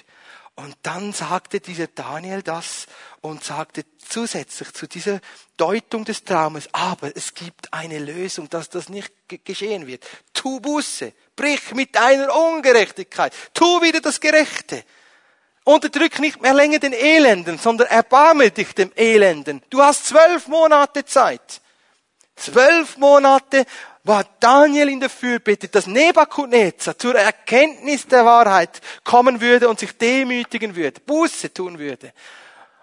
Und 0.55 0.75
dann 0.83 1.13
sagte 1.13 1.59
dieser 1.59 1.87
Daniel 1.87 2.43
das 2.43 2.85
und 3.21 3.43
sagte 3.43 3.85
zusätzlich 3.97 4.71
zu 4.73 4.87
dieser 4.87 5.19
Deutung 5.57 6.05
des 6.05 6.23
Traumes, 6.23 6.69
aber 6.73 7.15
es 7.15 7.33
gibt 7.33 7.73
eine 7.73 7.97
Lösung, 7.97 8.49
dass 8.49 8.69
das 8.69 8.87
nicht 8.87 9.11
geschehen 9.45 9.87
wird. 9.87 10.05
Tu 10.33 10.59
Buße, 10.59 11.13
brich 11.35 11.73
mit 11.73 11.95
deiner 11.95 12.35
Ungerechtigkeit, 12.35 13.33
tu 13.55 13.81
wieder 13.81 13.99
das 13.99 14.19
Gerechte. 14.19 14.83
Unterdrück 15.63 16.19
nicht 16.19 16.41
mehr 16.41 16.53
länger 16.53 16.79
den 16.79 16.93
Elenden, 16.93 17.57
sondern 17.57 17.87
erbarme 17.87 18.51
dich 18.51 18.73
dem 18.73 18.91
Elenden. 18.95 19.61
Du 19.69 19.81
hast 19.81 20.07
zwölf 20.07 20.47
Monate 20.47 21.05
Zeit. 21.05 21.61
Zwölf 22.35 22.97
Monate 22.97 23.65
war 24.03 24.25
Daniel 24.39 24.89
in 24.89 24.99
der 24.99 25.09
Fürbitte, 25.09 25.69
dass 25.69 25.87
Nebukadnezar 25.87 26.97
zur 26.97 27.15
Erkenntnis 27.15 28.07
der 28.07 28.25
Wahrheit 28.25 28.81
kommen 29.03 29.39
würde 29.39 29.69
und 29.69 29.79
sich 29.79 29.97
demütigen 29.97 30.75
würde, 30.75 30.99
Buße 30.99 31.53
tun 31.53 31.79
würde 31.79 32.11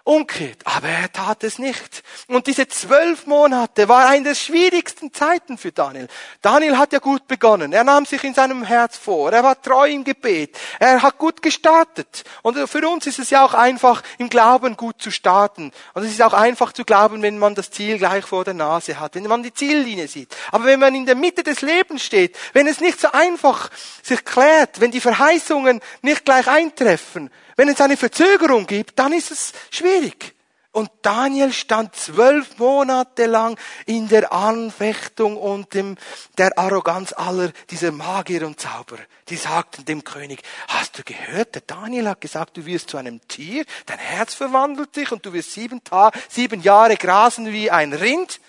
umkehrt. 0.03 0.59
Aber 0.65 0.87
er 0.87 1.11
tat 1.11 1.43
es 1.43 1.59
nicht. 1.59 2.03
Und 2.27 2.47
diese 2.47 2.67
zwölf 2.67 3.27
Monate 3.27 3.87
war 3.87 4.07
eine 4.07 4.23
der 4.23 4.35
schwierigsten 4.35 5.13
Zeiten 5.13 5.57
für 5.57 5.71
Daniel. 5.71 6.07
Daniel 6.41 6.77
hat 6.77 6.93
ja 6.93 6.99
gut 6.99 7.27
begonnen. 7.27 7.73
Er 7.73 7.83
nahm 7.83 8.05
sich 8.05 8.23
in 8.23 8.33
seinem 8.33 8.63
Herz 8.63 8.97
vor. 8.97 9.31
Er 9.31 9.43
war 9.43 9.61
treu 9.61 9.89
im 9.89 10.03
Gebet. 10.03 10.57
Er 10.79 11.01
hat 11.01 11.17
gut 11.17 11.41
gestartet. 11.41 12.23
Und 12.41 12.57
für 12.69 12.87
uns 12.87 13.07
ist 13.07 13.19
es 13.19 13.29
ja 13.29 13.45
auch 13.45 13.53
einfach, 13.53 14.01
im 14.17 14.29
Glauben 14.29 14.77
gut 14.77 15.01
zu 15.01 15.11
starten. 15.11 15.71
Und 15.93 16.03
es 16.03 16.11
ist 16.11 16.21
auch 16.21 16.33
einfach 16.33 16.73
zu 16.73 16.83
glauben, 16.83 17.21
wenn 17.21 17.37
man 17.37 17.55
das 17.55 17.71
Ziel 17.71 17.97
gleich 17.97 18.25
vor 18.25 18.43
der 18.43 18.53
Nase 18.53 18.99
hat, 18.99 19.15
wenn 19.15 19.23
man 19.27 19.43
die 19.43 19.53
Ziellinie 19.53 20.07
sieht. 20.07 20.35
Aber 20.51 20.65
wenn 20.65 20.79
man 20.79 20.95
in 20.95 21.05
der 21.05 21.15
Mitte 21.15 21.43
des 21.43 21.61
Lebens 21.61 22.03
steht, 22.03 22.37
wenn 22.53 22.67
es 22.67 22.79
nicht 22.79 22.99
so 22.99 23.11
einfach 23.11 23.69
sich 24.01 24.23
klärt, 24.25 24.79
wenn 24.81 24.91
die 24.91 25.01
Verheißungen 25.01 25.81
nicht 26.01 26.25
gleich 26.25 26.47
eintreffen, 26.47 27.29
wenn 27.61 27.69
es 27.69 27.79
eine 27.79 27.95
Verzögerung 27.95 28.65
gibt, 28.65 28.97
dann 28.97 29.13
ist 29.13 29.29
es 29.29 29.53
schwierig. 29.69 30.33
Und 30.71 30.89
Daniel 31.03 31.53
stand 31.53 31.95
zwölf 31.95 32.57
Monate 32.57 33.27
lang 33.27 33.55
in 33.85 34.07
der 34.07 34.33
Anfechtung 34.33 35.37
und 35.37 35.71
dem, 35.75 35.95
der 36.39 36.57
Arroganz 36.57 37.13
aller 37.13 37.51
dieser 37.69 37.91
Magier 37.91 38.47
und 38.47 38.59
Zauberer. 38.59 39.03
Die 39.29 39.35
sagten 39.35 39.85
dem 39.85 40.03
König, 40.03 40.41
hast 40.69 40.97
du 40.97 41.03
gehört, 41.03 41.53
der 41.53 41.61
Daniel 41.61 42.09
hat 42.09 42.21
gesagt, 42.21 42.57
du 42.57 42.65
wirst 42.65 42.89
zu 42.89 42.97
einem 42.97 43.21
Tier, 43.27 43.63
dein 43.85 43.99
Herz 43.99 44.33
verwandelt 44.33 44.95
sich 44.95 45.11
und 45.11 45.23
du 45.23 45.31
wirst 45.31 45.51
sieben, 45.51 45.83
Tage, 45.83 46.17
sieben 46.29 46.63
Jahre 46.63 46.95
grasen 46.95 47.53
wie 47.53 47.69
ein 47.69 47.93
Rind. 47.93 48.41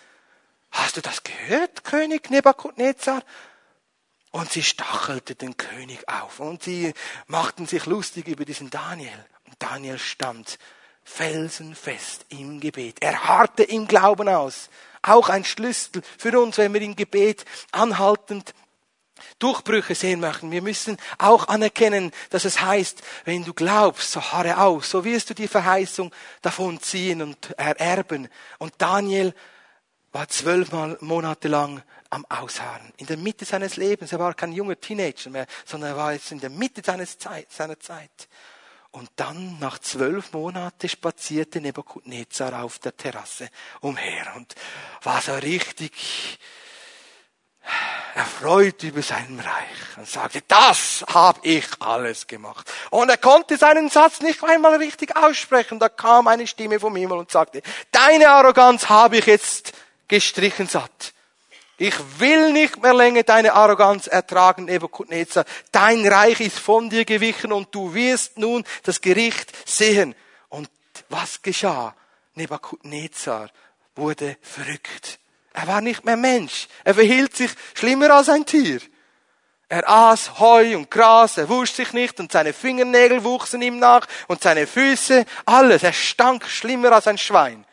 Hast 0.70 0.96
du 0.96 1.02
das 1.02 1.22
gehört, 1.22 1.84
König 1.84 2.30
Nebukadnezar? 2.30 3.22
Und 4.33 4.51
sie 4.51 4.62
stachelte 4.62 5.35
den 5.35 5.57
König 5.57 6.09
auf 6.09 6.41
und 6.41 6.62
sie 6.62 6.95
machten 7.26 7.66
sich 7.66 7.87
lustig 7.87 8.26
über 8.28 8.45
diesen 8.45 8.70
Daniel. 8.70 9.26
Und 9.47 9.57
Daniel 9.59 9.99
stand 9.99 10.59
felsenfest 11.05 12.24
im 12.30 12.59
Gebet. 12.59 12.97
Er 13.01 13.24
harrte 13.24 13.62
im 13.62 13.87
Glauben 13.87 14.28
aus. 14.28 14.70
Auch 15.03 15.28
ein 15.28 15.45
Schlüssel 15.45 16.03
für 16.16 16.41
uns, 16.41 16.59
wenn 16.59 16.72
wir 16.72 16.80
im 16.80 16.97
Gebet 16.97 17.45
anhaltend 17.72 18.55
Durchbrüche 19.39 19.95
sehen 19.95 20.20
möchten. 20.20 20.51
Wir 20.51 20.62
müssen 20.62 20.97
auch 21.18 21.49
anerkennen, 21.49 22.12
dass 22.30 22.45
es 22.45 22.61
heißt, 22.61 23.03
wenn 23.24 23.45
du 23.45 23.53
glaubst, 23.53 24.12
so 24.12 24.22
harre 24.22 24.59
aus, 24.59 24.91
so 24.91 25.05
wirst 25.05 25.30
du 25.30 25.35
die 25.35 25.49
Verheißung 25.49 26.12
davon 26.41 26.80
ziehen 26.80 27.22
und 27.22 27.51
ererben. 27.59 28.28
Und 28.59 28.74
Daniel 28.78 29.35
war 30.12 30.28
zwölf 30.28 30.70
Monate 31.00 31.48
lang 31.48 31.82
am 32.10 32.26
Ausharren. 32.28 32.92
In 32.98 33.06
der 33.06 33.16
Mitte 33.16 33.44
seines 33.44 33.76
Lebens. 33.76 34.12
Er 34.12 34.18
war 34.18 34.34
kein 34.34 34.52
junger 34.52 34.78
Teenager 34.78 35.30
mehr, 35.30 35.46
sondern 35.64 35.90
er 35.90 35.96
war 35.96 36.12
jetzt 36.12 36.30
in 36.30 36.40
der 36.40 36.50
Mitte 36.50 36.82
seines 36.84 37.18
Zeit, 37.18 37.50
seiner 37.50 37.80
Zeit. 37.80 38.28
Und 38.90 39.10
dann, 39.16 39.58
nach 39.58 39.78
zwölf 39.78 40.34
Monaten, 40.34 40.86
spazierte 40.86 41.62
Nebuchadnezzar 41.62 42.62
auf 42.62 42.78
der 42.78 42.94
Terrasse 42.94 43.48
umher 43.80 44.34
und 44.36 44.54
war 45.02 45.22
so 45.22 45.32
richtig 45.32 46.38
erfreut 48.14 48.82
über 48.82 49.00
sein 49.00 49.40
Reich 49.42 49.96
und 49.96 50.06
sagte, 50.06 50.42
das 50.46 51.02
habe 51.08 51.40
ich 51.44 51.64
alles 51.80 52.26
gemacht. 52.26 52.70
Und 52.90 53.08
er 53.08 53.16
konnte 53.16 53.56
seinen 53.56 53.88
Satz 53.88 54.20
nicht 54.20 54.44
einmal 54.44 54.74
richtig 54.76 55.16
aussprechen. 55.16 55.78
Da 55.78 55.88
kam 55.88 56.28
eine 56.28 56.46
Stimme 56.46 56.78
vom 56.78 56.94
Himmel 56.94 57.16
und 57.18 57.30
sagte, 57.30 57.62
deine 57.90 58.28
Arroganz 58.28 58.90
habe 58.90 59.16
ich 59.16 59.26
jetzt 59.26 59.72
gestrichen 60.12 60.68
satt. 60.68 61.14
Ich 61.78 61.94
will 62.18 62.52
nicht 62.52 62.82
mehr 62.82 62.92
länger 62.92 63.22
deine 63.22 63.54
Arroganz 63.54 64.08
ertragen, 64.08 64.66
Nebuchadnezzar. 64.66 65.46
Dein 65.72 66.06
Reich 66.06 66.38
ist 66.40 66.58
von 66.58 66.90
dir 66.90 67.06
gewichen 67.06 67.50
und 67.50 67.74
du 67.74 67.94
wirst 67.94 68.36
nun 68.36 68.62
das 68.82 69.00
Gericht 69.00 69.50
sehen. 69.66 70.14
Und 70.50 70.68
was 71.08 71.40
geschah? 71.40 71.96
Nebuchadnezzar 72.34 73.48
wurde 73.96 74.36
verrückt. 74.42 75.18
Er 75.54 75.66
war 75.66 75.80
nicht 75.80 76.04
mehr 76.04 76.18
Mensch. 76.18 76.68
Er 76.84 76.92
verhielt 76.92 77.34
sich 77.34 77.52
schlimmer 77.72 78.10
als 78.10 78.28
ein 78.28 78.44
Tier. 78.44 78.82
Er 79.70 79.88
aß 79.88 80.38
Heu 80.40 80.76
und 80.76 80.90
Gras, 80.90 81.38
er 81.38 81.48
wusch 81.48 81.72
sich 81.72 81.94
nicht 81.94 82.20
und 82.20 82.30
seine 82.32 82.52
Fingernägel 82.52 83.24
wuchsen 83.24 83.62
ihm 83.62 83.78
nach 83.78 84.06
und 84.28 84.42
seine 84.42 84.66
Füße, 84.66 85.24
alles. 85.46 85.82
Er 85.82 85.94
stank 85.94 86.46
schlimmer 86.46 86.92
als 86.92 87.06
ein 87.06 87.16
Schwein. 87.16 87.64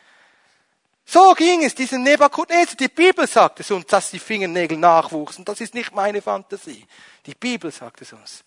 So 1.12 1.34
ging 1.34 1.64
es 1.64 1.74
diesem 1.74 2.04
Nebukadnezar. 2.04 2.76
Die 2.76 2.88
Bibel 2.88 3.26
sagt 3.26 3.62
es 3.62 3.72
uns, 3.72 3.88
dass 3.88 4.12
die 4.12 4.20
Fingernägel 4.20 4.78
nachwuchsen. 4.78 5.44
Das 5.44 5.60
ist 5.60 5.74
nicht 5.74 5.92
meine 5.92 6.22
Fantasie. 6.22 6.86
Die 7.26 7.34
Bibel 7.34 7.72
sagt 7.72 8.02
es 8.04 8.14
uns. 8.14 8.44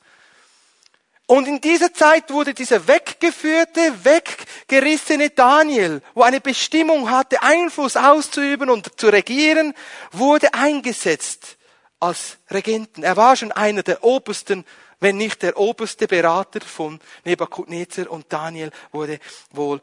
Und 1.27 1.49
in 1.49 1.61
dieser 1.61 1.93
Zeit 1.93 2.31
wurde 2.31 2.55
dieser 2.55 2.87
weggeführte, 2.87 4.05
weggerissene 4.05 5.31
Daniel, 5.31 6.03
wo 6.15 6.23
eine 6.23 6.41
Bestimmung 6.41 7.11
hatte, 7.11 7.43
Einfluss 7.43 7.97
auszuüben 7.97 8.71
und 8.71 9.01
zu 9.01 9.09
regieren, 9.09 9.75
wurde 10.13 10.55
eingesetzt 10.55 11.57
als 11.99 12.39
Regenten. 12.49 13.03
Er 13.03 13.17
war 13.17 13.35
schon 13.35 13.51
einer 13.51 13.83
der 13.83 14.05
obersten, 14.05 14.65
wenn 15.01 15.17
nicht 15.17 15.43
der 15.43 15.57
oberste 15.57 16.07
Berater 16.07 16.61
von 16.61 17.01
Nebukadnezar 17.25 18.09
und 18.09 18.33
Daniel 18.33 18.71
wurde 18.93 19.19
wohl 19.51 19.81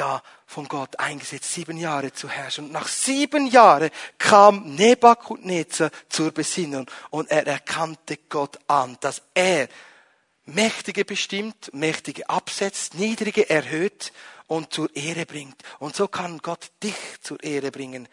da 0.00 0.22
von 0.46 0.66
Gott 0.66 0.98
eingesetzt, 0.98 1.52
sieben 1.52 1.76
Jahre 1.76 2.12
zu 2.12 2.28
herrschen. 2.28 2.66
Und 2.66 2.72
nach 2.72 2.88
sieben 2.88 3.46
Jahren 3.46 3.90
kam 4.18 4.74
Nebukadnezar 4.74 5.90
zur 6.08 6.30
Besinnung 6.32 6.90
und 7.10 7.30
er 7.30 7.46
erkannte 7.46 8.16
Gott 8.28 8.58
an, 8.66 8.96
dass 9.00 9.22
er 9.34 9.68
Mächtige 10.46 11.04
bestimmt, 11.04 11.72
Mächtige 11.74 12.28
absetzt, 12.28 12.94
Niedrige 12.94 13.48
erhöht 13.48 14.12
und 14.46 14.72
zur 14.72 14.94
Ehre 14.96 15.26
bringt. 15.26 15.62
Und 15.78 15.94
so 15.94 16.08
kann 16.08 16.38
Gott 16.38 16.70
dich 16.82 16.96
zur 17.20 17.40
Ehre 17.42 17.70
bringen. 17.70 18.08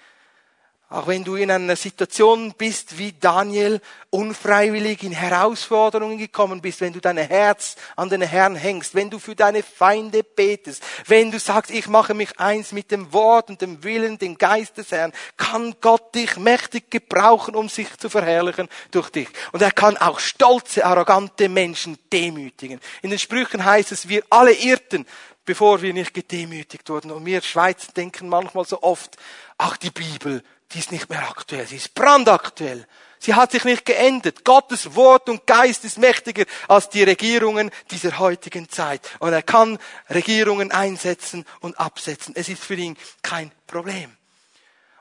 Auch 0.89 1.07
wenn 1.07 1.25
du 1.25 1.35
in 1.35 1.51
einer 1.51 1.75
Situation 1.75 2.53
bist 2.57 2.97
wie 2.97 3.11
Daniel, 3.11 3.81
unfreiwillig 4.09 5.03
in 5.03 5.11
Herausforderungen 5.11 6.17
gekommen 6.17 6.61
bist, 6.61 6.79
wenn 6.79 6.93
du 6.93 7.01
dein 7.01 7.17
Herz 7.17 7.75
an 7.97 8.07
den 8.07 8.21
Herrn 8.21 8.55
hängst, 8.55 8.95
wenn 8.95 9.09
du 9.09 9.19
für 9.19 9.35
deine 9.35 9.63
Feinde 9.63 10.23
betest, 10.23 10.81
wenn 11.05 11.29
du 11.29 11.39
sagst, 11.39 11.71
ich 11.71 11.89
mache 11.89 12.13
mich 12.13 12.39
eins 12.39 12.71
mit 12.71 12.89
dem 12.89 13.11
Wort 13.11 13.49
und 13.49 13.61
dem 13.61 13.83
Willen, 13.83 14.17
dem 14.17 14.37
Geist 14.37 14.77
des 14.77 14.91
Herrn, 14.91 15.11
kann 15.35 15.75
Gott 15.81 16.15
dich 16.15 16.37
mächtig 16.37 16.89
gebrauchen, 16.89 17.53
um 17.57 17.67
sich 17.67 17.97
zu 17.97 18.09
verherrlichen 18.09 18.69
durch 18.91 19.09
dich. 19.09 19.27
Und 19.51 19.61
er 19.61 19.71
kann 19.71 19.97
auch 19.97 20.19
stolze, 20.19 20.85
arrogante 20.85 21.49
Menschen 21.49 21.97
demütigen. 22.13 22.79
In 23.01 23.09
den 23.09 23.19
Sprüchen 23.19 23.65
heißt 23.65 23.91
es, 23.91 24.07
wir 24.07 24.23
alle 24.29 24.53
irrten, 24.53 25.05
bevor 25.43 25.81
wir 25.81 25.93
nicht 25.93 26.13
gedemütigt 26.13 26.87
wurden. 26.89 27.11
Und 27.11 27.25
wir 27.25 27.41
Schweizer 27.41 27.91
denken 27.91 28.29
manchmal 28.29 28.65
so 28.65 28.81
oft, 28.83 29.17
ach 29.57 29.75
die 29.75 29.91
Bibel, 29.91 30.43
die 30.73 30.79
ist 30.79 30.91
nicht 30.91 31.09
mehr 31.09 31.29
aktuell, 31.29 31.67
sie 31.67 31.77
ist 31.77 31.93
brandaktuell. 31.93 32.85
Sie 33.19 33.33
hat 33.33 33.51
sich 33.51 33.63
nicht 33.63 33.85
geändert. 33.85 34.45
Gottes 34.45 34.95
Wort 34.95 35.27
und 35.27 35.47
Geist 35.47 35.83
ist 35.85 35.97
mächtiger 35.97 36.45
als 36.67 36.89
die 36.89 37.03
Regierungen 37.03 37.71
dieser 37.89 38.19
heutigen 38.19 38.69
Zeit. 38.69 39.09
Und 39.19 39.33
er 39.33 39.41
kann 39.41 39.79
Regierungen 40.09 40.71
einsetzen 40.71 41.45
und 41.59 41.79
absetzen. 41.79 42.35
Es 42.37 42.47
ist 42.47 42.63
für 42.63 42.75
ihn 42.75 42.95
kein 43.23 43.51
Problem. 43.65 44.16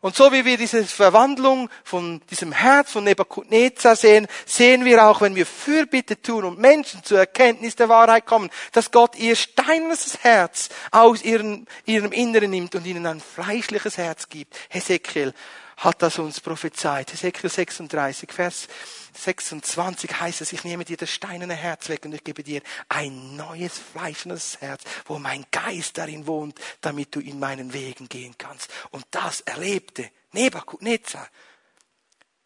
Und 0.02 0.14
so 0.14 0.30
wie 0.30 0.44
wir 0.44 0.56
diese 0.58 0.84
Verwandlung 0.84 1.70
von 1.82 2.20
diesem 2.30 2.52
Herz 2.52 2.92
von 2.92 3.04
Nebuchadnezzar 3.04 3.96
sehen, 3.96 4.26
sehen 4.44 4.84
wir 4.84 5.04
auch, 5.06 5.22
wenn 5.22 5.34
wir 5.34 5.46
Fürbitte 5.46 6.20
tun 6.20 6.44
und 6.44 6.58
Menschen 6.58 7.02
zur 7.02 7.18
Erkenntnis 7.18 7.76
der 7.76 7.88
Wahrheit 7.88 8.26
kommen, 8.26 8.50
dass 8.72 8.90
Gott 8.90 9.16
ihr 9.16 9.34
steinernes 9.34 10.18
Herz 10.22 10.68
aus 10.90 11.22
ihrem, 11.22 11.66
ihrem 11.86 12.12
Inneren 12.12 12.50
nimmt 12.50 12.74
und 12.74 12.86
ihnen 12.86 13.06
ein 13.06 13.20
fleischliches 13.20 13.96
Herz 13.96 14.28
gibt. 14.28 14.54
Hesekiel 14.68 15.32
hat 15.78 16.02
das 16.02 16.18
uns 16.18 16.40
prophezeit. 16.40 17.12
Hesekiel 17.12 17.50
36, 17.50 18.32
Vers 18.32 18.68
26 19.16 20.20
heißt 20.20 20.40
es, 20.40 20.52
ich 20.52 20.64
nehme 20.64 20.84
dir 20.84 20.96
das 20.96 21.10
steinerne 21.10 21.54
Herz 21.54 21.88
weg 21.88 22.04
und 22.04 22.12
ich 22.12 22.24
gebe 22.24 22.42
dir 22.42 22.60
ein 22.88 23.36
neues 23.36 23.78
fleischendes 23.78 24.60
Herz, 24.60 24.82
wo 25.06 25.18
mein 25.18 25.46
Geist 25.50 25.98
darin 25.98 26.26
wohnt, 26.26 26.58
damit 26.80 27.14
du 27.14 27.20
in 27.20 27.38
meinen 27.38 27.72
Wegen 27.72 28.08
gehen 28.08 28.34
kannst. 28.38 28.70
Und 28.90 29.04
das 29.10 29.40
erlebte 29.40 30.10
Nebuchadnezzar. 30.32 31.28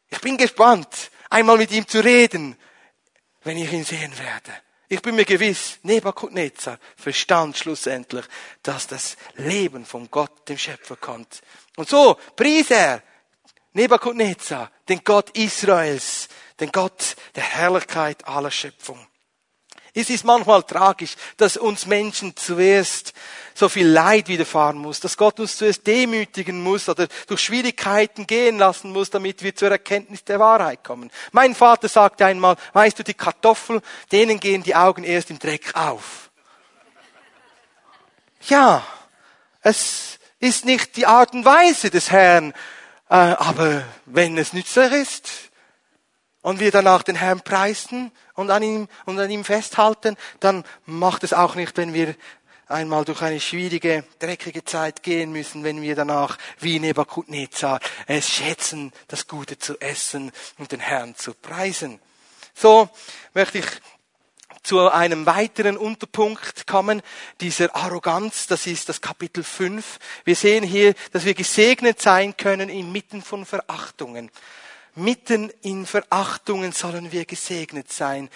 Ich 0.08 0.20
bin 0.20 0.36
gespannt, 0.36 1.10
einmal 1.28 1.58
mit 1.58 1.72
ihm 1.72 1.86
zu 1.86 2.02
reden, 2.02 2.56
wenn 3.42 3.56
ich 3.56 3.72
ihn 3.72 3.84
sehen 3.84 4.16
werde. 4.18 4.52
Ich 4.88 5.02
bin 5.02 5.14
mir 5.14 5.24
gewiss, 5.24 5.78
Nebuchadnezzar 5.84 6.78
verstand 6.96 7.56
schlussendlich, 7.56 8.24
dass 8.62 8.88
das 8.88 9.16
Leben 9.36 9.84
von 9.84 10.10
Gott, 10.10 10.48
dem 10.48 10.58
Schöpfer, 10.58 10.96
kommt. 10.96 11.42
Und 11.76 11.88
so 11.88 12.18
pries 12.34 12.70
er 12.70 13.02
Nebuchadnezzar, 13.72 14.70
den 14.88 15.04
Gott 15.04 15.30
Israels, 15.30 16.28
den 16.60 16.72
Gott 16.72 17.16
der 17.34 17.42
Herrlichkeit 17.42 18.26
aller 18.26 18.50
Schöpfung. 18.50 19.06
Es 19.92 20.08
ist 20.08 20.24
manchmal 20.24 20.62
tragisch, 20.62 21.16
dass 21.36 21.56
uns 21.56 21.86
Menschen 21.86 22.36
zuerst 22.36 23.12
so 23.54 23.68
viel 23.68 23.88
Leid 23.88 24.28
widerfahren 24.28 24.78
muss, 24.78 25.00
dass 25.00 25.16
Gott 25.16 25.40
uns 25.40 25.56
zuerst 25.56 25.84
demütigen 25.86 26.62
muss 26.62 26.88
oder 26.88 27.08
durch 27.26 27.40
Schwierigkeiten 27.40 28.26
gehen 28.26 28.58
lassen 28.58 28.92
muss, 28.92 29.10
damit 29.10 29.42
wir 29.42 29.54
zur 29.54 29.70
Erkenntnis 29.70 30.22
der 30.24 30.38
Wahrheit 30.38 30.84
kommen. 30.84 31.10
Mein 31.32 31.56
Vater 31.56 31.88
sagte 31.88 32.24
einmal, 32.24 32.56
weißt 32.72 33.00
du, 33.00 33.02
die 33.02 33.14
Kartoffel, 33.14 33.82
denen 34.12 34.38
gehen 34.38 34.62
die 34.62 34.76
Augen 34.76 35.02
erst 35.02 35.30
im 35.30 35.40
Dreck 35.40 35.74
auf. 35.74 36.30
Ja, 38.48 38.86
es 39.60 40.18
ist 40.38 40.64
nicht 40.64 40.96
die 40.96 41.06
Art 41.06 41.34
und 41.34 41.44
Weise 41.44 41.90
des 41.90 42.10
Herrn, 42.10 42.54
äh, 43.10 43.14
aber 43.14 43.82
wenn 44.06 44.38
es 44.38 44.52
nützlich 44.52 44.92
ist 44.92 45.49
und 46.42 46.60
wir 46.60 46.70
danach 46.70 47.02
den 47.02 47.16
Herrn 47.16 47.40
preisen 47.40 48.12
und 48.34 48.50
an 48.50 48.62
ihm, 48.62 48.88
und 49.04 49.18
an 49.18 49.30
ihm 49.30 49.44
festhalten, 49.44 50.16
dann 50.40 50.64
macht 50.86 51.24
es 51.24 51.32
auch 51.32 51.54
nicht, 51.54 51.76
wenn 51.76 51.92
wir 51.92 52.14
einmal 52.70 53.04
durch 53.04 53.20
eine 53.22 53.40
schwierige, 53.40 54.04
dreckige 54.18 54.64
Zeit 54.64 55.02
gehen 55.02 55.32
müssen, 55.32 55.64
wenn 55.64 55.82
wir 55.82 55.96
danach 55.96 56.38
wie 56.60 56.78
Nebukadnezar 56.78 57.80
es 58.06 58.28
schätzen, 58.28 58.92
das 59.08 59.26
Gute 59.26 59.58
zu 59.58 59.78
essen 59.80 60.32
und 60.58 60.72
den 60.72 60.80
Herrn 60.80 61.16
zu 61.16 61.34
preisen. 61.34 62.00
So 62.54 62.88
möchte 63.34 63.58
ich 63.58 63.66
zu 64.62 64.90
einem 64.90 65.26
weiteren 65.26 65.76
Unterpunkt 65.76 66.66
kommen, 66.66 67.02
dieser 67.40 67.74
Arroganz, 67.74 68.46
das 68.46 68.66
ist 68.66 68.88
das 68.88 69.00
Kapitel 69.00 69.42
5. 69.42 69.98
Wir 70.24 70.36
sehen 70.36 70.62
hier, 70.62 70.94
dass 71.12 71.24
wir 71.24 71.34
gesegnet 71.34 72.00
sein 72.00 72.36
können 72.36 72.68
inmitten 72.68 73.22
von 73.22 73.46
Verachtungen. 73.46 74.30
Mitten 74.94 75.50
in 75.62 75.86
Verachtungen 75.86 76.72
sollen 76.72 77.12
wir 77.12 77.24
gesegnet 77.24 77.92
sein. 77.92 78.28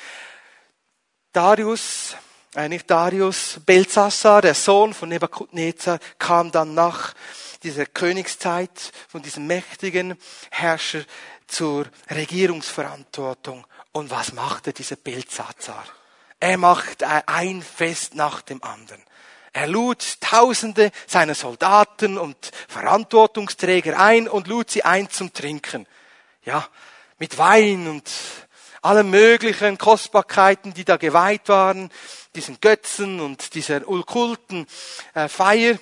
Darius, 1.33 2.17
äh 2.55 2.69
nicht 2.69 2.89
Darius, 2.91 3.61
Belsassar, 3.67 4.43
der 4.43 4.55
Sohn 4.55 4.95
von 4.95 5.09
Nebuchadnezzar, 5.09 5.99
kam 6.19 6.53
dann 6.53 6.75
nach 6.75 7.15
dieser 7.63 7.87
Königszeit 7.87 8.93
von 9.09 9.23
diesem 9.23 9.47
mächtigen 9.47 10.17
Herrscher 10.51 11.05
zur 11.47 11.87
Regierungsverantwortung. 12.11 13.67
Und 13.93 14.11
was 14.11 14.33
machte 14.33 14.73
dieser 14.73 14.97
Belsazar? 14.97 15.85
Er 16.39 16.59
macht 16.59 17.03
ein 17.03 17.63
Fest 17.63 18.15
nach 18.15 18.43
dem 18.43 18.63
anderen. 18.63 19.03
Er 19.53 19.69
lud 19.69 20.21
Tausende 20.21 20.91
seiner 21.07 21.35
Soldaten 21.35 22.19
und 22.19 22.51
Verantwortungsträger 22.69 23.99
ein 23.99 24.29
und 24.29 24.49
lud 24.49 24.71
sie 24.71 24.85
ein 24.85 25.09
zum 25.11 25.33
Trinken. 25.33 25.87
Ja, 26.45 26.69
mit 27.19 27.39
Wein 27.39 27.89
und 27.89 28.11
allen 28.83 29.09
möglichen 29.09 29.79
Kostbarkeiten, 29.79 30.75
die 30.75 30.85
da 30.85 30.99
geweiht 30.99 31.49
waren, 31.49 31.91
diesen 32.35 32.61
Götzen 32.61 33.21
und 33.21 33.55
dieser 33.55 33.89
okkulten 33.89 34.67
äh, 35.15 35.29
Feier. 35.29 35.79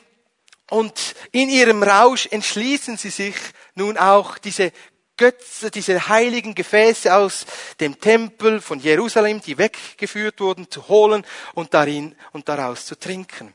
Und 0.71 1.17
in 1.33 1.49
ihrem 1.49 1.83
Rausch 1.83 2.29
entschließen 2.31 2.97
sie 2.97 3.11
sich 3.11 3.35
nun 3.75 3.99
auch 3.99 4.39
diese 4.39 4.73
Götze, 5.17 5.71
diese 5.71 6.09
heiligen 6.09 6.55
Gefäße 6.55 7.13
aus 7.13 7.45
dem 7.81 8.01
Tempel 8.01 8.61
von 8.61 8.79
Jerusalem, 8.79 9.41
die 9.41 9.59
weggeführt 9.59 10.41
wurden, 10.41 10.71
zu 10.71 10.87
holen 10.89 11.27
und 11.55 11.75
darin 11.75 12.15
und 12.33 12.49
daraus 12.49 12.87
zu 12.87 12.97
trinken. 12.97 13.53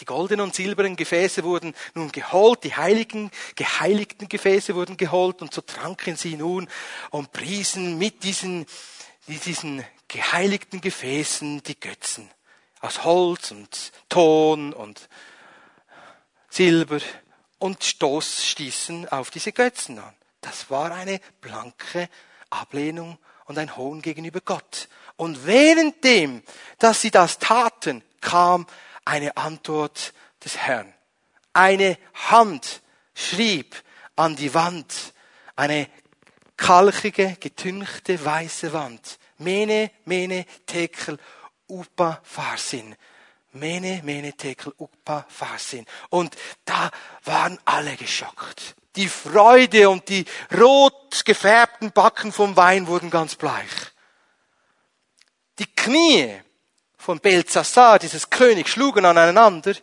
Die 0.00 0.04
goldenen 0.04 0.44
und 0.44 0.54
silbernen 0.54 0.96
Gefäße 0.96 1.44
wurden 1.44 1.74
nun 1.94 2.12
geholt, 2.12 2.64
die 2.64 2.74
heiligen, 2.76 3.30
geheiligten 3.54 4.28
Gefäße 4.28 4.74
wurden 4.74 4.96
geholt 4.96 5.42
und 5.42 5.54
so 5.54 5.60
tranken 5.60 6.16
sie 6.16 6.36
nun 6.36 6.68
und 7.10 7.32
priesen 7.32 7.98
mit 7.98 8.22
diesen, 8.22 8.66
diesen 9.26 9.84
geheiligten 10.08 10.80
Gefäßen 10.80 11.62
die 11.62 11.78
Götzen 11.78 12.30
aus 12.80 13.04
Holz 13.04 13.50
und 13.50 13.92
Ton 14.08 14.72
und 14.72 15.08
Silber 16.48 17.00
und 17.58 17.82
Stoß 17.82 18.44
stießen 18.44 19.08
auf 19.08 19.30
diese 19.30 19.52
Götzen 19.52 19.98
an. 19.98 20.14
Das 20.40 20.70
war 20.70 20.92
eine 20.92 21.20
blanke 21.40 22.08
Ablehnung 22.50 23.18
und 23.46 23.58
ein 23.58 23.76
Hohn 23.76 24.02
gegenüber 24.02 24.40
Gott. 24.40 24.88
Und 25.16 25.46
währenddem, 25.46 26.42
dass 26.78 27.00
sie 27.00 27.10
das 27.10 27.38
taten, 27.38 28.02
kam 28.20 28.66
eine 29.06 29.36
Antwort 29.36 30.12
des 30.44 30.58
Herrn. 30.58 30.92
Eine 31.54 31.96
Hand 32.28 32.82
schrieb 33.14 33.82
an 34.16 34.36
die 34.36 34.52
Wand, 34.52 35.14
eine 35.54 35.88
kalkige, 36.56 37.36
getünchte, 37.40 38.22
weiße 38.22 38.72
Wand. 38.72 39.18
Mene, 39.38 39.90
mene, 40.04 40.44
tekel, 40.66 41.18
upa, 41.68 42.20
farsin. 42.22 42.96
Mene, 43.52 44.00
mene, 44.04 44.34
tekel, 44.34 44.74
upa, 44.78 45.24
farsin. 45.28 45.86
Und 46.10 46.36
da 46.64 46.90
waren 47.24 47.58
alle 47.64 47.96
geschockt. 47.96 48.74
Die 48.96 49.08
Freude 49.08 49.88
und 49.90 50.08
die 50.08 50.24
rot 50.58 51.24
gefärbten 51.24 51.92
Backen 51.92 52.32
vom 52.32 52.56
Wein 52.56 52.86
wurden 52.86 53.10
ganz 53.10 53.36
bleich. 53.36 53.70
Die 55.58 55.66
Knie 55.66 56.42
von 57.06 57.20
Belzassar, 57.20 58.00
dieses 58.00 58.30
König, 58.30 58.68
schlugen 58.68 59.04
aneinander 59.04 59.74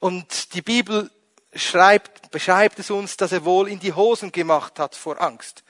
und 0.00 0.52
die 0.52 0.62
Bibel 0.62 1.12
schreibt, 1.54 2.32
beschreibt 2.32 2.80
es 2.80 2.90
uns, 2.90 3.16
dass 3.16 3.30
er 3.30 3.44
wohl 3.44 3.68
in 3.68 3.78
die 3.78 3.92
Hosen 3.92 4.32
gemacht 4.32 4.80
hat 4.80 4.96
vor 4.96 5.20
Angst. 5.20 5.62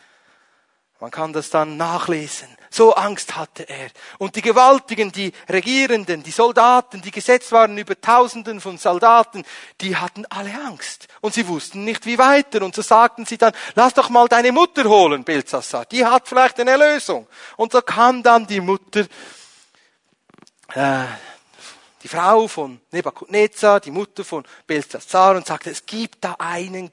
Man 1.00 1.10
kann 1.10 1.34
das 1.34 1.50
dann 1.50 1.76
nachlesen. 1.76 2.48
So 2.70 2.94
Angst 2.94 3.36
hatte 3.36 3.68
er. 3.68 3.90
Und 4.16 4.36
die 4.36 4.40
Gewaltigen, 4.40 5.12
die 5.12 5.32
Regierenden, 5.50 6.22
die 6.22 6.30
Soldaten, 6.30 7.02
die 7.02 7.10
gesetzt 7.10 7.52
waren 7.52 7.76
über 7.76 8.00
Tausenden 8.00 8.62
von 8.62 8.78
Soldaten, 8.78 9.44
die 9.82 9.96
hatten 9.96 10.24
alle 10.30 10.54
Angst. 10.64 11.08
Und 11.20 11.34
sie 11.34 11.46
wussten 11.46 11.84
nicht, 11.84 12.06
wie 12.06 12.16
weiter. 12.16 12.62
Und 12.62 12.74
so 12.74 12.80
sagten 12.80 13.26
sie 13.26 13.36
dann, 13.36 13.52
lass 13.74 13.92
doch 13.92 14.08
mal 14.08 14.28
deine 14.28 14.50
Mutter 14.50 14.84
holen, 14.84 15.24
Belzassar. 15.24 15.84
Die 15.84 16.06
hat 16.06 16.26
vielleicht 16.26 16.58
eine 16.58 16.78
Lösung. 16.78 17.26
Und 17.58 17.72
so 17.72 17.82
kam 17.82 18.22
dann 18.22 18.46
die 18.46 18.62
Mutter 18.62 19.04
äh, 20.74 21.04
die 22.02 22.08
Frau 22.08 22.48
von 22.48 22.80
Nebukadnezar, 22.90 23.80
die 23.80 23.90
Mutter 23.90 24.24
von 24.24 24.44
Belzazar 24.66 25.36
und 25.36 25.46
sagte, 25.46 25.70
es 25.70 25.86
gibt 25.86 26.24
da 26.24 26.36
einen 26.38 26.90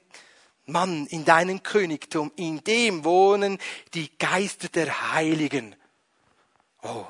Mann 0.66 1.06
in 1.06 1.24
deinem 1.24 1.62
Königtum, 1.62 2.30
in 2.36 2.62
dem 2.62 3.04
wohnen 3.04 3.58
die 3.94 4.16
Geister 4.18 4.68
der 4.68 5.12
Heiligen. 5.12 5.74
Oh, 6.82 7.04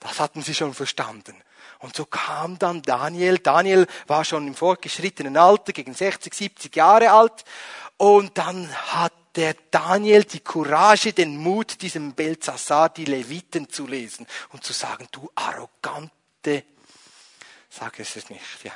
das 0.00 0.18
hatten 0.18 0.42
sie 0.42 0.54
schon 0.54 0.74
verstanden. 0.74 1.36
Und 1.78 1.96
so 1.96 2.04
kam 2.04 2.58
dann 2.58 2.82
Daniel. 2.82 3.38
Daniel 3.38 3.86
war 4.06 4.24
schon 4.24 4.46
im 4.46 4.54
fortgeschrittenen 4.54 5.36
Alter, 5.36 5.72
gegen 5.72 5.94
60, 5.94 6.34
70 6.34 6.76
Jahre 6.76 7.12
alt. 7.12 7.44
Und 7.96 8.36
dann 8.36 8.68
hat 8.92 9.12
der 9.36 9.54
Daniel 9.70 10.24
die 10.24 10.40
Courage, 10.40 11.12
den 11.12 11.36
Mut, 11.36 11.82
diesem 11.82 12.14
Belzassar 12.14 12.88
die 12.88 13.04
Leviten 13.04 13.68
zu 13.68 13.86
lesen 13.86 14.26
und 14.50 14.64
zu 14.64 14.72
sagen, 14.72 15.06
du 15.12 15.30
arrogante, 15.34 16.64
sag 17.68 18.00
es 18.00 18.16
nicht, 18.28 18.64
ja. 18.64 18.72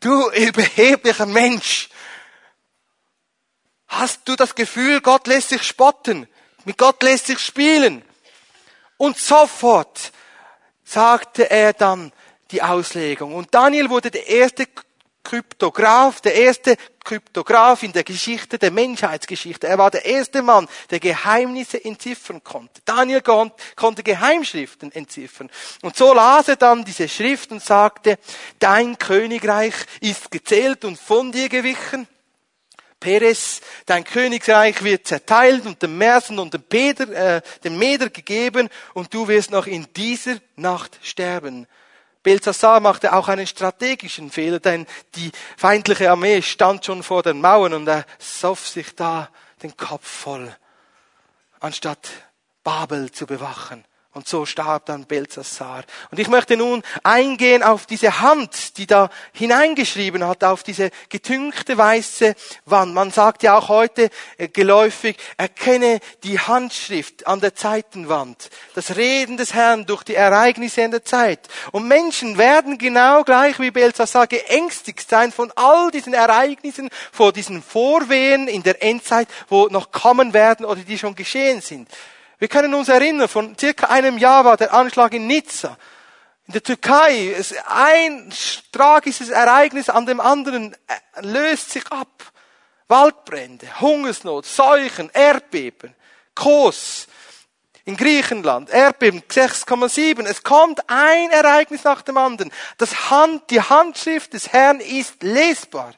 Du 0.00 0.30
überheblicher 0.30 1.26
Mensch, 1.26 1.90
hast 3.86 4.22
du 4.24 4.34
das 4.36 4.54
Gefühl, 4.54 5.00
Gott 5.00 5.26
lässt 5.26 5.50
sich 5.50 5.62
spotten, 5.62 6.26
mit 6.64 6.78
Gott 6.78 7.02
lässt 7.02 7.26
sich 7.26 7.38
spielen? 7.38 8.02
Und 8.96 9.18
sofort 9.18 10.12
sagte 10.84 11.50
er 11.50 11.72
dann 11.72 12.12
die 12.50 12.62
Auslegung. 12.62 13.34
Und 13.34 13.54
Daniel 13.54 13.90
wurde 13.90 14.10
der 14.10 14.28
erste 14.28 14.66
Kryptograph, 15.22 16.20
der 16.20 16.34
erste 16.34 16.76
Kryptograph 17.04 17.82
in 17.82 17.92
der 17.92 18.04
Geschichte 18.04 18.58
der 18.58 18.70
Menschheitsgeschichte. 18.70 19.66
Er 19.66 19.78
war 19.78 19.90
der 19.90 20.04
erste 20.04 20.42
Mann, 20.42 20.68
der 20.90 21.00
Geheimnisse 21.00 21.84
entziffern 21.84 22.42
konnte. 22.42 22.80
Daniel 22.84 23.22
konnte 23.22 24.02
Geheimschriften 24.02 24.92
entziffern. 24.92 25.50
Und 25.82 25.96
so 25.96 26.12
las 26.12 26.48
er 26.48 26.56
dann 26.56 26.84
diese 26.84 27.08
Schrift 27.08 27.50
und 27.52 27.62
sagte, 27.62 28.18
dein 28.58 28.98
Königreich 28.98 29.74
ist 30.00 30.30
gezählt 30.30 30.84
und 30.84 30.98
von 30.98 31.32
dir 31.32 31.48
gewichen. 31.48 32.06
Peres, 33.02 33.60
dein 33.86 34.04
Königreich 34.04 34.84
wird 34.84 35.08
zerteilt 35.08 35.66
und 35.66 35.82
dem 35.82 35.98
Mersen 35.98 36.38
und 36.38 36.54
dem, 36.54 36.62
Peder, 36.62 37.36
äh, 37.36 37.42
dem 37.64 37.76
Meder 37.76 38.10
gegeben 38.10 38.68
und 38.94 39.12
du 39.12 39.26
wirst 39.26 39.50
noch 39.50 39.66
in 39.66 39.88
dieser 39.96 40.36
Nacht 40.54 41.00
sterben. 41.02 41.66
Belzassar 42.22 42.80
machte 42.80 43.14
auch 43.14 43.28
einen 43.28 43.46
strategischen 43.46 44.30
Fehler, 44.30 44.60
denn 44.60 44.86
die 45.16 45.32
feindliche 45.56 46.10
Armee 46.10 46.42
stand 46.42 46.84
schon 46.84 47.02
vor 47.02 47.22
den 47.22 47.40
Mauern 47.40 47.74
und 47.74 47.88
er 47.88 48.04
soff 48.18 48.68
sich 48.68 48.94
da 48.94 49.28
den 49.62 49.76
Kopf 49.76 50.06
voll, 50.06 50.54
anstatt 51.60 52.10
Babel 52.62 53.10
zu 53.10 53.26
bewachen. 53.26 53.84
Und 54.14 54.28
so 54.28 54.44
starb 54.44 54.84
dann 54.84 55.06
Belzassar. 55.06 55.84
Und 56.10 56.18
ich 56.18 56.28
möchte 56.28 56.58
nun 56.58 56.82
eingehen 57.02 57.62
auf 57.62 57.86
diese 57.86 58.20
Hand, 58.20 58.76
die 58.76 58.86
da 58.86 59.08
hineingeschrieben 59.32 60.26
hat, 60.26 60.44
auf 60.44 60.62
diese 60.62 60.90
getünkte 61.08 61.78
weiße 61.78 62.34
Wand. 62.66 62.92
Man 62.92 63.10
sagt 63.10 63.42
ja 63.42 63.56
auch 63.56 63.70
heute 63.70 64.10
äh, 64.36 64.48
geläufig, 64.48 65.16
erkenne 65.38 66.00
die 66.24 66.38
Handschrift 66.38 67.26
an 67.26 67.40
der 67.40 67.54
Zeitenwand. 67.54 68.50
Das 68.74 68.96
Reden 68.96 69.38
des 69.38 69.54
Herrn 69.54 69.86
durch 69.86 70.02
die 70.02 70.14
Ereignisse 70.14 70.82
in 70.82 70.90
der 70.90 71.06
Zeit. 71.06 71.48
Und 71.70 71.88
Menschen 71.88 72.36
werden 72.36 72.76
genau 72.76 73.24
gleich 73.24 73.58
wie 73.60 73.70
Belzassar 73.70 74.26
geängstigt 74.26 75.08
sein 75.08 75.32
von 75.32 75.50
all 75.56 75.90
diesen 75.90 76.12
Ereignissen, 76.12 76.90
vor 77.12 77.32
diesen 77.32 77.62
Vorwehen 77.62 78.46
in 78.46 78.62
der 78.62 78.82
Endzeit, 78.82 79.28
wo 79.48 79.68
noch 79.68 79.90
kommen 79.90 80.34
werden 80.34 80.66
oder 80.66 80.82
die 80.82 80.98
schon 80.98 81.14
geschehen 81.14 81.62
sind. 81.62 81.88
Wir 82.42 82.48
können 82.48 82.74
uns 82.74 82.88
erinnern, 82.88 83.28
von 83.28 83.56
circa 83.56 83.86
einem 83.86 84.18
Jahr 84.18 84.44
war 84.44 84.56
der 84.56 84.74
Anschlag 84.74 85.14
in 85.14 85.28
Nizza. 85.28 85.78
In 86.48 86.54
der 86.54 86.62
Türkei, 86.64 87.26
ist 87.26 87.54
ein 87.68 88.32
tragisches 88.72 89.28
Ereignis 89.28 89.88
an 89.88 90.06
dem 90.06 90.18
anderen 90.18 90.74
äh, 90.74 91.20
löst 91.20 91.70
sich 91.70 91.86
ab. 91.92 92.32
Waldbrände, 92.88 93.80
Hungersnot, 93.80 94.44
Seuchen, 94.44 95.08
Erdbeben, 95.12 95.94
Kos. 96.34 97.06
In 97.84 97.96
Griechenland, 97.96 98.70
Erdbeben 98.70 99.22
6,7. 99.22 100.24
Es 100.24 100.42
kommt 100.42 100.80
ein 100.88 101.30
Ereignis 101.30 101.84
nach 101.84 102.02
dem 102.02 102.16
anderen. 102.16 102.50
Das 102.76 103.08
Hand, 103.10 103.50
die 103.50 103.60
Handschrift 103.60 104.32
des 104.32 104.52
Herrn 104.52 104.80
ist 104.80 105.22
lesbar 105.22 105.94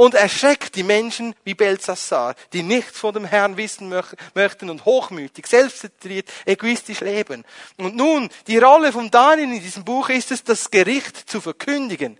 und 0.00 0.14
erschreckt 0.14 0.76
die 0.76 0.82
Menschen 0.82 1.34
wie 1.44 1.52
Belzassar, 1.52 2.34
die 2.54 2.62
nichts 2.62 2.98
von 2.98 3.12
dem 3.12 3.26
Herrn 3.26 3.58
wissen 3.58 3.92
möchten 4.34 4.70
und 4.70 4.86
hochmütig, 4.86 5.46
selbstzentriert, 5.46 6.26
egoistisch 6.46 7.00
leben. 7.00 7.44
Und 7.76 7.96
nun, 7.96 8.30
die 8.46 8.56
Rolle 8.56 8.92
von 8.92 9.10
Daniel 9.10 9.52
in 9.52 9.60
diesem 9.60 9.84
Buch 9.84 10.08
ist 10.08 10.30
es, 10.30 10.42
das 10.42 10.70
Gericht 10.70 11.28
zu 11.28 11.42
verkündigen. 11.42 12.18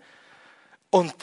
Und 0.90 1.14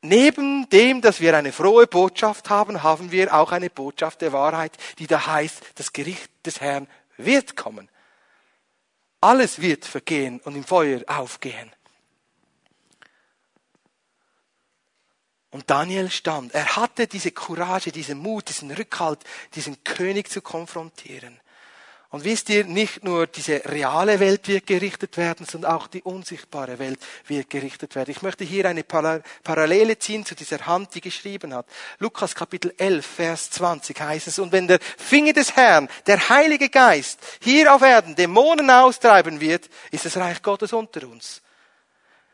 neben 0.00 0.68
dem, 0.70 1.02
dass 1.02 1.20
wir 1.20 1.36
eine 1.36 1.52
frohe 1.52 1.86
Botschaft 1.86 2.50
haben, 2.50 2.82
haben 2.82 3.12
wir 3.12 3.32
auch 3.32 3.52
eine 3.52 3.70
Botschaft 3.70 4.22
der 4.22 4.32
Wahrheit, 4.32 4.76
die 4.98 5.06
da 5.06 5.24
heißt, 5.24 5.62
das 5.76 5.92
Gericht 5.92 6.32
des 6.44 6.60
Herrn 6.60 6.88
wird 7.16 7.54
kommen. 7.54 7.88
Alles 9.20 9.60
wird 9.60 9.84
vergehen 9.84 10.40
und 10.40 10.56
im 10.56 10.64
Feuer 10.64 11.02
aufgehen. 11.06 11.70
Und 15.52 15.68
Daniel 15.68 16.10
stand. 16.10 16.54
Er 16.54 16.76
hatte 16.76 17.06
diese 17.06 17.30
Courage, 17.30 17.92
diesen 17.92 18.18
Mut, 18.18 18.48
diesen 18.48 18.70
Rückhalt, 18.70 19.20
diesen 19.54 19.84
König 19.84 20.30
zu 20.30 20.40
konfrontieren. 20.40 21.38
Und 22.08 22.24
wisst 22.24 22.50
ihr, 22.50 22.64
nicht 22.64 23.04
nur 23.04 23.26
diese 23.26 23.62
reale 23.66 24.20
Welt 24.20 24.46
wird 24.48 24.66
gerichtet 24.66 25.16
werden, 25.16 25.46
sondern 25.46 25.72
auch 25.72 25.86
die 25.86 26.02
unsichtbare 26.02 26.78
Welt 26.78 26.98
wird 27.26 27.48
gerichtet 27.48 27.94
werden. 27.94 28.10
Ich 28.10 28.20
möchte 28.20 28.44
hier 28.44 28.68
eine 28.68 28.82
Parallele 28.82 29.98
ziehen 29.98 30.26
zu 30.26 30.34
dieser 30.34 30.66
Hand, 30.66 30.94
die 30.94 31.00
geschrieben 31.00 31.54
hat. 31.54 31.66
Lukas 31.98 32.34
Kapitel 32.34 32.74
11, 32.76 33.06
Vers 33.06 33.50
20 33.52 33.98
heißt 33.98 34.28
es, 34.28 34.38
und 34.38 34.52
wenn 34.52 34.68
der 34.68 34.78
Finger 34.98 35.32
des 35.32 35.56
Herrn, 35.56 35.88
der 36.06 36.28
Heilige 36.28 36.68
Geist, 36.68 37.18
hier 37.42 37.74
auf 37.74 37.80
Erden 37.80 38.14
Dämonen 38.14 38.68
austreiben 38.70 39.40
wird, 39.40 39.70
ist 39.90 40.04
das 40.04 40.16
Reich 40.18 40.42
Gottes 40.42 40.74
unter 40.74 41.06
uns. 41.08 41.40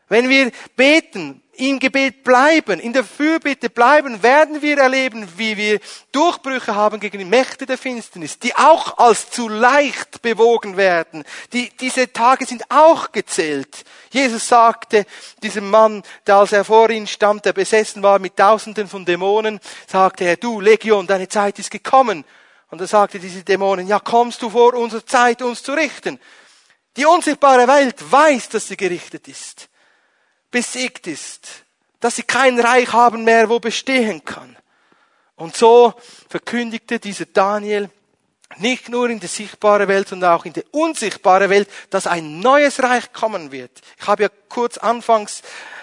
Wenn 0.09 0.27
wir 0.27 0.51
beten, 0.75 1.41
im 1.59 1.79
Gebet 1.79 2.23
bleiben, 2.23 2.79
in 2.79 2.93
der 2.93 3.03
Fürbitte 3.03 3.69
bleiben, 3.69 4.23
werden 4.23 4.61
wir 4.61 4.77
erleben, 4.77 5.27
wie 5.37 5.57
wir 5.57 5.79
Durchbrüche 6.11 6.73
haben 6.73 6.99
gegen 6.99 7.19
die 7.19 7.25
Mächte 7.25 7.65
der 7.65 7.77
Finsternis, 7.77 8.39
die 8.39 8.55
auch 8.55 8.97
als 8.97 9.29
zu 9.29 9.49
leicht 9.49 10.21
bewogen 10.21 10.77
werden. 10.77 11.23
Die, 11.51 11.69
diese 11.77 12.11
Tage 12.13 12.45
sind 12.45 12.63
auch 12.69 13.11
gezählt. 13.11 13.83
Jesus 14.11 14.47
sagte 14.47 15.05
diesem 15.43 15.69
Mann, 15.69 16.03
der 16.25 16.37
als 16.37 16.53
er 16.53 16.63
vor 16.63 16.89
ihm 16.89 17.07
stand, 17.07 17.43
der 17.45 17.53
besessen 17.53 18.03
war 18.03 18.19
mit 18.19 18.37
Tausenden 18.37 18.87
von 18.87 19.05
Dämonen, 19.05 19.59
sagte 19.85 20.23
er, 20.23 20.37
du 20.37 20.61
Legion, 20.61 21.07
deine 21.07 21.27
Zeit 21.27 21.59
ist 21.59 21.71
gekommen. 21.71 22.23
Und 22.71 22.79
er 22.79 22.87
sagte 22.87 23.19
diese 23.19 23.43
Dämonen, 23.43 23.87
ja, 23.87 23.99
kommst 23.99 24.41
du 24.41 24.49
vor 24.49 24.73
unserer 24.75 25.05
Zeit, 25.05 25.41
uns 25.41 25.61
zu 25.61 25.73
richten? 25.73 26.19
Die 26.95 27.05
unsichtbare 27.05 27.67
Welt 27.67 27.95
weiß, 27.99 28.49
dass 28.49 28.67
sie 28.67 28.77
gerichtet 28.77 29.27
ist 29.27 29.68
besiegt 30.51 31.07
ist, 31.07 31.65
dass 31.99 32.15
sie 32.15 32.23
kein 32.23 32.59
Reich 32.59 32.91
haben 32.93 33.23
mehr, 33.23 33.49
wo 33.49 33.59
bestehen 33.59 34.23
kann. 34.23 34.55
Und 35.35 35.55
so 35.55 35.93
verkündigte 36.29 36.99
dieser 36.99 37.25
Daniel 37.25 37.89
nicht 38.57 38.89
nur 38.89 39.09
in 39.09 39.19
die 39.19 39.27
sichtbare 39.27 39.87
Welt, 39.87 40.09
sondern 40.09 40.33
auch 40.33 40.45
in 40.45 40.53
die 40.53 40.65
unsichtbare 40.71 41.49
Welt, 41.49 41.69
dass 41.89 42.07
ein 42.07 42.39
neues 42.39 42.81
Reich 42.81 43.13
kommen 43.13 43.51
wird. 43.51 43.71
Ich 43.99 44.07
habe 44.07 44.23
ja 44.23 44.29
kurz 44.49 44.77
anfangs 44.77 45.41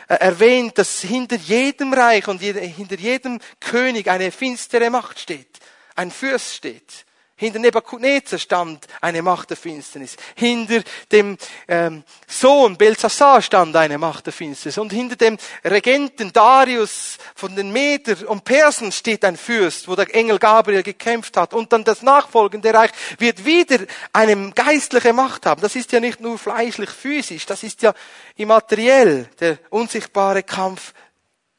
äh, 0.09 0.14
erwähnt, 0.14 0.77
dass 0.79 1.01
hinter 1.01 1.37
jedem 1.37 1.93
Reich 1.93 2.27
und 2.29 2.41
hinter 2.41 2.97
jedem 2.97 3.41
König 3.61 4.09
eine 4.09 4.31
finstere 4.31 4.91
Macht 4.91 5.21
steht, 5.21 5.59
ein 5.95 6.11
Fürst 6.11 6.55
steht. 6.55 7.07
Hinter 7.39 7.59
Nebuchadnezzar 7.59 8.39
stand 8.39 8.87
eine 9.03 9.20
Macht 9.20 9.51
der 9.51 9.59
Finsternis. 9.59 10.16
Hinter 10.37 10.82
dem 11.12 11.37
ähm, 11.68 12.03
Sohn 12.26 12.78
Belsassar 12.78 13.43
stand 13.43 13.76
eine 13.76 13.99
Macht 13.99 14.24
der 14.24 14.32
Finsternis. 14.32 14.78
Und 14.78 14.91
hinter 14.91 15.16
dem 15.16 15.37
Regenten 15.62 16.32
Darius 16.32 17.18
von 17.34 17.55
den 17.55 17.74
Meder 17.74 18.16
und 18.30 18.45
Persen 18.45 18.91
steht 18.91 19.22
ein 19.22 19.37
Fürst, 19.37 19.87
wo 19.87 19.95
der 19.95 20.14
Engel 20.14 20.39
Gabriel 20.39 20.82
gekämpft 20.82 21.37
hat. 21.37 21.53
Und 21.53 21.70
dann 21.74 21.84
das 21.84 22.01
nachfolgende 22.01 22.72
Reich 22.72 22.93
wird 23.18 23.45
wieder 23.45 23.84
eine 24.14 24.53
geistliche 24.53 25.12
Macht 25.12 25.45
haben. 25.45 25.61
Das 25.61 25.76
ist 25.76 25.93
ja 25.93 26.01
nicht 26.01 26.20
nur 26.20 26.39
fleischlich, 26.39 26.89
physisch, 26.89 27.45
das 27.45 27.62
ist 27.62 27.82
ja 27.82 27.93
immateriell, 28.37 29.28
der 29.41 29.59
unsichtbare 29.68 30.43
Kampf 30.43 30.95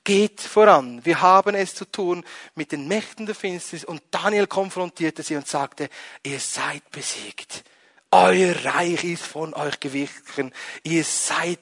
geht 0.08 0.40
voran. 0.40 1.04
Wir 1.04 1.20
haben 1.20 1.54
es 1.54 1.76
zu 1.76 1.84
tun 1.84 2.24
mit 2.56 2.72
den 2.72 2.88
Mächten 2.88 3.26
der 3.26 3.36
Finsternis. 3.36 3.84
Und 3.84 4.02
Daniel 4.10 4.48
konfrontierte 4.48 5.22
sie 5.22 5.36
und 5.36 5.46
sagte, 5.46 5.90
ihr 6.24 6.40
seid 6.40 6.90
besiegt. 6.92 7.66
Euer 8.10 8.56
Reich 8.64 9.04
ist 9.04 9.24
von 9.24 9.54
euch 9.54 9.82
gewichen. 9.82 10.54
Ihr 10.84 11.04
seid 11.04 11.60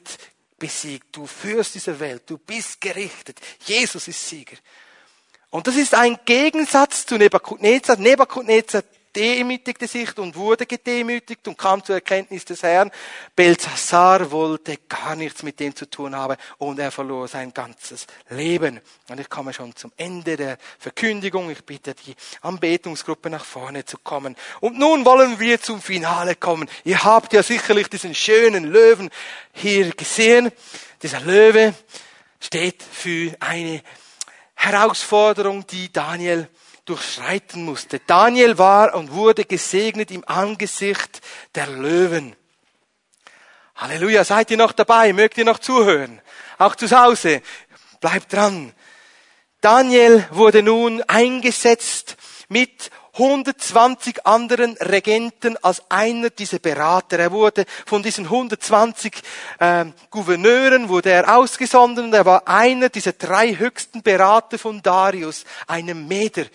besiegt. 0.60 1.08
Du 1.16 1.26
führst 1.26 1.74
diese 1.74 2.00
Welt. 2.00 2.22
Du 2.28 2.38
bist 2.38 2.80
gerichtet. 2.82 3.42
Jesus 3.66 4.08
ist 4.08 4.30
Sieger. 4.30 4.58
Und 5.50 5.66
das 5.66 5.76
ist 5.76 5.96
ein 5.96 6.20
Gegensatz 6.24 7.08
zu 7.08 7.18
Nebuchadnezzar. 7.18 7.98
Nebuchadnezzar 7.98 8.84
demütigte 9.16 9.88
sich 9.88 10.18
und 10.18 10.36
wurde 10.36 10.66
gedemütigt 10.66 11.48
und 11.48 11.58
kam 11.58 11.84
zur 11.84 11.96
Erkenntnis 11.96 12.46
des 12.46 12.64
Herrn. 12.64 12.92
Belzassar 13.36 14.32
wollte 14.32 14.78
gar 14.90 15.16
nichts 15.16 15.44
mit 15.44 15.60
dem 15.60 15.76
zu 15.76 15.90
tun 15.90 16.16
haben 16.16 16.36
und 16.58 16.80
er 16.80 16.92
verlor 16.92 17.28
sein 17.28 17.54
ganzes 17.54 18.08
Leben. 18.30 18.82
Und 19.10 19.20
ich 19.20 19.30
komme 19.30 19.54
schon 19.54 19.76
zum 19.76 19.92
Ende 19.98 20.36
der 20.36 20.58
Verkündigung. 20.80 21.50
Ich 21.50 21.64
bitte 21.64 21.96
die 21.96 22.16
Anbetungsgruppe 22.42 23.30
nach 23.30 23.46
vorne 23.46 23.86
zu 23.86 23.98
kommen. 23.98 24.36
Und 24.60 24.78
nun 24.78 25.06
wollen 25.06 25.40
wir 25.40 25.62
zum 25.62 25.82
Finale 25.82 26.36
kommen. 26.36 26.70
Ihr 26.84 27.04
habt 27.04 27.34
ja 27.34 27.44
sicherlich 27.44 27.88
diesen 27.88 28.14
schönen 28.14 28.66
Löwen 28.66 29.10
hier 29.54 29.92
gesehen. 29.92 30.52
Dieser 31.02 31.22
Löwe 31.22 31.74
steht 32.40 32.84
für 32.84 33.36
eine 33.40 33.82
Herausforderung, 34.56 35.66
die 35.68 35.92
Daniel 35.92 36.48
durchschreiten 36.86 37.66
musste. 37.66 38.00
Daniel 38.00 38.58
war 38.58 38.94
und 38.94 39.12
wurde 39.12 39.46
gesegnet 39.46 40.12
im 40.12 40.24
Angesicht 40.28 41.22
der 41.56 41.68
Löwen. 41.68 42.36
Halleluja, 43.76 44.24
seid 44.24 44.52
ihr 44.52 44.58
noch 44.58 44.72
dabei? 44.72 45.12
Mögt 45.12 45.38
ihr 45.38 45.46
noch 45.46 45.60
zuhören? 45.60 46.22
Auch 46.58 46.76
zu 46.76 46.90
Hause. 46.90 47.42
Bleibt 48.00 48.32
dran. 48.32 48.74
Daniel 49.62 50.28
wurde 50.32 50.62
nun 50.62 51.02
eingesetzt 51.04 52.18
mit 52.50 52.92
120 53.18 54.26
anderen 54.26 54.76
Regenten 54.78 55.58
als 55.64 55.82
einer 55.90 56.30
dieser 56.30 56.60
Berater. 56.60 57.18
Er 57.18 57.32
wurde 57.32 57.66
von 57.86 58.04
diesen 58.04 58.26
120 58.26 59.22
äh, 59.60 59.86
Gouverneuren 60.10 60.90
wurde 60.90 61.12
er 61.12 61.38
ausgesondert 61.38 62.06
und 62.06 62.14
er 62.14 62.26
war 62.26 62.48
einer 62.48 62.90
dieser 62.90 63.14
drei 63.14 63.56
höchsten 63.56 64.02
Berater 64.02 64.60
von 64.60 64.82
Darius, 64.82 65.46
einem 65.68 66.08
Meder. 66.08 66.46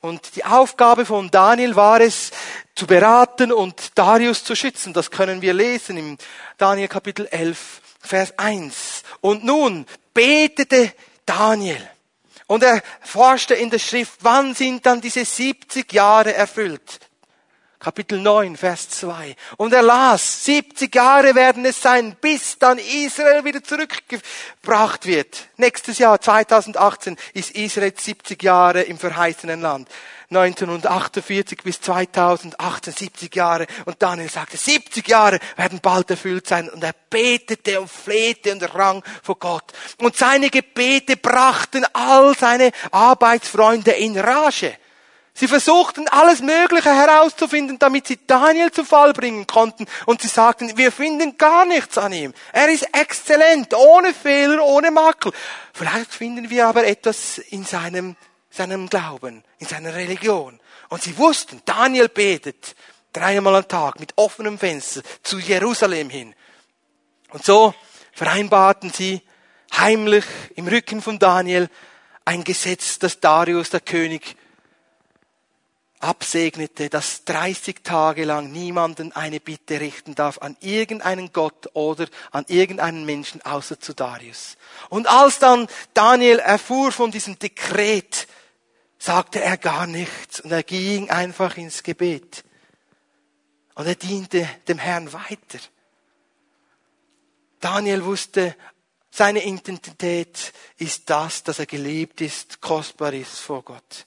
Und 0.00 0.36
die 0.36 0.44
Aufgabe 0.44 1.04
von 1.04 1.30
Daniel 1.30 1.74
war 1.74 2.00
es, 2.00 2.30
zu 2.74 2.86
beraten 2.86 3.50
und 3.50 3.98
Darius 3.98 4.44
zu 4.44 4.54
schützen. 4.54 4.92
Das 4.92 5.10
können 5.10 5.42
wir 5.42 5.52
lesen 5.52 5.96
im 5.96 6.18
Daniel 6.56 6.86
Kapitel 6.86 7.26
11, 7.26 7.80
Vers 8.00 8.38
1. 8.38 9.02
Und 9.20 9.44
nun 9.44 9.84
betete 10.14 10.92
Daniel. 11.26 11.90
Und 12.48 12.62
er 12.64 12.82
forschte 13.02 13.54
in 13.54 13.70
der 13.70 13.78
Schrift, 13.78 14.18
wann 14.22 14.54
sind 14.54 14.84
dann 14.86 15.00
diese 15.00 15.24
70 15.24 15.92
Jahre 15.92 16.34
erfüllt? 16.34 16.98
Kapitel 17.78 18.20
9, 18.20 18.56
Vers 18.56 18.88
2. 18.88 19.36
Und 19.56 19.72
er 19.72 19.82
las, 19.82 20.44
70 20.44 20.92
Jahre 20.92 21.36
werden 21.36 21.64
es 21.64 21.80
sein, 21.80 22.16
bis 22.20 22.58
dann 22.58 22.78
Israel 22.78 23.44
wieder 23.44 23.62
zurückgebracht 23.62 25.06
wird. 25.06 25.48
Nächstes 25.58 25.98
Jahr, 25.98 26.20
2018, 26.20 27.16
ist 27.34 27.52
Israel 27.52 27.92
70 27.96 28.42
Jahre 28.42 28.82
im 28.82 28.98
verheißenen 28.98 29.60
Land. 29.60 29.88
1948 30.30 31.62
bis 31.62 31.80
2018, 31.80 32.92
70 32.92 33.34
Jahre. 33.34 33.66
Und 33.86 34.02
Daniel 34.02 34.28
sagte, 34.28 34.56
70 34.56 35.08
Jahre 35.08 35.38
werden 35.56 35.80
bald 35.80 36.10
erfüllt 36.10 36.46
sein. 36.46 36.68
Und 36.68 36.84
er 36.84 36.94
betete 37.08 37.80
und 37.80 37.90
flehte 37.90 38.52
und 38.52 38.74
rang 38.74 39.02
vor 39.22 39.38
Gott. 39.38 39.72
Und 39.98 40.16
seine 40.16 40.50
Gebete 40.50 41.16
brachten 41.16 41.86
all 41.94 42.36
seine 42.36 42.72
Arbeitsfreunde 42.90 43.92
in 43.92 44.18
Rage. 44.18 44.76
Sie 45.38 45.46
versuchten 45.46 46.08
alles 46.08 46.40
Mögliche 46.42 46.92
herauszufinden, 46.92 47.78
damit 47.78 48.08
sie 48.08 48.18
Daniel 48.26 48.72
zu 48.72 48.84
Fall 48.84 49.12
bringen 49.12 49.46
konnten. 49.46 49.86
Und 50.04 50.20
sie 50.20 50.26
sagten, 50.26 50.76
wir 50.76 50.90
finden 50.90 51.38
gar 51.38 51.64
nichts 51.64 51.96
an 51.96 52.12
ihm. 52.12 52.34
Er 52.52 52.68
ist 52.68 52.88
exzellent, 52.92 53.72
ohne 53.72 54.12
Fehler, 54.12 54.60
ohne 54.64 54.90
Makel. 54.90 55.32
Vielleicht 55.72 56.12
finden 56.12 56.50
wir 56.50 56.66
aber 56.66 56.84
etwas 56.88 57.38
in 57.38 57.64
seinem, 57.64 58.16
seinem 58.58 58.88
Glauben, 58.88 59.44
in 59.58 59.66
seiner 59.66 59.94
Religion. 59.94 60.60
Und 60.88 61.02
sie 61.02 61.16
wussten, 61.16 61.62
Daniel 61.64 62.08
betet 62.08 62.74
dreimal 63.12 63.54
am 63.54 63.68
Tag 63.68 64.00
mit 64.00 64.12
offenem 64.16 64.58
Fenster 64.58 65.02
zu 65.22 65.38
Jerusalem 65.38 66.10
hin. 66.10 66.34
Und 67.30 67.44
so 67.44 67.74
vereinbarten 68.12 68.92
sie 68.92 69.22
heimlich 69.76 70.24
im 70.56 70.66
Rücken 70.66 71.00
von 71.00 71.18
Daniel 71.18 71.70
ein 72.24 72.44
Gesetz, 72.44 72.98
das 72.98 73.20
Darius, 73.20 73.70
der 73.70 73.80
König, 73.80 74.36
absegnete, 76.00 76.88
dass 76.88 77.24
30 77.24 77.82
Tage 77.82 78.24
lang 78.24 78.52
niemanden 78.52 79.12
eine 79.12 79.40
Bitte 79.40 79.80
richten 79.80 80.14
darf 80.14 80.38
an 80.38 80.56
irgendeinen 80.60 81.32
Gott 81.32 81.70
oder 81.74 82.06
an 82.30 82.44
irgendeinen 82.48 83.04
Menschen 83.04 83.42
außer 83.42 83.80
zu 83.80 83.94
Darius. 83.94 84.56
Und 84.90 85.08
als 85.08 85.38
dann 85.38 85.66
Daniel 85.94 86.38
erfuhr 86.38 86.92
von 86.92 87.10
diesem 87.10 87.38
Dekret, 87.38 88.28
sagte 88.98 89.40
er 89.40 89.56
gar 89.56 89.86
nichts 89.86 90.40
und 90.40 90.50
er 90.50 90.62
ging 90.62 91.10
einfach 91.10 91.56
ins 91.56 91.82
Gebet. 91.82 92.44
Und 93.74 93.86
er 93.86 93.94
diente 93.94 94.48
dem 94.66 94.78
Herrn 94.78 95.12
weiter. 95.12 95.60
Daniel 97.60 98.04
wusste, 98.04 98.56
seine 99.10 99.44
Identität 99.44 100.52
ist 100.76 101.08
das, 101.10 101.42
dass 101.42 101.58
er 101.58 101.66
geliebt 101.66 102.20
ist, 102.20 102.60
kostbar 102.60 103.12
ist 103.12 103.38
vor 103.38 103.62
Gott. 103.62 104.06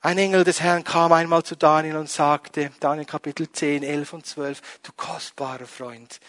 Ein 0.00 0.18
Engel 0.18 0.44
des 0.44 0.60
Herrn 0.60 0.84
kam 0.84 1.12
einmal 1.12 1.42
zu 1.42 1.56
Daniel 1.56 1.96
und 1.96 2.08
sagte, 2.08 2.70
Daniel 2.80 3.04
Kapitel 3.04 3.50
10, 3.50 3.82
11 3.82 4.12
und 4.12 4.26
12, 4.26 4.62
du 4.82 4.92
kostbarer 4.92 5.66
Freund, 5.66 6.20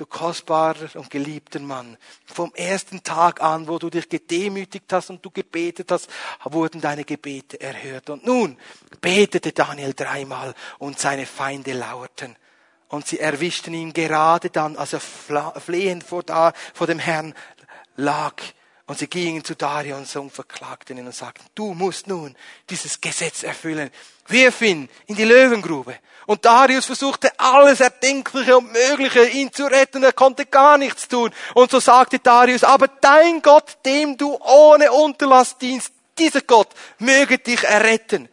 du 0.00 0.06
kostbarer 0.06 0.88
und 0.94 1.10
geliebter 1.10 1.60
Mann. 1.60 1.96
Vom 2.24 2.54
ersten 2.54 3.02
Tag 3.02 3.40
an, 3.42 3.68
wo 3.68 3.78
du 3.78 3.90
dich 3.90 4.08
gedemütigt 4.08 4.92
hast 4.92 5.10
und 5.10 5.24
du 5.24 5.30
gebetet 5.30 5.90
hast, 5.90 6.08
wurden 6.44 6.80
deine 6.80 7.04
Gebete 7.04 7.60
erhört. 7.60 8.10
Und 8.10 8.26
nun 8.26 8.56
betete 9.00 9.52
Daniel 9.52 9.94
dreimal 9.94 10.54
und 10.78 10.98
seine 10.98 11.26
Feinde 11.26 11.72
lauerten. 11.72 12.36
Und 12.88 13.06
sie 13.06 13.20
erwischten 13.20 13.74
ihn 13.74 13.92
gerade 13.92 14.50
dann, 14.50 14.76
als 14.76 14.94
er 14.94 15.00
flehend 15.00 16.04
vor, 16.04 16.22
dem 16.24 16.98
Herrn 16.98 17.34
lag. 17.96 18.34
Und 18.88 18.98
sie 18.98 19.06
gingen 19.06 19.44
zu 19.44 19.54
Darius 19.54 20.16
und 20.16 20.32
verklagten 20.32 20.96
ihn 20.96 21.04
und 21.04 21.14
sagten, 21.14 21.44
du 21.54 21.74
musst 21.74 22.06
nun 22.06 22.34
dieses 22.70 23.02
Gesetz 23.02 23.42
erfüllen. 23.42 23.90
Wirf 24.28 24.62
ihn 24.62 24.88
in 25.06 25.14
die 25.14 25.26
Löwengrube. 25.26 25.98
Und 26.24 26.46
Darius 26.46 26.86
versuchte 26.86 27.30
alles 27.38 27.80
Erdenkliche 27.80 28.56
und 28.56 28.72
Mögliche, 28.72 29.26
ihn 29.26 29.52
zu 29.52 29.66
retten. 29.66 30.02
Er 30.02 30.14
konnte 30.14 30.46
gar 30.46 30.78
nichts 30.78 31.06
tun. 31.06 31.30
Und 31.52 31.70
so 31.70 31.80
sagte 31.80 32.18
Darius, 32.18 32.64
aber 32.64 32.88
dein 32.88 33.42
Gott, 33.42 33.76
dem 33.84 34.16
du 34.16 34.38
ohne 34.40 34.90
Unterlass 34.90 35.58
dienst, 35.58 35.92
dieser 36.18 36.40
Gott 36.40 36.68
möge 36.98 37.36
dich 37.36 37.64
erretten. 37.64 38.26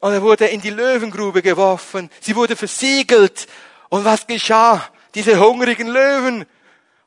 Und 0.00 0.12
er 0.12 0.20
wurde 0.20 0.48
in 0.48 0.60
die 0.60 0.68
Löwengrube 0.68 1.40
geworfen. 1.40 2.10
Sie 2.20 2.36
wurde 2.36 2.56
versiegelt. 2.56 3.46
Und 3.88 4.04
was 4.04 4.26
geschah? 4.26 4.86
Diese 5.14 5.40
hungrigen 5.40 5.88
Löwen. 5.88 6.44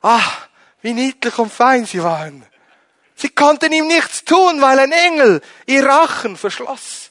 Ah, 0.02 0.47
wie 0.88 0.94
niedlich 0.94 1.38
und 1.38 1.52
fein 1.52 1.84
sie 1.84 2.02
waren. 2.02 2.46
Sie 3.14 3.28
konnten 3.28 3.70
ihm 3.72 3.88
nichts 3.88 4.24
tun, 4.24 4.62
weil 4.62 4.78
ein 4.78 4.92
Engel 4.92 5.42
ihr 5.66 5.84
Rachen 5.84 6.34
verschloss. 6.34 7.10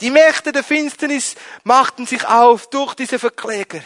Die 0.00 0.10
Mächte 0.10 0.50
der 0.50 0.64
Finsternis 0.64 1.36
machten 1.62 2.06
sich 2.06 2.26
auf 2.26 2.68
durch 2.70 2.94
diese 2.94 3.20
Verkläger. 3.20 3.82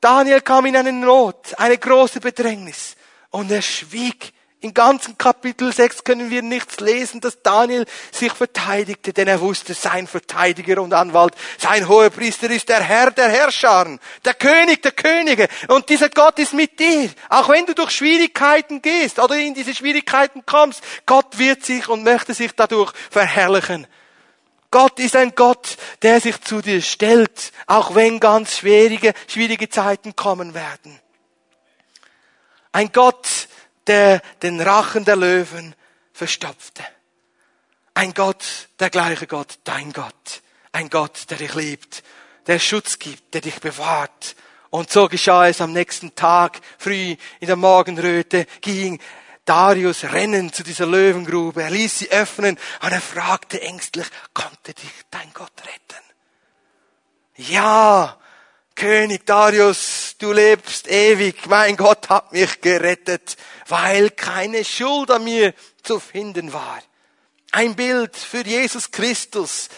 Daniel 0.00 0.40
kam 0.40 0.66
in 0.66 0.76
eine 0.76 0.92
Not, 0.92 1.56
eine 1.56 1.78
große 1.78 2.18
Bedrängnis 2.18 2.96
und 3.28 3.52
er 3.52 3.62
schwieg 3.62 4.32
im 4.62 4.74
ganzen 4.74 5.16
Kapitel 5.16 5.72
6 5.72 6.04
können 6.04 6.30
wir 6.30 6.42
nichts 6.42 6.80
lesen, 6.80 7.22
dass 7.22 7.40
Daniel 7.42 7.86
sich 8.12 8.32
verteidigte, 8.32 9.14
denn 9.14 9.26
er 9.26 9.40
wusste, 9.40 9.72
sein 9.72 10.06
Verteidiger 10.06 10.82
und 10.82 10.92
Anwalt, 10.92 11.34
sein 11.58 11.88
hoher 11.88 12.10
Priester 12.10 12.50
ist 12.50 12.68
der 12.68 12.82
Herr 12.82 13.10
der 13.10 13.30
Herrscher, 13.30 13.98
der 14.24 14.34
König 14.34 14.82
der 14.82 14.92
Könige. 14.92 15.48
Und 15.68 15.88
dieser 15.88 16.10
Gott 16.10 16.38
ist 16.38 16.52
mit 16.52 16.78
dir. 16.78 17.08
Auch 17.30 17.48
wenn 17.48 17.64
du 17.64 17.74
durch 17.74 17.90
Schwierigkeiten 17.90 18.82
gehst 18.82 19.18
oder 19.18 19.36
in 19.36 19.54
diese 19.54 19.74
Schwierigkeiten 19.74 20.44
kommst, 20.44 20.82
Gott 21.06 21.38
wird 21.38 21.64
sich 21.64 21.88
und 21.88 22.04
möchte 22.04 22.34
sich 22.34 22.52
dadurch 22.54 22.92
verherrlichen. 23.10 23.86
Gott 24.70 25.00
ist 25.00 25.16
ein 25.16 25.34
Gott, 25.34 25.78
der 26.02 26.20
sich 26.20 26.38
zu 26.42 26.60
dir 26.60 26.82
stellt, 26.82 27.52
auch 27.66 27.94
wenn 27.94 28.20
ganz 28.20 28.58
schwierige, 28.58 29.14
schwierige 29.26 29.70
Zeiten 29.70 30.14
kommen 30.14 30.52
werden. 30.52 31.00
Ein 32.72 32.92
Gott, 32.92 33.26
der 33.86 34.20
den 34.42 34.60
Rachen 34.60 35.04
der 35.04 35.16
Löwen 35.16 35.74
verstopfte. 36.12 36.84
Ein 37.94 38.14
Gott, 38.14 38.68
der 38.78 38.90
gleiche 38.90 39.26
Gott, 39.26 39.58
dein 39.64 39.92
Gott. 39.92 40.42
Ein 40.72 40.88
Gott, 40.88 41.30
der 41.30 41.38
dich 41.38 41.54
liebt, 41.54 42.02
der 42.46 42.58
Schutz 42.58 42.98
gibt, 42.98 43.34
der 43.34 43.40
dich 43.40 43.60
bewahrt. 43.60 44.36
Und 44.70 44.90
so 44.90 45.08
geschah 45.08 45.48
es 45.48 45.60
am 45.60 45.72
nächsten 45.72 46.14
Tag, 46.14 46.60
früh 46.78 47.16
in 47.40 47.46
der 47.46 47.56
Morgenröte, 47.56 48.46
ging 48.60 49.00
Darius 49.44 50.04
rennen 50.04 50.52
zu 50.52 50.62
dieser 50.62 50.86
Löwengrube. 50.86 51.62
Er 51.62 51.70
ließ 51.70 51.98
sie 51.98 52.10
öffnen 52.12 52.56
und 52.82 52.92
er 52.92 53.00
fragte 53.00 53.60
ängstlich, 53.60 54.06
konnte 54.32 54.74
dich 54.74 54.92
dein 55.10 55.32
Gott 55.32 55.52
retten? 55.62 56.04
Ja, 57.36 58.16
König 58.80 59.26
Darius, 59.26 60.14
du 60.18 60.32
lebst 60.32 60.88
ewig. 60.90 61.46
Mein 61.48 61.76
Gott 61.76 62.08
hat 62.08 62.32
mich 62.32 62.62
gerettet, 62.62 63.36
weil 63.68 64.08
keine 64.08 64.64
Schuld 64.64 65.10
an 65.10 65.22
mir 65.22 65.52
zu 65.82 66.00
finden 66.00 66.54
war. 66.54 66.78
Ein 67.52 67.76
Bild 67.76 68.16
für 68.16 68.40
Jesus 68.40 68.90
Christus, 68.90 69.68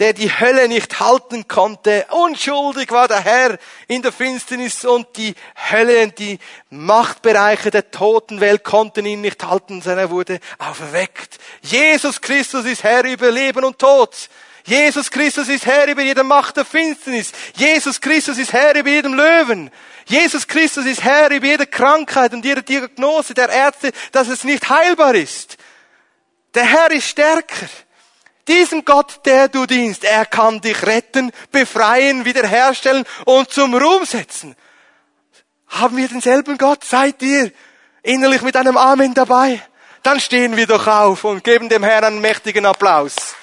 der 0.00 0.12
die 0.12 0.28
Hölle 0.28 0.66
nicht 0.66 0.98
halten 0.98 1.46
konnte. 1.46 2.04
Unschuldig 2.10 2.90
war 2.90 3.06
der 3.06 3.20
Herr 3.20 3.58
in 3.86 4.02
der 4.02 4.10
Finsternis 4.10 4.84
und 4.84 5.06
die 5.16 5.36
Hölle 5.70 6.02
und 6.02 6.18
die 6.18 6.40
Machtbereiche 6.70 7.70
der 7.70 7.92
Totenwelt 7.92 8.64
konnten 8.64 9.06
ihn 9.06 9.20
nicht 9.20 9.44
halten, 9.44 9.82
sondern 9.82 10.06
er 10.06 10.10
wurde 10.10 10.40
auferweckt. 10.58 11.38
Jesus 11.60 12.20
Christus 12.20 12.64
ist 12.64 12.82
Herr 12.82 13.04
über 13.04 13.30
Leben 13.30 13.62
und 13.62 13.78
Tod. 13.78 14.28
Jesus 14.64 15.10
Christus 15.10 15.48
ist 15.48 15.66
Herr 15.66 15.88
über 15.88 16.02
jede 16.02 16.22
Macht 16.22 16.56
der 16.56 16.64
Finsternis. 16.64 17.32
Jesus 17.56 18.00
Christus 18.00 18.38
ist 18.38 18.52
Herr 18.52 18.74
über 18.76 18.90
jedem 18.90 19.14
Löwen. 19.14 19.70
Jesus 20.06 20.46
Christus 20.46 20.86
ist 20.86 21.02
Herr 21.02 21.30
über 21.30 21.46
jede 21.46 21.66
Krankheit 21.66 22.32
und 22.32 22.44
jede 22.44 22.62
Diagnose 22.62 23.34
der 23.34 23.48
Ärzte, 23.48 23.92
dass 24.12 24.28
es 24.28 24.44
nicht 24.44 24.68
heilbar 24.68 25.14
ist. 25.14 25.56
Der 26.54 26.64
Herr 26.64 26.90
ist 26.90 27.08
stärker. 27.08 27.66
Diesem 28.48 28.84
Gott, 28.84 29.20
der 29.24 29.48
du 29.48 29.66
dienst, 29.66 30.04
er 30.04 30.26
kann 30.26 30.60
dich 30.60 30.82
retten, 30.84 31.30
befreien, 31.52 32.24
wiederherstellen 32.24 33.04
und 33.24 33.50
zum 33.50 33.74
Ruhm 33.74 34.04
setzen. 34.04 34.56
Haben 35.68 35.96
wir 35.96 36.08
denselben 36.08 36.58
Gott? 36.58 36.84
Seid 36.84 37.22
ihr 37.22 37.52
innerlich 38.02 38.42
mit 38.42 38.56
einem 38.56 38.76
Amen 38.76 39.14
dabei? 39.14 39.62
Dann 40.02 40.18
stehen 40.18 40.56
wir 40.56 40.66
doch 40.66 40.86
auf 40.88 41.22
und 41.22 41.44
geben 41.44 41.68
dem 41.68 41.84
Herrn 41.84 42.04
einen 42.04 42.20
mächtigen 42.20 42.66
Applaus. 42.66 43.36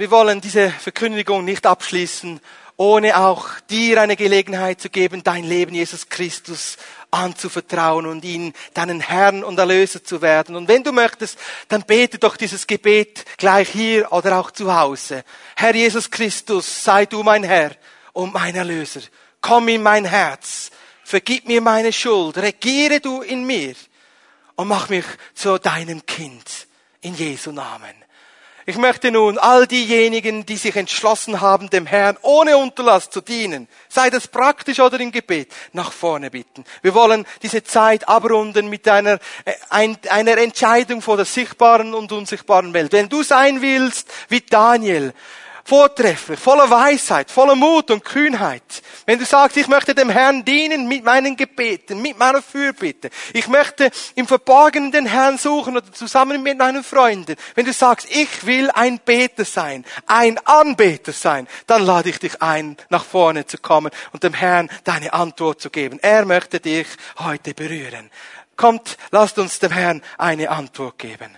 Wir 0.00 0.10
wollen 0.10 0.40
diese 0.40 0.70
Verkündigung 0.70 1.44
nicht 1.44 1.66
abschließen, 1.66 2.40
ohne 2.78 3.18
auch 3.18 3.46
dir 3.68 4.00
eine 4.00 4.16
Gelegenheit 4.16 4.80
zu 4.80 4.88
geben, 4.88 5.22
dein 5.22 5.44
Leben 5.44 5.74
Jesus 5.74 6.08
Christus 6.08 6.78
anzuvertrauen 7.10 8.06
und 8.06 8.24
ihn 8.24 8.54
deinen 8.72 9.00
Herrn 9.00 9.44
und 9.44 9.58
Erlöser 9.58 10.02
zu 10.02 10.22
werden. 10.22 10.56
Und 10.56 10.68
wenn 10.68 10.82
du 10.82 10.92
möchtest, 10.92 11.38
dann 11.68 11.82
bete 11.82 12.18
doch 12.18 12.38
dieses 12.38 12.66
Gebet 12.66 13.26
gleich 13.36 13.68
hier 13.68 14.10
oder 14.10 14.38
auch 14.38 14.50
zu 14.52 14.74
Hause. 14.74 15.22
Herr 15.54 15.74
Jesus 15.74 16.10
Christus, 16.10 16.82
sei 16.82 17.04
du 17.04 17.22
mein 17.22 17.44
Herr 17.44 17.72
und 18.14 18.32
mein 18.32 18.56
Erlöser. 18.56 19.02
Komm 19.42 19.68
in 19.68 19.82
mein 19.82 20.06
Herz. 20.06 20.70
Vergib 21.04 21.46
mir 21.46 21.60
meine 21.60 21.92
Schuld. 21.92 22.38
Regiere 22.38 23.00
du 23.00 23.20
in 23.20 23.44
mir 23.44 23.74
und 24.56 24.68
mach 24.68 24.88
mich 24.88 25.04
zu 25.34 25.58
deinem 25.58 26.06
Kind. 26.06 26.68
In 27.02 27.14
Jesu 27.14 27.52
Namen. 27.52 28.09
Ich 28.66 28.76
möchte 28.76 29.10
nun 29.10 29.38
all 29.38 29.66
diejenigen, 29.66 30.44
die 30.44 30.56
sich 30.56 30.76
entschlossen 30.76 31.40
haben, 31.40 31.70
dem 31.70 31.86
Herrn 31.86 32.18
ohne 32.20 32.58
Unterlass 32.58 33.08
zu 33.08 33.22
dienen, 33.22 33.68
sei 33.88 34.10
das 34.10 34.28
praktisch 34.28 34.80
oder 34.80 35.00
im 35.00 35.12
Gebet, 35.12 35.50
nach 35.72 35.92
vorne 35.92 36.30
bitten. 36.30 36.64
Wir 36.82 36.94
wollen 36.94 37.26
diese 37.42 37.64
Zeit 37.64 38.06
abrunden 38.08 38.68
mit 38.68 38.86
einer, 38.86 39.18
äh, 39.46 39.88
einer 40.10 40.36
Entscheidung 40.36 41.00
vor 41.00 41.16
der 41.16 41.24
sichtbaren 41.24 41.94
und 41.94 42.12
unsichtbaren 42.12 42.74
Welt. 42.74 42.92
Wenn 42.92 43.08
du 43.08 43.22
sein 43.22 43.62
willst 43.62 44.08
wie 44.28 44.42
Daniel, 44.42 45.14
vortrefflich, 45.64 46.38
voller 46.38 46.70
Weisheit, 46.70 47.30
voller 47.30 47.54
Mut 47.54 47.90
und 47.90 48.04
Kühnheit. 48.04 48.62
Wenn 49.06 49.18
du 49.18 49.24
sagst, 49.24 49.56
ich 49.56 49.68
möchte 49.68 49.94
dem 49.94 50.10
Herrn 50.10 50.44
dienen 50.44 50.88
mit 50.88 51.04
meinen 51.04 51.36
Gebeten, 51.36 52.02
mit 52.02 52.18
meiner 52.18 52.42
Fürbitte. 52.42 53.10
Ich 53.32 53.48
möchte 53.48 53.90
im 54.14 54.26
Verborgenen 54.26 54.92
den 54.92 55.06
Herrn 55.06 55.38
suchen 55.38 55.76
oder 55.76 55.92
zusammen 55.92 56.42
mit 56.42 56.58
meinen 56.58 56.84
Freunden. 56.84 57.36
Wenn 57.54 57.66
du 57.66 57.72
sagst, 57.72 58.08
ich 58.10 58.46
will 58.46 58.70
ein 58.70 58.98
Beter 58.98 59.44
sein, 59.44 59.84
ein 60.06 60.38
Anbeter 60.46 61.12
sein, 61.12 61.46
dann 61.66 61.84
lade 61.84 62.08
ich 62.08 62.18
dich 62.18 62.40
ein, 62.42 62.76
nach 62.88 63.04
vorne 63.04 63.46
zu 63.46 63.58
kommen 63.58 63.90
und 64.12 64.22
dem 64.22 64.34
Herrn 64.34 64.70
deine 64.84 65.12
Antwort 65.12 65.60
zu 65.60 65.70
geben. 65.70 65.98
Er 66.00 66.24
möchte 66.24 66.60
dich 66.60 66.86
heute 67.18 67.54
berühren. 67.54 68.10
Kommt, 68.56 68.98
lasst 69.10 69.38
uns 69.38 69.58
dem 69.58 69.72
Herrn 69.72 70.02
eine 70.18 70.50
Antwort 70.50 70.98
geben. 70.98 71.36